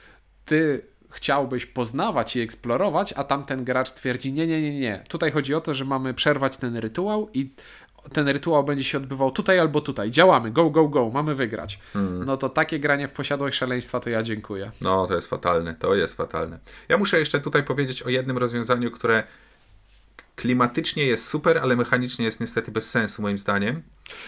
ty 0.45 0.85
chciałbyś 1.09 1.65
poznawać 1.65 2.35
i 2.35 2.39
eksplorować, 2.39 3.13
a 3.13 3.23
tamten 3.23 3.63
gracz 3.63 3.91
twierdzi: 3.91 4.33
Nie, 4.33 4.47
nie, 4.47 4.61
nie, 4.61 4.79
nie. 4.79 5.03
Tutaj 5.09 5.31
chodzi 5.31 5.55
o 5.55 5.61
to, 5.61 5.73
że 5.73 5.85
mamy 5.85 6.13
przerwać 6.13 6.57
ten 6.57 6.77
rytuał 6.77 7.29
i 7.33 7.49
ten 8.13 8.27
rytuał 8.27 8.63
będzie 8.63 8.83
się 8.83 8.97
odbywał 8.97 9.31
tutaj 9.31 9.59
albo 9.59 9.81
tutaj. 9.81 10.11
Działamy, 10.11 10.51
go, 10.51 10.69
go, 10.69 10.87
go, 10.87 11.09
mamy 11.09 11.35
wygrać. 11.35 11.79
Hmm. 11.93 12.25
No 12.25 12.37
to 12.37 12.49
takie 12.49 12.79
granie 12.79 13.07
w 13.07 13.13
posiadłość 13.13 13.57
szaleństwa 13.57 13.99
to 13.99 14.09
ja 14.09 14.23
dziękuję. 14.23 14.71
No, 14.81 15.07
to 15.07 15.15
jest 15.15 15.27
fatalne, 15.27 15.73
to 15.73 15.95
jest 15.95 16.17
fatalne. 16.17 16.59
Ja 16.89 16.97
muszę 16.97 17.19
jeszcze 17.19 17.39
tutaj 17.39 17.63
powiedzieć 17.63 18.03
o 18.03 18.09
jednym 18.09 18.37
rozwiązaniu, 18.37 18.91
które 18.91 19.23
klimatycznie 20.35 21.05
jest 21.05 21.27
super, 21.27 21.57
ale 21.57 21.75
mechanicznie 21.75 22.25
jest 22.25 22.39
niestety 22.39 22.71
bez 22.71 22.89
sensu 22.89 23.21
moim 23.21 23.37
zdaniem. 23.37 23.81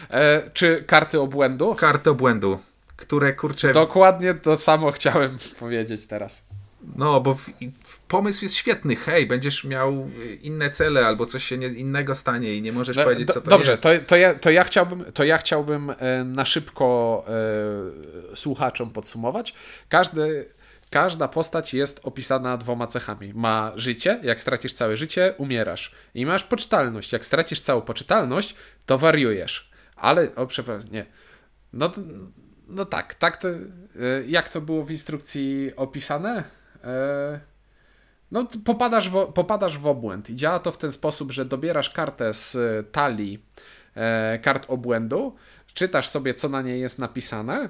E, 0.09 0.51
czy 0.53 0.83
karty 0.87 1.19
obłędu? 1.19 1.75
Karty 1.75 2.09
obłędu, 2.09 2.59
które 2.95 3.33
kurczę... 3.33 3.73
Dokładnie 3.73 4.33
to 4.33 4.57
samo 4.57 4.91
chciałem 4.91 5.37
powiedzieć 5.59 6.05
teraz. 6.05 6.47
No, 6.95 7.21
bo 7.21 7.33
w, 7.33 7.49
w 7.83 7.99
pomysł 7.99 8.45
jest 8.45 8.55
świetny. 8.55 8.95
Hej, 8.95 9.27
będziesz 9.27 9.63
miał 9.63 10.09
inne 10.41 10.69
cele 10.69 11.05
albo 11.05 11.25
coś 11.25 11.43
się 11.43 11.57
nie, 11.57 11.67
innego 11.67 12.15
stanie 12.15 12.55
i 12.55 12.61
nie 12.61 12.71
możesz 12.71 12.97
no, 12.97 13.03
powiedzieć, 13.03 13.27
co 13.27 13.41
to 13.41 13.49
dobrze, 13.49 13.71
jest. 13.71 13.83
Dobrze, 13.83 13.99
to, 13.99 14.05
to, 14.05 14.15
ja, 14.15 14.33
to, 14.33 14.49
ja 14.49 14.63
chciałbym, 14.63 15.11
to 15.13 15.23
ja 15.23 15.37
chciałbym 15.37 15.89
e, 15.89 16.23
na 16.23 16.45
szybko 16.45 17.25
e, 18.33 18.35
słuchaczom 18.35 18.89
podsumować. 18.89 19.53
Każdy, 19.89 20.49
każda 20.89 21.27
postać 21.27 21.73
jest 21.73 21.99
opisana 22.03 22.57
dwoma 22.57 22.87
cechami. 22.87 23.33
Ma 23.33 23.71
życie, 23.75 24.19
jak 24.23 24.39
stracisz 24.39 24.73
całe 24.73 24.97
życie, 24.97 25.33
umierasz. 25.37 25.91
I 26.13 26.25
masz 26.25 26.43
poczytalność. 26.43 27.11
Jak 27.11 27.25
stracisz 27.25 27.61
całą 27.61 27.81
poczytalność, 27.81 28.55
to 28.85 28.97
wariujesz. 28.97 29.71
Ale, 29.95 30.35
o 30.35 30.47
przepraszam, 30.47 30.89
nie. 30.91 31.05
No, 31.73 31.91
no 32.67 32.85
tak, 32.85 33.15
tak 33.15 33.37
to, 33.37 33.47
e, 33.49 33.55
jak 34.27 34.49
to 34.49 34.61
było 34.61 34.83
w 34.83 34.91
instrukcji 34.91 35.71
opisane? 35.75 36.43
E, 36.83 37.39
no, 38.31 38.47
popadasz 38.65 39.09
w, 39.09 39.25
popadasz 39.25 39.77
w 39.77 39.87
obłęd. 39.87 40.29
I 40.29 40.35
działa 40.35 40.59
to 40.59 40.71
w 40.71 40.77
ten 40.77 40.91
sposób, 40.91 41.31
że 41.31 41.45
dobierasz 41.45 41.89
kartę 41.89 42.33
z 42.33 42.57
talii 42.91 43.43
e, 43.95 44.39
kart 44.39 44.65
obłędu, 44.69 45.35
czytasz 45.73 46.09
sobie, 46.09 46.33
co 46.33 46.49
na 46.49 46.61
niej 46.61 46.81
jest 46.81 46.99
napisane, 46.99 47.69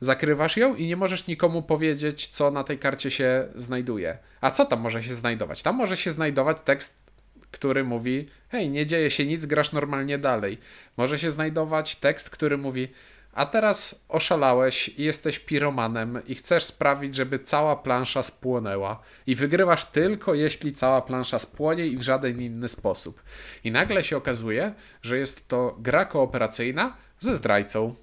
zakrywasz 0.00 0.56
ją 0.56 0.74
i 0.74 0.86
nie 0.86 0.96
możesz 0.96 1.26
nikomu 1.26 1.62
powiedzieć, 1.62 2.26
co 2.26 2.50
na 2.50 2.64
tej 2.64 2.78
karcie 2.78 3.10
się 3.10 3.48
znajduje. 3.54 4.18
A 4.40 4.50
co 4.50 4.66
tam 4.66 4.80
może 4.80 5.02
się 5.02 5.14
znajdować? 5.14 5.62
Tam 5.62 5.76
może 5.76 5.96
się 5.96 6.10
znajdować 6.10 6.58
tekst, 6.64 7.08
który 7.50 7.84
mówi: 7.84 8.28
Hej, 8.48 8.70
nie 8.70 8.86
dzieje 8.86 9.10
się 9.10 9.26
nic, 9.26 9.46
grasz 9.46 9.72
normalnie 9.72 10.18
dalej. 10.18 10.58
Może 10.96 11.18
się 11.18 11.30
znajdować 11.30 11.96
tekst, 11.96 12.30
który 12.30 12.58
mówi: 12.58 12.88
a 13.32 13.46
teraz 13.46 14.04
oszalałeś 14.08 14.88
i 14.88 15.02
jesteś 15.02 15.38
piromanem 15.38 16.22
i 16.26 16.34
chcesz 16.34 16.64
sprawić, 16.64 17.14
żeby 17.14 17.38
cała 17.38 17.76
plansza 17.76 18.22
spłonęła. 18.22 19.02
I 19.26 19.34
wygrywasz 19.34 19.84
tylko 19.84 20.34
jeśli 20.34 20.72
cała 20.72 21.02
plansza 21.02 21.38
spłonie 21.38 21.86
i 21.86 21.96
w 21.96 22.02
żaden 22.02 22.40
inny 22.40 22.68
sposób. 22.68 23.22
I 23.64 23.70
nagle 23.70 24.04
się 24.04 24.16
okazuje, 24.16 24.74
że 25.02 25.18
jest 25.18 25.48
to 25.48 25.76
gra 25.78 26.04
kooperacyjna 26.04 26.96
ze 27.20 27.34
zdrajcą. 27.34 27.94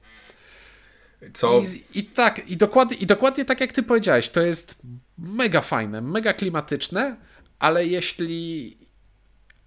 Co? 1.34 1.60
I, 1.60 2.00
i 2.00 2.06
tak, 2.06 2.50
i 2.50 2.58
dokładnie, 2.58 2.98
i 2.98 3.06
dokładnie 3.06 3.46
tak 3.46 3.62
jak 3.62 3.72
ty 3.72 3.84
powiedziałeś, 3.84 4.30
to 4.30 4.42
jest 4.42 4.76
mega 5.18 5.62
fajne, 5.62 6.02
mega 6.02 6.34
klimatyczne, 6.34 7.16
ale 7.60 7.86
jeśli. 7.86 8.78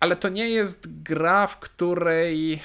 Ale 0.01 0.17
to 0.17 0.29
nie 0.29 0.51
jest 0.51 1.03
gra, 1.03 1.47
w 1.47 1.59
której 1.59 2.61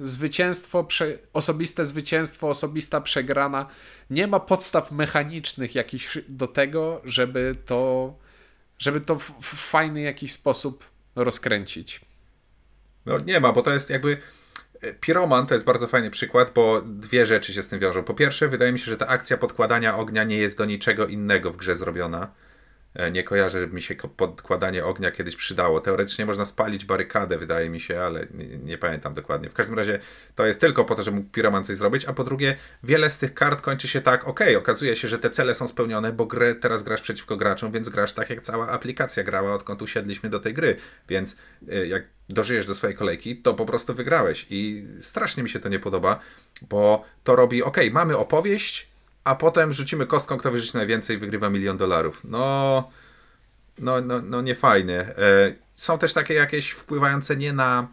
zwycięstwo, 0.00 0.84
prze, 0.84 1.18
osobiste 1.32 1.86
zwycięstwo, 1.86 2.48
osobista 2.48 3.00
przegrana. 3.00 3.66
Nie 4.10 4.26
ma 4.26 4.40
podstaw 4.40 4.92
mechanicznych 4.92 5.74
jakichś 5.74 6.18
do 6.28 6.46
tego, 6.46 7.00
żeby 7.04 7.56
to, 7.66 8.14
żeby 8.78 9.00
to 9.00 9.18
w, 9.18 9.32
w 9.40 9.70
fajny 9.70 10.00
jakiś 10.00 10.32
sposób 10.32 10.84
rozkręcić. 11.16 12.00
No 13.06 13.18
nie 13.18 13.40
ma, 13.40 13.52
bo 13.52 13.62
to 13.62 13.70
jest 13.70 13.90
jakby. 13.90 14.16
e, 14.80 14.94
Piroman 14.94 15.46
to 15.46 15.54
jest 15.54 15.66
bardzo 15.66 15.86
fajny 15.86 16.10
przykład, 16.10 16.52
bo 16.54 16.82
dwie 16.82 17.26
rzeczy 17.26 17.52
się 17.52 17.62
z 17.62 17.68
tym 17.68 17.78
wiążą. 17.80 18.04
Po 18.04 18.14
pierwsze, 18.14 18.48
wydaje 18.48 18.72
mi 18.72 18.78
się, 18.78 18.84
że 18.84 18.96
ta 18.96 19.06
akcja 19.06 19.38
podkładania 19.38 19.96
ognia 19.96 20.24
nie 20.24 20.36
jest 20.36 20.58
do 20.58 20.64
niczego 20.64 21.06
innego 21.06 21.52
w 21.52 21.56
grze 21.56 21.76
zrobiona. 21.76 22.30
E, 22.94 23.10
Nie 23.10 23.24
kojarzę, 23.24 23.60
żeby 23.60 23.74
mi 23.74 23.82
się 23.82 23.94
podkładanie 23.94 24.84
ognia 24.84 25.10
kiedyś 25.10 25.36
przydało. 25.36 25.80
Teoretycznie 25.80 26.26
można 26.26 26.44
spalić 26.44 26.84
barykadę, 26.84 27.38
wydaje 27.38 27.70
mi 27.70 27.80
się, 27.80 28.00
ale 28.00 28.26
nie, 28.34 28.58
nie 28.58 28.78
pamiętam 28.78 29.14
dokładnie. 29.14 29.50
W 29.50 29.54
każdym 29.54 29.76
razie 29.76 29.98
to 30.34 30.46
jest 30.46 30.60
tylko 30.60 30.84
po 30.84 30.94
to, 30.94 31.02
żeby 31.02 31.16
mógł 31.16 31.30
piroman 31.30 31.64
coś 31.64 31.76
zrobić, 31.76 32.04
a 32.04 32.12
po 32.12 32.24
drugie, 32.24 32.56
wiele 32.82 33.10
z 33.10 33.18
tych 33.18 33.34
kart 33.34 33.60
kończy 33.60 33.88
się 33.88 34.00
tak, 34.00 34.28
okej, 34.28 34.56
okazuje 34.56 34.96
się, 34.96 35.08
że 35.08 35.18
te 35.18 35.30
cele 35.30 35.54
są 35.54 35.68
spełnione, 35.68 36.12
bo 36.12 36.26
grę 36.26 36.54
teraz 36.54 36.82
grasz 36.82 37.00
przeciwko 37.00 37.36
graczom, 37.36 37.72
więc 37.72 37.88
grasz 37.88 38.12
tak, 38.12 38.30
jak 38.30 38.40
cała 38.40 38.68
aplikacja 38.68 39.22
grała, 39.22 39.54
odkąd 39.54 39.82
usiedliśmy 39.82 40.30
do 40.30 40.40
tej 40.40 40.54
gry. 40.54 40.76
Więc 41.08 41.36
y, 41.72 41.86
jak 41.86 42.08
dożyjesz 42.28 42.66
do 42.66 42.74
swojej 42.74 42.96
kolejki, 42.96 43.36
to 43.36 43.54
po 43.54 43.66
prostu 43.66 43.94
wygrałeś. 43.94 44.46
I 44.50 44.84
strasznie 45.00 45.42
mi 45.42 45.50
się 45.50 45.60
to 45.60 45.68
nie 45.68 45.78
podoba, 45.78 46.20
bo 46.62 47.04
to 47.24 47.36
robi, 47.36 47.62
okej, 47.62 47.90
mamy 47.90 48.16
opowieść, 48.16 48.87
a 49.28 49.34
potem 49.34 49.72
rzucimy 49.72 50.06
kostką, 50.06 50.36
kto 50.36 50.50
wyrzuci 50.50 50.76
najwięcej, 50.76 51.18
wygrywa 51.18 51.50
milion 51.50 51.76
dolarów. 51.76 52.20
No, 52.24 52.90
no, 53.78 54.00
no, 54.00 54.22
no 54.22 54.42
nie. 54.42 54.56
E, 55.00 55.54
Są 55.74 55.98
też 55.98 56.12
takie 56.12 56.34
jakieś 56.34 56.70
wpływające 56.70 57.36
nie 57.36 57.52
na 57.52 57.88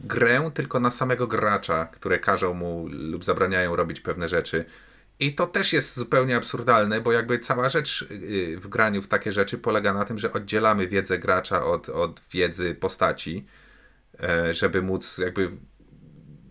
grę, 0.00 0.50
tylko 0.54 0.80
na 0.80 0.90
samego 0.90 1.26
gracza, 1.26 1.86
które 1.86 2.18
każą 2.18 2.54
mu 2.54 2.88
lub 2.88 3.24
zabraniają 3.24 3.76
robić 3.76 4.00
pewne 4.00 4.28
rzeczy. 4.28 4.64
I 5.20 5.34
to 5.34 5.46
też 5.46 5.72
jest 5.72 5.96
zupełnie 5.96 6.36
absurdalne, 6.36 7.00
bo 7.00 7.12
jakby 7.12 7.38
cała 7.38 7.68
rzecz 7.68 8.02
y, 8.02 8.58
w 8.60 8.68
graniu 8.68 9.02
w 9.02 9.08
takie 9.08 9.32
rzeczy 9.32 9.58
polega 9.58 9.94
na 9.94 10.04
tym, 10.04 10.18
że 10.18 10.32
oddzielamy 10.32 10.88
wiedzę 10.88 11.18
gracza 11.18 11.64
od, 11.64 11.88
od 11.88 12.20
wiedzy 12.32 12.74
postaci, 12.74 13.46
e, 14.22 14.54
żeby 14.54 14.82
móc 14.82 15.18
jakby 15.18 15.50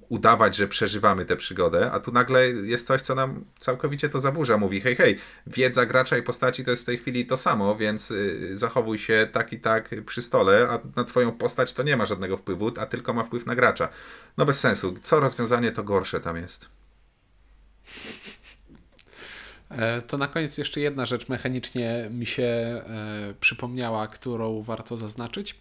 udawać, 0.09 0.55
że 0.55 0.67
przeżywamy 0.67 1.25
tę 1.25 1.35
przygodę, 1.35 1.91
a 1.91 1.99
tu 1.99 2.11
nagle 2.11 2.47
jest 2.47 2.87
coś, 2.87 3.01
co 3.01 3.15
nam 3.15 3.45
całkowicie 3.59 4.09
to 4.09 4.19
zaburza. 4.19 4.57
Mówi, 4.57 4.81
hej, 4.81 4.95
hej, 4.95 5.17
wiedza 5.47 5.85
gracza 5.85 6.17
i 6.17 6.23
postaci 6.23 6.65
to 6.65 6.71
jest 6.71 6.83
w 6.83 6.85
tej 6.85 6.97
chwili 6.97 7.25
to 7.25 7.37
samo, 7.37 7.75
więc 7.75 8.11
y, 8.11 8.57
zachowuj 8.57 8.99
się 8.99 9.27
tak 9.31 9.53
i 9.53 9.59
tak 9.59 9.89
przy 10.05 10.21
stole, 10.21 10.67
a 10.69 10.79
na 10.95 11.03
twoją 11.03 11.31
postać 11.31 11.73
to 11.73 11.83
nie 11.83 11.97
ma 11.97 12.05
żadnego 12.05 12.37
wpływu, 12.37 12.71
a 12.79 12.85
tylko 12.85 13.13
ma 13.13 13.23
wpływ 13.23 13.45
na 13.45 13.55
gracza. 13.55 13.89
No 14.37 14.45
bez 14.45 14.59
sensu. 14.59 14.93
Co 15.01 15.19
rozwiązanie, 15.19 15.71
to 15.71 15.83
gorsze 15.83 16.19
tam 16.19 16.37
jest. 16.37 16.69
E, 19.69 20.01
To 20.01 20.17
na 20.17 20.27
koniec 20.27 20.57
jeszcze 20.57 20.79
jedna 20.81 21.05
rzecz 21.05 21.29
mechanicznie 21.29 22.07
mi 22.11 22.25
się 22.25 22.43
e, 22.43 22.83
przypomniała, 23.39 24.07
którą 24.07 24.61
warto 24.63 24.97
zaznaczyć. 24.97 25.55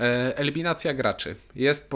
E, 0.00 0.38
eliminacja 0.38 0.94
graczy 0.94 1.36
jest 1.54 1.90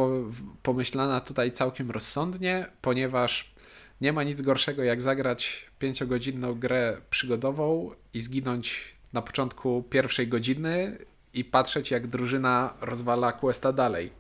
pomyślana 0.63 1.21
tutaj 1.21 1.53
całkiem 1.53 1.91
rozsądnie, 1.91 2.67
ponieważ 2.81 3.53
nie 4.01 4.13
ma 4.13 4.23
nic 4.23 4.43
gorszego 4.43 4.85
jak 4.85 5.03
zagrać 5.03 5.71
pięciogodzinną 5.79 6.55
grę 6.55 6.97
przygodową 7.11 7.91
i 8.15 8.21
zginąć 8.21 8.95
na 9.13 9.23
początku 9.23 9.83
pierwszej 9.91 10.29
godziny 10.29 10.99
i 11.35 11.45
patrzeć 11.45 11.91
jak 11.91 12.07
drużyna 12.07 12.75
rozwala 12.81 13.33
questa 13.33 13.73
dalej. 13.73 14.11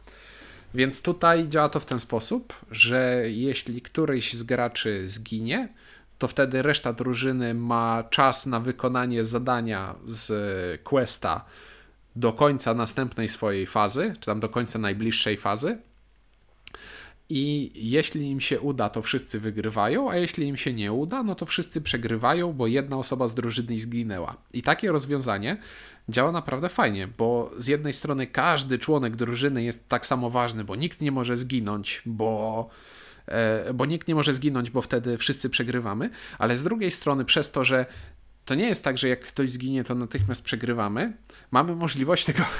Więc 0.74 1.02
tutaj 1.02 1.48
działa 1.48 1.68
to 1.68 1.80
w 1.80 1.86
ten 1.86 2.00
sposób, 2.00 2.54
że 2.70 3.22
jeśli 3.26 3.82
któryś 3.82 4.34
z 4.34 4.42
graczy 4.42 5.08
zginie, 5.08 5.68
to 6.18 6.28
wtedy 6.28 6.62
reszta 6.62 6.92
drużyny 6.92 7.54
ma 7.54 8.04
czas 8.10 8.46
na 8.46 8.60
wykonanie 8.60 9.24
zadania 9.24 9.94
z 10.06 10.32
questa 10.82 11.44
do 12.16 12.32
końca 12.32 12.74
następnej 12.74 13.28
swojej 13.28 13.66
fazy, 13.66 14.14
czy 14.20 14.26
tam 14.26 14.40
do 14.40 14.48
końca 14.48 14.78
najbliższej 14.78 15.36
fazy. 15.36 15.78
I 17.28 17.72
jeśli 17.74 18.30
im 18.30 18.40
się 18.40 18.60
uda, 18.60 18.88
to 18.88 19.02
wszyscy 19.02 19.40
wygrywają, 19.40 20.10
a 20.10 20.16
jeśli 20.16 20.46
im 20.46 20.56
się 20.56 20.72
nie 20.72 20.92
uda, 20.92 21.22
no 21.22 21.34
to 21.34 21.46
wszyscy 21.46 21.80
przegrywają, 21.80 22.52
bo 22.52 22.66
jedna 22.66 22.96
osoba 22.96 23.28
z 23.28 23.34
drużyny 23.34 23.78
zginęła. 23.78 24.36
I 24.52 24.62
takie 24.62 24.92
rozwiązanie 24.92 25.56
działa 26.08 26.32
naprawdę 26.32 26.68
fajnie, 26.68 27.08
bo 27.18 27.50
z 27.58 27.66
jednej 27.66 27.92
strony 27.92 28.26
każdy 28.26 28.78
członek 28.78 29.16
drużyny 29.16 29.64
jest 29.64 29.88
tak 29.88 30.06
samo 30.06 30.30
ważny, 30.30 30.64
bo 30.64 30.76
nikt 30.76 31.00
nie 31.00 31.12
może 31.12 31.36
zginąć, 31.36 32.02
bo 32.06 32.68
e, 33.26 33.74
bo 33.74 33.86
nikt 33.86 34.08
nie 34.08 34.14
może 34.14 34.34
zginąć, 34.34 34.70
bo 34.70 34.82
wtedy 34.82 35.18
wszyscy 35.18 35.50
przegrywamy, 35.50 36.10
ale 36.38 36.56
z 36.56 36.64
drugiej 36.64 36.90
strony 36.90 37.24
przez 37.24 37.50
to, 37.50 37.64
że 37.64 37.86
to 38.44 38.54
nie 38.54 38.68
jest 38.68 38.84
tak, 38.84 38.98
że 38.98 39.08
jak 39.08 39.20
ktoś 39.20 39.50
zginie, 39.50 39.84
to 39.84 39.94
natychmiast 39.94 40.42
przegrywamy, 40.42 41.16
mamy 41.50 41.76
możliwość 41.76 42.24
tego 42.24 42.44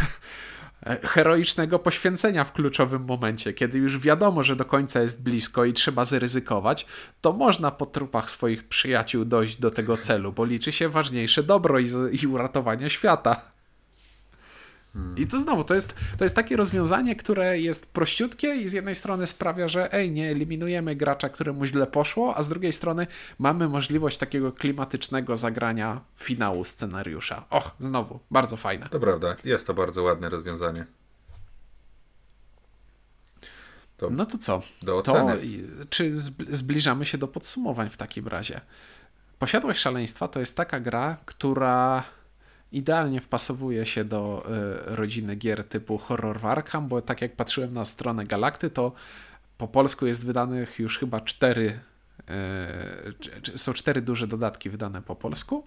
heroicznego 1.02 1.78
poświęcenia 1.78 2.44
w 2.44 2.52
kluczowym 2.52 3.04
momencie, 3.04 3.52
kiedy 3.52 3.78
już 3.78 3.98
wiadomo, 3.98 4.42
że 4.42 4.56
do 4.56 4.64
końca 4.64 5.02
jest 5.02 5.22
blisko 5.22 5.64
i 5.64 5.72
trzeba 5.72 6.04
zaryzykować, 6.04 6.86
to 7.20 7.32
można 7.32 7.70
po 7.70 7.86
trupach 7.86 8.30
swoich 8.30 8.64
przyjaciół 8.64 9.24
dojść 9.24 9.60
do 9.60 9.70
tego 9.70 9.96
celu, 9.96 10.32
bo 10.32 10.44
liczy 10.44 10.72
się 10.72 10.88
ważniejsze 10.88 11.42
dobro 11.42 11.78
i, 11.78 11.88
i 12.22 12.26
uratowanie 12.26 12.90
świata. 12.90 13.52
I 15.16 15.26
to 15.26 15.38
znowu, 15.38 15.64
to 15.64 15.74
jest, 15.74 15.94
to 16.18 16.24
jest 16.24 16.36
takie 16.36 16.56
rozwiązanie, 16.56 17.16
które 17.16 17.58
jest 17.58 17.92
prościutkie 17.92 18.54
i 18.56 18.68
z 18.68 18.72
jednej 18.72 18.94
strony 18.94 19.26
sprawia, 19.26 19.68
że 19.68 19.92
ej, 19.92 20.10
nie 20.10 20.30
eliminujemy 20.30 20.96
gracza, 20.96 21.28
któremu 21.28 21.64
źle 21.64 21.86
poszło, 21.86 22.36
a 22.36 22.42
z 22.42 22.48
drugiej 22.48 22.72
strony 22.72 23.06
mamy 23.38 23.68
możliwość 23.68 24.18
takiego 24.18 24.52
klimatycznego 24.52 25.36
zagrania 25.36 26.00
finału 26.16 26.64
scenariusza. 26.64 27.44
Och, 27.50 27.70
znowu, 27.80 28.20
bardzo 28.30 28.56
fajne. 28.56 28.88
To 28.88 29.00
prawda, 29.00 29.36
jest 29.44 29.66
to 29.66 29.74
bardzo 29.74 30.02
ładne 30.02 30.28
rozwiązanie. 30.28 30.84
To 33.96 34.10
No 34.10 34.26
to 34.26 34.38
co? 34.38 34.62
do 34.82 35.02
To 35.02 35.12
oceny. 35.12 35.44
i- 35.46 35.64
czy 35.90 36.10
zb- 36.12 36.54
zbliżamy 36.54 37.04
się 37.06 37.18
do 37.18 37.28
podsumowań 37.28 37.90
w 37.90 37.96
takim 37.96 38.28
razie? 38.28 38.60
Posiadłość 39.38 39.80
szaleństwa 39.80 40.28
to 40.28 40.40
jest 40.40 40.56
taka 40.56 40.80
gra, 40.80 41.16
która 41.24 42.04
idealnie 42.72 43.20
wpasowuje 43.20 43.86
się 43.86 44.04
do 44.04 44.46
y, 44.92 44.96
rodziny 44.96 45.36
gier 45.36 45.64
typu 45.68 45.98
Horror 45.98 46.40
w 46.40 46.46
Arkham, 46.46 46.88
bo 46.88 47.02
tak 47.02 47.22
jak 47.22 47.36
patrzyłem 47.36 47.72
na 47.74 47.84
stronę 47.84 48.24
Galakty, 48.26 48.70
to 48.70 48.92
po 49.58 49.68
polsku 49.68 50.06
jest 50.06 50.24
wydanych 50.26 50.78
już 50.78 50.98
chyba 50.98 51.20
cztery 51.20 51.80
czy- 53.42 53.58
są 53.58 53.72
cztery 53.72 54.02
duże 54.02 54.26
dodatki 54.26 54.70
wydane 54.70 55.02
po 55.02 55.16
polsku. 55.16 55.66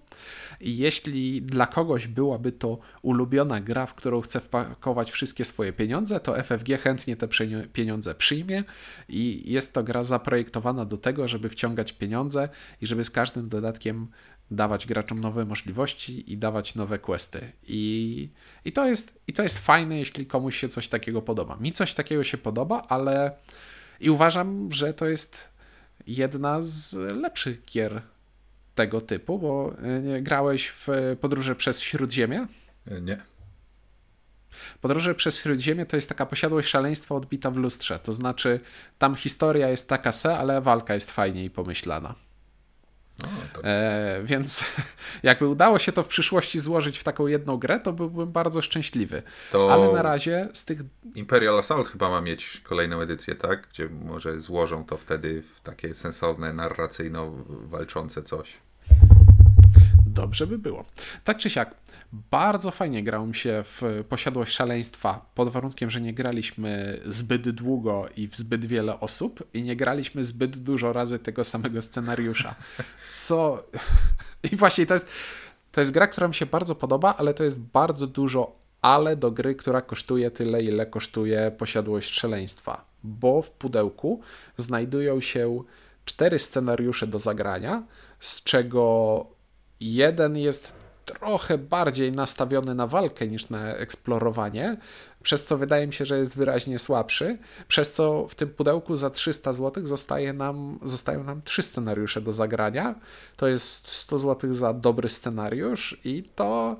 I 0.60 0.76
jeśli 0.76 1.42
dla 1.42 1.66
kogoś 1.66 2.06
byłaby 2.08 2.52
to 2.52 2.78
ulubiona 3.02 3.60
gra, 3.60 3.86
w 3.86 3.94
którą 3.94 4.20
chce 4.20 4.40
wpakować 4.40 5.10
wszystkie 5.10 5.44
swoje 5.44 5.72
pieniądze, 5.72 6.20
to 6.20 6.36
FFG 6.42 6.78
chętnie 6.78 7.16
te 7.16 7.28
pieniądze 7.72 8.14
przyjmie 8.14 8.64
i 9.08 9.52
jest 9.52 9.72
to 9.72 9.82
gra 9.82 10.04
zaprojektowana 10.04 10.84
do 10.84 10.96
tego, 10.96 11.28
żeby 11.28 11.48
wciągać 11.48 11.92
pieniądze 11.92 12.48
i 12.80 12.86
żeby 12.86 13.04
z 13.04 13.10
każdym 13.10 13.48
dodatkiem 13.48 14.08
dawać 14.50 14.86
graczom 14.86 15.18
nowe 15.18 15.44
możliwości 15.44 16.32
i 16.32 16.38
dawać 16.38 16.74
nowe 16.74 16.98
questy. 16.98 17.52
I, 17.66 18.28
i, 18.64 18.72
to, 18.72 18.86
jest, 18.86 19.20
I 19.26 19.32
to 19.32 19.42
jest 19.42 19.58
fajne, 19.58 19.98
jeśli 19.98 20.26
komuś 20.26 20.58
się 20.58 20.68
coś 20.68 20.88
takiego 20.88 21.22
podoba. 21.22 21.56
Mi 21.56 21.72
coś 21.72 21.94
takiego 21.94 22.24
się 22.24 22.38
podoba, 22.38 22.84
ale 22.88 23.32
i 24.00 24.10
uważam, 24.10 24.72
że 24.72 24.94
to 24.94 25.06
jest 25.06 25.48
jedna 26.06 26.62
z 26.62 26.94
lepszych 26.94 27.64
gier 27.64 28.02
tego 28.74 29.00
typu, 29.00 29.38
bo 29.38 29.74
y, 30.16 30.22
grałeś 30.22 30.68
w 30.68 30.88
Podróże 31.20 31.56
przez 31.56 31.80
Śródziemie. 31.80 32.46
Nie. 33.02 33.16
Podróże 34.80 35.14
przez 35.14 35.40
Śródziemie 35.40 35.86
to 35.86 35.96
jest 35.96 36.08
taka 36.08 36.26
posiadłość 36.26 36.68
szaleństwa 36.68 37.14
odbita 37.14 37.50
w 37.50 37.56
lustrze. 37.56 37.98
To 37.98 38.12
znaczy, 38.12 38.60
tam 38.98 39.16
historia 39.16 39.68
jest 39.68 39.88
taka 39.88 40.12
se, 40.12 40.38
ale 40.38 40.60
walka 40.60 40.94
jest 40.94 41.10
fajniej 41.10 41.50
pomyślana. 41.50 42.25
To 43.52 43.64
E, 43.64 44.20
więc 44.24 44.64
jakby 45.22 45.48
udało 45.48 45.78
się 45.78 45.92
to 45.92 46.02
w 46.02 46.06
przyszłości 46.08 46.58
złożyć 46.60 46.98
w 46.98 47.04
taką 47.04 47.26
jedną 47.26 47.56
grę, 47.56 47.80
to 47.80 47.92
byłbym 47.92 48.32
bardzo 48.32 48.62
szczęśliwy. 48.62 49.22
To- 49.52 49.72
Ale 49.72 49.92
na 49.92 50.02
razie 50.02 50.48
z 50.52 50.64
tych 50.64 50.80
Imperial 51.14 51.58
Assault 51.58 51.88
chyba 51.88 52.10
ma 52.10 52.20
mieć 52.20 52.60
kolejną 52.64 53.00
edycję, 53.00 53.34
tak? 53.34 53.66
Gdzie 53.70 53.88
może 53.88 54.40
złożą 54.40 54.84
to 54.84 54.96
wtedy 54.96 55.42
w 55.56 55.60
takie 55.60 55.94
sensowne, 55.94 56.52
narracyjno 56.52 57.32
walczące 57.48 58.22
coś. 58.22 58.52
Dobrze 60.16 60.46
by 60.46 60.58
było. 60.58 60.84
Tak 61.24 61.38
czy 61.38 61.50
siak, 61.50 61.74
bardzo 62.30 62.70
fajnie 62.70 63.02
grało 63.02 63.26
mi 63.26 63.34
się 63.34 63.62
w 63.64 64.04
posiadłość 64.08 64.52
szaleństwa, 64.52 65.26
pod 65.34 65.48
warunkiem, 65.48 65.90
że 65.90 66.00
nie 66.00 66.14
graliśmy 66.14 67.00
zbyt 67.06 67.50
długo 67.50 68.08
i 68.16 68.28
w 68.28 68.36
zbyt 68.36 68.64
wiele 68.64 69.00
osób 69.00 69.48
i 69.54 69.62
nie 69.62 69.76
graliśmy 69.76 70.24
zbyt 70.24 70.56
dużo 70.56 70.92
razy 70.92 71.18
tego 71.18 71.44
samego 71.44 71.82
scenariusza. 71.82 72.54
Co. 73.12 73.64
I 74.52 74.56
właśnie 74.56 74.86
to 74.86 74.94
jest, 74.94 75.08
to 75.72 75.80
jest 75.80 75.92
gra, 75.92 76.06
która 76.06 76.28
mi 76.28 76.34
się 76.34 76.46
bardzo 76.46 76.74
podoba, 76.74 77.14
ale 77.18 77.34
to 77.34 77.44
jest 77.44 77.60
bardzo 77.60 78.06
dużo 78.06 78.56
ale 78.82 79.16
do 79.16 79.30
gry, 79.30 79.54
która 79.54 79.80
kosztuje 79.80 80.30
tyle, 80.30 80.62
ile 80.62 80.86
kosztuje 80.86 81.50
posiadłość 81.58 82.14
szaleństwa. 82.14 82.84
bo 83.04 83.42
w 83.42 83.50
pudełku 83.50 84.20
znajdują 84.56 85.20
się 85.20 85.62
cztery 86.04 86.38
scenariusze 86.38 87.06
do 87.06 87.18
zagrania, 87.18 87.82
z 88.20 88.42
czego 88.42 89.35
jeden 89.80 90.36
jest 90.36 90.74
trochę 91.06 91.58
bardziej 91.58 92.12
nastawiony 92.12 92.74
na 92.74 92.86
walkę 92.86 93.28
niż 93.28 93.48
na 93.48 93.74
eksplorowanie, 93.74 94.76
przez 95.22 95.44
co 95.44 95.58
wydaje 95.58 95.86
mi 95.86 95.92
się, 95.92 96.04
że 96.04 96.18
jest 96.18 96.36
wyraźnie 96.36 96.78
słabszy, 96.78 97.38
przez 97.68 97.92
co 97.92 98.26
w 98.28 98.34
tym 98.34 98.48
pudełku 98.48 98.96
za 98.96 99.10
300 99.10 99.52
zł 99.52 99.86
zostaje 99.86 100.32
nam, 100.32 100.78
zostają 100.82 101.24
nam 101.24 101.42
trzy 101.42 101.62
scenariusze 101.62 102.20
do 102.20 102.32
zagrania. 102.32 102.94
To 103.36 103.46
jest 103.46 103.88
100 103.88 104.18
zł 104.18 104.52
za 104.52 104.72
dobry 104.72 105.08
scenariusz 105.08 106.00
i 106.04 106.22
to 106.22 106.76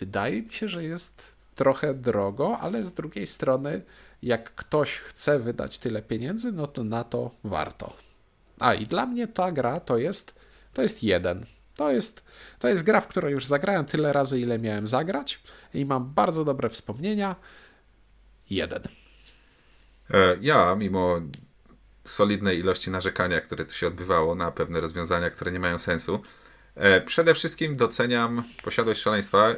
wydaje 0.00 0.42
mi 0.42 0.52
się, 0.52 0.68
że 0.68 0.84
jest 0.84 1.32
trochę 1.54 1.94
drogo, 1.94 2.58
ale 2.58 2.84
z 2.84 2.92
drugiej 2.92 3.26
strony, 3.26 3.82
jak 4.22 4.54
ktoś 4.54 4.98
chce 4.98 5.38
wydać 5.38 5.78
tyle 5.78 6.02
pieniędzy, 6.02 6.52
no 6.52 6.66
to 6.66 6.84
na 6.84 7.04
to 7.04 7.30
warto. 7.44 7.96
A 8.58 8.74
i 8.74 8.86
dla 8.86 9.06
mnie 9.06 9.28
ta 9.28 9.52
gra 9.52 9.80
to 9.80 9.98
jest, 9.98 10.34
to 10.74 10.82
jest 10.82 11.02
jeden. 11.02 11.46
To 11.76 11.92
jest, 11.92 12.24
to 12.58 12.68
jest 12.68 12.82
gra, 12.82 13.00
w 13.00 13.06
której 13.06 13.32
już 13.32 13.46
zagrałem 13.46 13.84
tyle 13.84 14.12
razy, 14.12 14.40
ile 14.40 14.58
miałem 14.58 14.86
zagrać 14.86 15.42
i 15.74 15.84
mam 15.84 16.14
bardzo 16.14 16.44
dobre 16.44 16.68
wspomnienia. 16.68 17.36
Jeden. 18.50 18.82
E, 20.10 20.36
ja, 20.40 20.74
mimo 20.74 21.20
solidnej 22.04 22.58
ilości 22.58 22.90
narzekania, 22.90 23.40
które 23.40 23.64
tu 23.64 23.74
się 23.74 23.86
odbywało 23.86 24.34
na 24.34 24.52
pewne 24.52 24.80
rozwiązania, 24.80 25.30
które 25.30 25.52
nie 25.52 25.60
mają 25.60 25.78
sensu, 25.78 26.22
e, 26.74 27.00
przede 27.00 27.34
wszystkim 27.34 27.76
doceniam 27.76 28.42
posiadłość 28.64 29.00
szaleństwa, 29.00 29.48
e, 29.48 29.56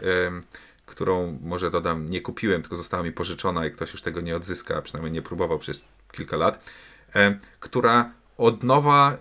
którą 0.87 1.39
może 1.43 1.71
dodam, 1.71 2.11
nie 2.11 2.21
kupiłem, 2.21 2.63
tylko 2.63 2.77
została 2.77 3.03
mi 3.03 3.13
pożyczona 3.13 3.67
i 3.67 3.71
ktoś 3.71 3.93
już 3.93 4.03
tego 4.03 4.21
nie 4.21 4.37
odzyska, 4.37 4.83
przynajmniej 4.83 5.13
nie 5.13 5.23
próbował 5.23 5.59
przez 5.59 5.85
kilka 6.13 6.37
lat, 6.37 6.65
która 7.61 8.13
od 8.39 8.63
nowa 8.63 9.19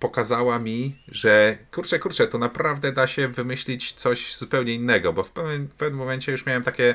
pokazała 0.00 0.58
mi, 0.58 0.96
że 1.08 1.58
kurczę, 1.72 1.98
kurczę, 1.98 2.26
to 2.26 2.38
naprawdę 2.38 2.92
da 2.92 3.06
się 3.06 3.28
wymyślić 3.28 3.92
coś 3.92 4.36
zupełnie 4.36 4.74
innego, 4.74 5.12
bo 5.12 5.24
w 5.24 5.30
pewnym, 5.30 5.68
w 5.68 5.74
pewnym 5.74 5.98
momencie 5.98 6.32
już 6.32 6.46
miałem 6.46 6.62
takie 6.62 6.94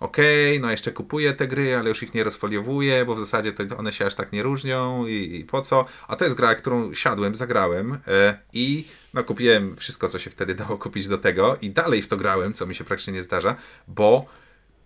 okej, 0.00 0.50
okay, 0.50 0.60
no 0.60 0.70
jeszcze 0.70 0.92
kupuję 0.92 1.32
te 1.32 1.46
gry, 1.46 1.76
ale 1.76 1.88
już 1.88 2.02
ich 2.02 2.14
nie 2.14 2.24
rozfoliowuję, 2.24 3.04
bo 3.04 3.14
w 3.14 3.18
zasadzie 3.18 3.52
to 3.52 3.76
one 3.76 3.92
się 3.92 4.06
aż 4.06 4.14
tak 4.14 4.32
nie 4.32 4.42
różnią 4.42 5.06
i, 5.06 5.36
i 5.40 5.44
po 5.44 5.60
co. 5.62 5.84
A 6.08 6.16
to 6.16 6.24
jest 6.24 6.36
gra, 6.36 6.54
którą 6.54 6.94
siadłem, 6.94 7.36
zagrałem 7.36 7.98
e, 8.08 8.38
i 8.52 8.84
no, 9.14 9.24
kupiłem 9.24 9.76
wszystko, 9.76 10.08
co 10.08 10.18
się 10.18 10.30
wtedy 10.30 10.54
dało 10.54 10.78
kupić 10.78 11.08
do 11.08 11.18
tego 11.18 11.56
i 11.62 11.70
dalej 11.70 12.02
w 12.02 12.08
to 12.08 12.16
grałem, 12.16 12.52
co 12.52 12.66
mi 12.66 12.74
się 12.74 12.84
praktycznie 12.84 13.12
nie 13.12 13.22
zdarza, 13.22 13.56
bo 13.88 14.26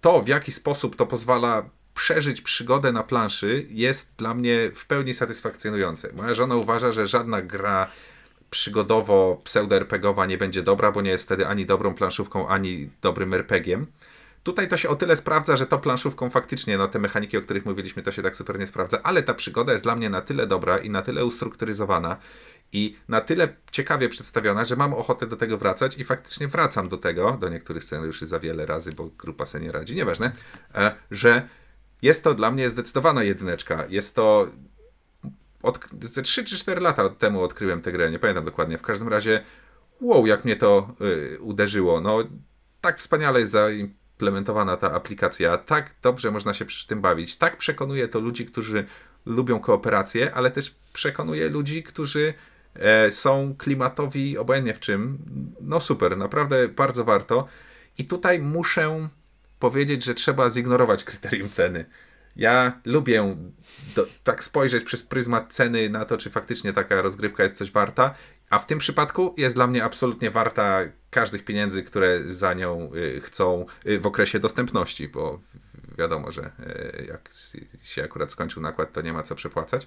to, 0.00 0.22
w 0.22 0.28
jaki 0.28 0.52
sposób 0.52 0.96
to 0.96 1.06
pozwala 1.06 1.70
przeżyć 1.94 2.40
przygodę 2.40 2.92
na 2.92 3.02
planszy, 3.02 3.66
jest 3.70 4.16
dla 4.16 4.34
mnie 4.34 4.70
w 4.74 4.86
pełni 4.86 5.14
satysfakcjonujące. 5.14 6.12
Moja 6.12 6.34
żona 6.34 6.56
uważa, 6.56 6.92
że 6.92 7.06
żadna 7.06 7.42
gra 7.42 7.86
przygodowo 8.50 9.40
pseudo-RPGowa 9.44 10.28
nie 10.28 10.38
będzie 10.38 10.62
dobra, 10.62 10.92
bo 10.92 11.02
nie 11.02 11.10
jest 11.10 11.24
wtedy 11.24 11.46
ani 11.46 11.66
dobrą 11.66 11.94
planszówką, 11.94 12.48
ani 12.48 12.90
dobrym 13.02 13.34
RPGiem. 13.34 13.86
Tutaj 14.42 14.68
to 14.68 14.76
się 14.76 14.88
o 14.88 14.96
tyle 14.96 15.16
sprawdza, 15.16 15.56
że 15.56 15.66
to 15.66 15.78
planszówką 15.78 16.30
faktycznie, 16.30 16.78
no 16.78 16.88
te 16.88 16.98
mechaniki, 16.98 17.36
o 17.36 17.42
których 17.42 17.66
mówiliśmy, 17.66 18.02
to 18.02 18.12
się 18.12 18.22
tak 18.22 18.36
super 18.36 18.58
nie 18.58 18.66
sprawdza, 18.66 19.00
ale 19.02 19.22
ta 19.22 19.34
przygoda 19.34 19.72
jest 19.72 19.84
dla 19.84 19.96
mnie 19.96 20.10
na 20.10 20.20
tyle 20.20 20.46
dobra 20.46 20.78
i 20.78 20.90
na 20.90 21.02
tyle 21.02 21.24
ustrukturyzowana 21.24 22.16
i 22.72 22.96
na 23.08 23.20
tyle 23.20 23.48
ciekawie 23.70 24.08
przedstawiona, 24.08 24.64
że 24.64 24.76
mam 24.76 24.94
ochotę 24.94 25.26
do 25.26 25.36
tego 25.36 25.58
wracać 25.58 25.98
i 25.98 26.04
faktycznie 26.04 26.48
wracam 26.48 26.88
do 26.88 26.96
tego, 26.96 27.32
do 27.40 27.48
niektórych 27.48 27.84
scenariuszy 27.84 28.26
za 28.26 28.40
wiele 28.40 28.66
razy, 28.66 28.92
bo 28.92 29.06
grupa 29.18 29.46
sobie 29.46 29.64
nie 29.64 29.72
radzi, 29.72 29.94
nieważne, 29.94 30.32
e, 30.74 30.94
że 31.10 31.48
jest 32.02 32.24
to 32.24 32.34
dla 32.34 32.50
mnie 32.50 32.70
zdecydowana 32.70 33.22
jedyneczka. 33.22 33.84
Jest 33.88 34.16
to 34.16 34.48
od, 35.62 35.86
3 36.22 36.44
czy 36.44 36.56
4 36.56 36.80
lata 36.80 37.08
temu 37.08 37.42
odkryłem 37.42 37.82
tę 37.82 37.92
grę, 37.92 38.10
nie 38.10 38.18
pamiętam 38.18 38.44
dokładnie. 38.44 38.78
W 38.78 38.82
każdym 38.82 39.08
razie, 39.08 39.42
wow, 40.00 40.26
jak 40.26 40.44
mnie 40.44 40.56
to 40.56 40.94
y, 41.34 41.40
uderzyło. 41.40 42.00
No, 42.00 42.18
tak 42.80 42.98
wspaniale 42.98 43.40
jest 43.40 43.52
zaimplementowana 43.52 44.76
ta 44.76 44.92
aplikacja, 44.92 45.58
tak 45.58 45.94
dobrze 46.02 46.30
można 46.30 46.54
się 46.54 46.64
przy 46.64 46.86
tym 46.86 47.00
bawić, 47.00 47.36
tak 47.36 47.56
przekonuje 47.56 48.08
to 48.08 48.20
ludzi, 48.20 48.46
którzy 48.46 48.84
lubią 49.26 49.60
kooperację, 49.60 50.34
ale 50.34 50.50
też 50.50 50.74
przekonuje 50.92 51.48
ludzi, 51.48 51.82
którzy 51.82 52.34
e, 52.74 53.10
są 53.10 53.54
klimatowi 53.58 54.38
obojętnie 54.38 54.74
w 54.74 54.80
czym. 54.80 55.18
No 55.60 55.80
super, 55.80 56.16
naprawdę 56.16 56.68
bardzo 56.68 57.04
warto. 57.04 57.46
I 57.98 58.04
tutaj 58.04 58.40
muszę 58.40 59.08
powiedzieć, 59.62 60.04
że 60.04 60.14
trzeba 60.14 60.50
zignorować 60.50 61.04
kryterium 61.04 61.50
ceny. 61.50 61.84
Ja 62.36 62.80
lubię 62.84 63.36
do, 63.96 64.06
tak 64.24 64.44
spojrzeć 64.44 64.84
przez 64.84 65.02
pryzmat 65.02 65.52
ceny 65.52 65.90
na 65.90 66.04
to, 66.04 66.18
czy 66.18 66.30
faktycznie 66.30 66.72
taka 66.72 67.02
rozgrywka 67.02 67.42
jest 67.42 67.56
coś 67.56 67.72
warta, 67.72 68.14
a 68.50 68.58
w 68.58 68.66
tym 68.66 68.78
przypadku 68.78 69.34
jest 69.38 69.56
dla 69.56 69.66
mnie 69.66 69.84
absolutnie 69.84 70.30
warta 70.30 70.80
każdych 71.10 71.44
pieniędzy, 71.44 71.82
które 71.82 72.22
za 72.22 72.54
nią 72.54 72.90
y, 72.94 73.20
chcą 73.20 73.66
y, 73.86 73.98
w 73.98 74.06
okresie 74.06 74.40
dostępności, 74.40 75.08
bo 75.08 75.40
wiadomo, 75.98 76.32
że 76.32 76.42
y, 76.42 77.06
jak 77.08 77.30
się 77.82 78.04
akurat 78.04 78.32
skończył 78.32 78.62
nakład, 78.62 78.92
to 78.92 79.00
nie 79.02 79.12
ma 79.12 79.22
co 79.22 79.34
przepłacać. 79.34 79.86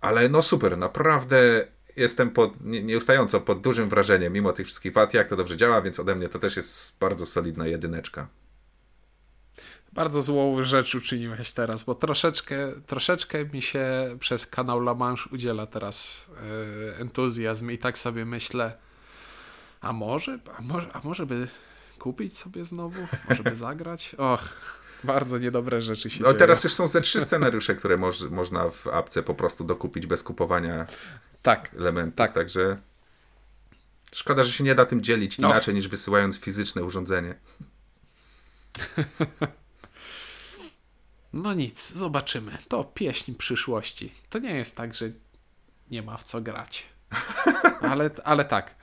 Ale 0.00 0.28
no 0.28 0.42
super, 0.42 0.78
naprawdę 0.78 1.66
jestem 1.96 2.30
pod, 2.30 2.52
nieustająco 2.60 3.40
pod 3.40 3.60
dużym 3.60 3.88
wrażeniem, 3.88 4.32
mimo 4.32 4.52
tych 4.52 4.66
wszystkich 4.66 4.92
wad, 4.92 5.14
jak 5.14 5.28
to 5.28 5.36
dobrze 5.36 5.56
działa, 5.56 5.82
więc 5.82 6.00
ode 6.00 6.14
mnie 6.14 6.28
to 6.28 6.38
też 6.38 6.56
jest 6.56 6.98
bardzo 6.98 7.26
solidna 7.26 7.66
jedyneczka. 7.66 8.28
Bardzo 9.92 10.22
złą 10.22 10.62
rzecz 10.62 10.94
uczyniłeś 10.94 11.52
teraz, 11.52 11.84
bo 11.84 11.94
troszeczkę, 11.94 12.72
troszeczkę 12.86 13.44
mi 13.44 13.62
się 13.62 13.86
przez 14.20 14.46
kanał 14.46 14.78
La 14.78 14.94
Manche 14.94 15.30
udziela 15.32 15.66
teraz 15.66 16.30
yy, 16.86 16.96
entuzjazm 16.96 17.70
i 17.70 17.78
tak 17.78 17.98
sobie 17.98 18.24
myślę, 18.24 18.76
a 19.80 19.92
może, 19.92 20.38
a 20.58 20.62
może, 20.62 20.92
a 20.92 21.00
może 21.04 21.26
by 21.26 21.48
kupić 21.98 22.38
sobie 22.38 22.64
znowu? 22.64 23.06
Może 23.28 23.42
by 23.42 23.56
zagrać? 23.56 24.14
Och, 24.18 24.48
bardzo 25.04 25.38
niedobre 25.38 25.82
rzeczy 25.82 26.10
się 26.10 26.22
no, 26.22 26.28
dzieją. 26.28 26.38
Teraz 26.38 26.64
już 26.64 26.72
są 26.72 26.88
ze 26.88 27.00
trzy 27.00 27.20
scenariusze, 27.20 27.74
które 27.74 27.96
moż, 27.96 28.20
można 28.20 28.70
w 28.70 28.86
apce 28.86 29.22
po 29.22 29.34
prostu 29.34 29.64
dokupić 29.64 30.06
bez 30.06 30.22
kupowania 30.22 30.86
tak, 31.42 31.74
elementów, 31.74 32.16
tak. 32.16 32.32
także 32.32 32.76
szkoda, 34.12 34.44
że 34.44 34.52
się 34.52 34.64
nie 34.64 34.74
da 34.74 34.86
tym 34.86 35.02
dzielić 35.02 35.38
no. 35.38 35.48
inaczej 35.48 35.74
niż 35.74 35.88
wysyłając 35.88 36.38
fizyczne 36.38 36.84
urządzenie. 36.84 37.34
No 41.32 41.54
nic, 41.54 41.92
zobaczymy. 41.92 42.58
To 42.68 42.84
pieśń 42.84 43.34
przyszłości. 43.34 44.12
To 44.30 44.38
nie 44.38 44.54
jest 44.54 44.76
tak, 44.76 44.94
że 44.94 45.10
nie 45.90 46.02
ma 46.02 46.16
w 46.16 46.24
co 46.24 46.40
grać. 46.40 46.86
Ale, 47.90 48.10
ale 48.24 48.44
tak. 48.44 48.74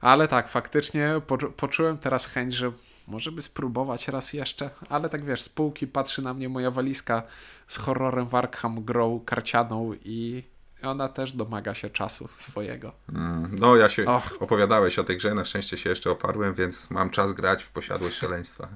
Ale 0.00 0.28
tak, 0.28 0.48
faktycznie 0.48 1.20
poczułem 1.56 1.98
teraz 1.98 2.26
chęć, 2.26 2.54
że 2.54 2.72
może 3.06 3.32
by 3.32 3.42
spróbować 3.42 4.08
raz 4.08 4.32
jeszcze, 4.32 4.70
ale 4.88 5.08
tak 5.08 5.24
wiesz, 5.24 5.42
z 5.42 5.48
półki 5.48 5.86
patrzy 5.86 6.22
na 6.22 6.34
mnie 6.34 6.48
moja 6.48 6.70
walizka 6.70 7.22
z 7.68 7.76
horrorem 7.76 8.26
w 8.26 8.34
Arkham 8.34 8.84
grą 8.84 9.20
karcianą 9.20 9.94
i 10.04 10.44
ona 10.82 11.08
też 11.08 11.32
domaga 11.32 11.74
się 11.74 11.90
czasu 11.90 12.28
swojego. 12.36 12.92
Mm, 13.08 13.56
no, 13.58 13.76
ja 13.76 13.88
się 13.88 14.06
Och. 14.06 14.42
opowiadałeś 14.42 14.98
o 14.98 15.04
tej 15.04 15.16
grze, 15.16 15.34
na 15.34 15.44
szczęście 15.44 15.76
się 15.76 15.90
jeszcze 15.90 16.10
oparłem, 16.10 16.54
więc 16.54 16.90
mam 16.90 17.10
czas 17.10 17.32
grać 17.32 17.62
w 17.62 17.70
posiadłość 17.70 18.16
szaleństwa. 18.16 18.68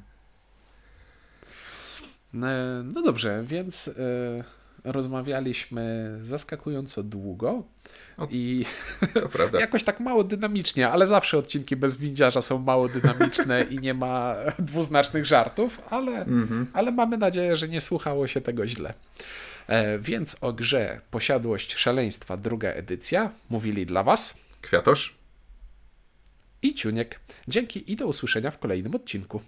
E, 2.42 2.82
no 2.84 3.02
dobrze, 3.02 3.44
więc 3.46 3.88
e, 3.88 4.44
rozmawialiśmy 4.84 6.14
zaskakująco 6.22 7.02
długo 7.02 7.62
o, 8.16 8.28
i 8.30 8.64
jakoś 9.60 9.84
tak 9.84 10.00
mało 10.00 10.24
dynamicznie, 10.24 10.90
ale 10.90 11.06
zawsze 11.06 11.38
odcinki 11.38 11.76
bez 11.76 11.96
windziarza 11.96 12.40
są 12.40 12.58
mało 12.58 12.88
dynamiczne 12.88 13.62
i 13.62 13.78
nie 13.78 13.94
ma 13.94 14.34
dwuznacznych 14.58 15.26
żartów, 15.26 15.82
ale, 15.90 16.12
mhm. 16.12 16.66
ale 16.72 16.92
mamy 16.92 17.18
nadzieję, 17.18 17.56
że 17.56 17.68
nie 17.68 17.80
słuchało 17.80 18.26
się 18.26 18.40
tego 18.40 18.66
źle. 18.66 18.94
E, 19.66 19.98
więc 19.98 20.36
o 20.40 20.52
grze 20.52 21.00
Posiadłość 21.10 21.74
Szaleństwa, 21.74 22.36
druga 22.36 22.68
edycja, 22.68 23.30
mówili 23.50 23.86
dla 23.86 24.02
Was 24.02 24.40
Kwiatosz 24.60 25.14
i 26.62 26.74
Ciuniek. 26.74 27.20
Dzięki 27.48 27.92
i 27.92 27.96
do 27.96 28.06
usłyszenia 28.06 28.50
w 28.50 28.58
kolejnym 28.58 28.94
odcinku. 28.94 29.40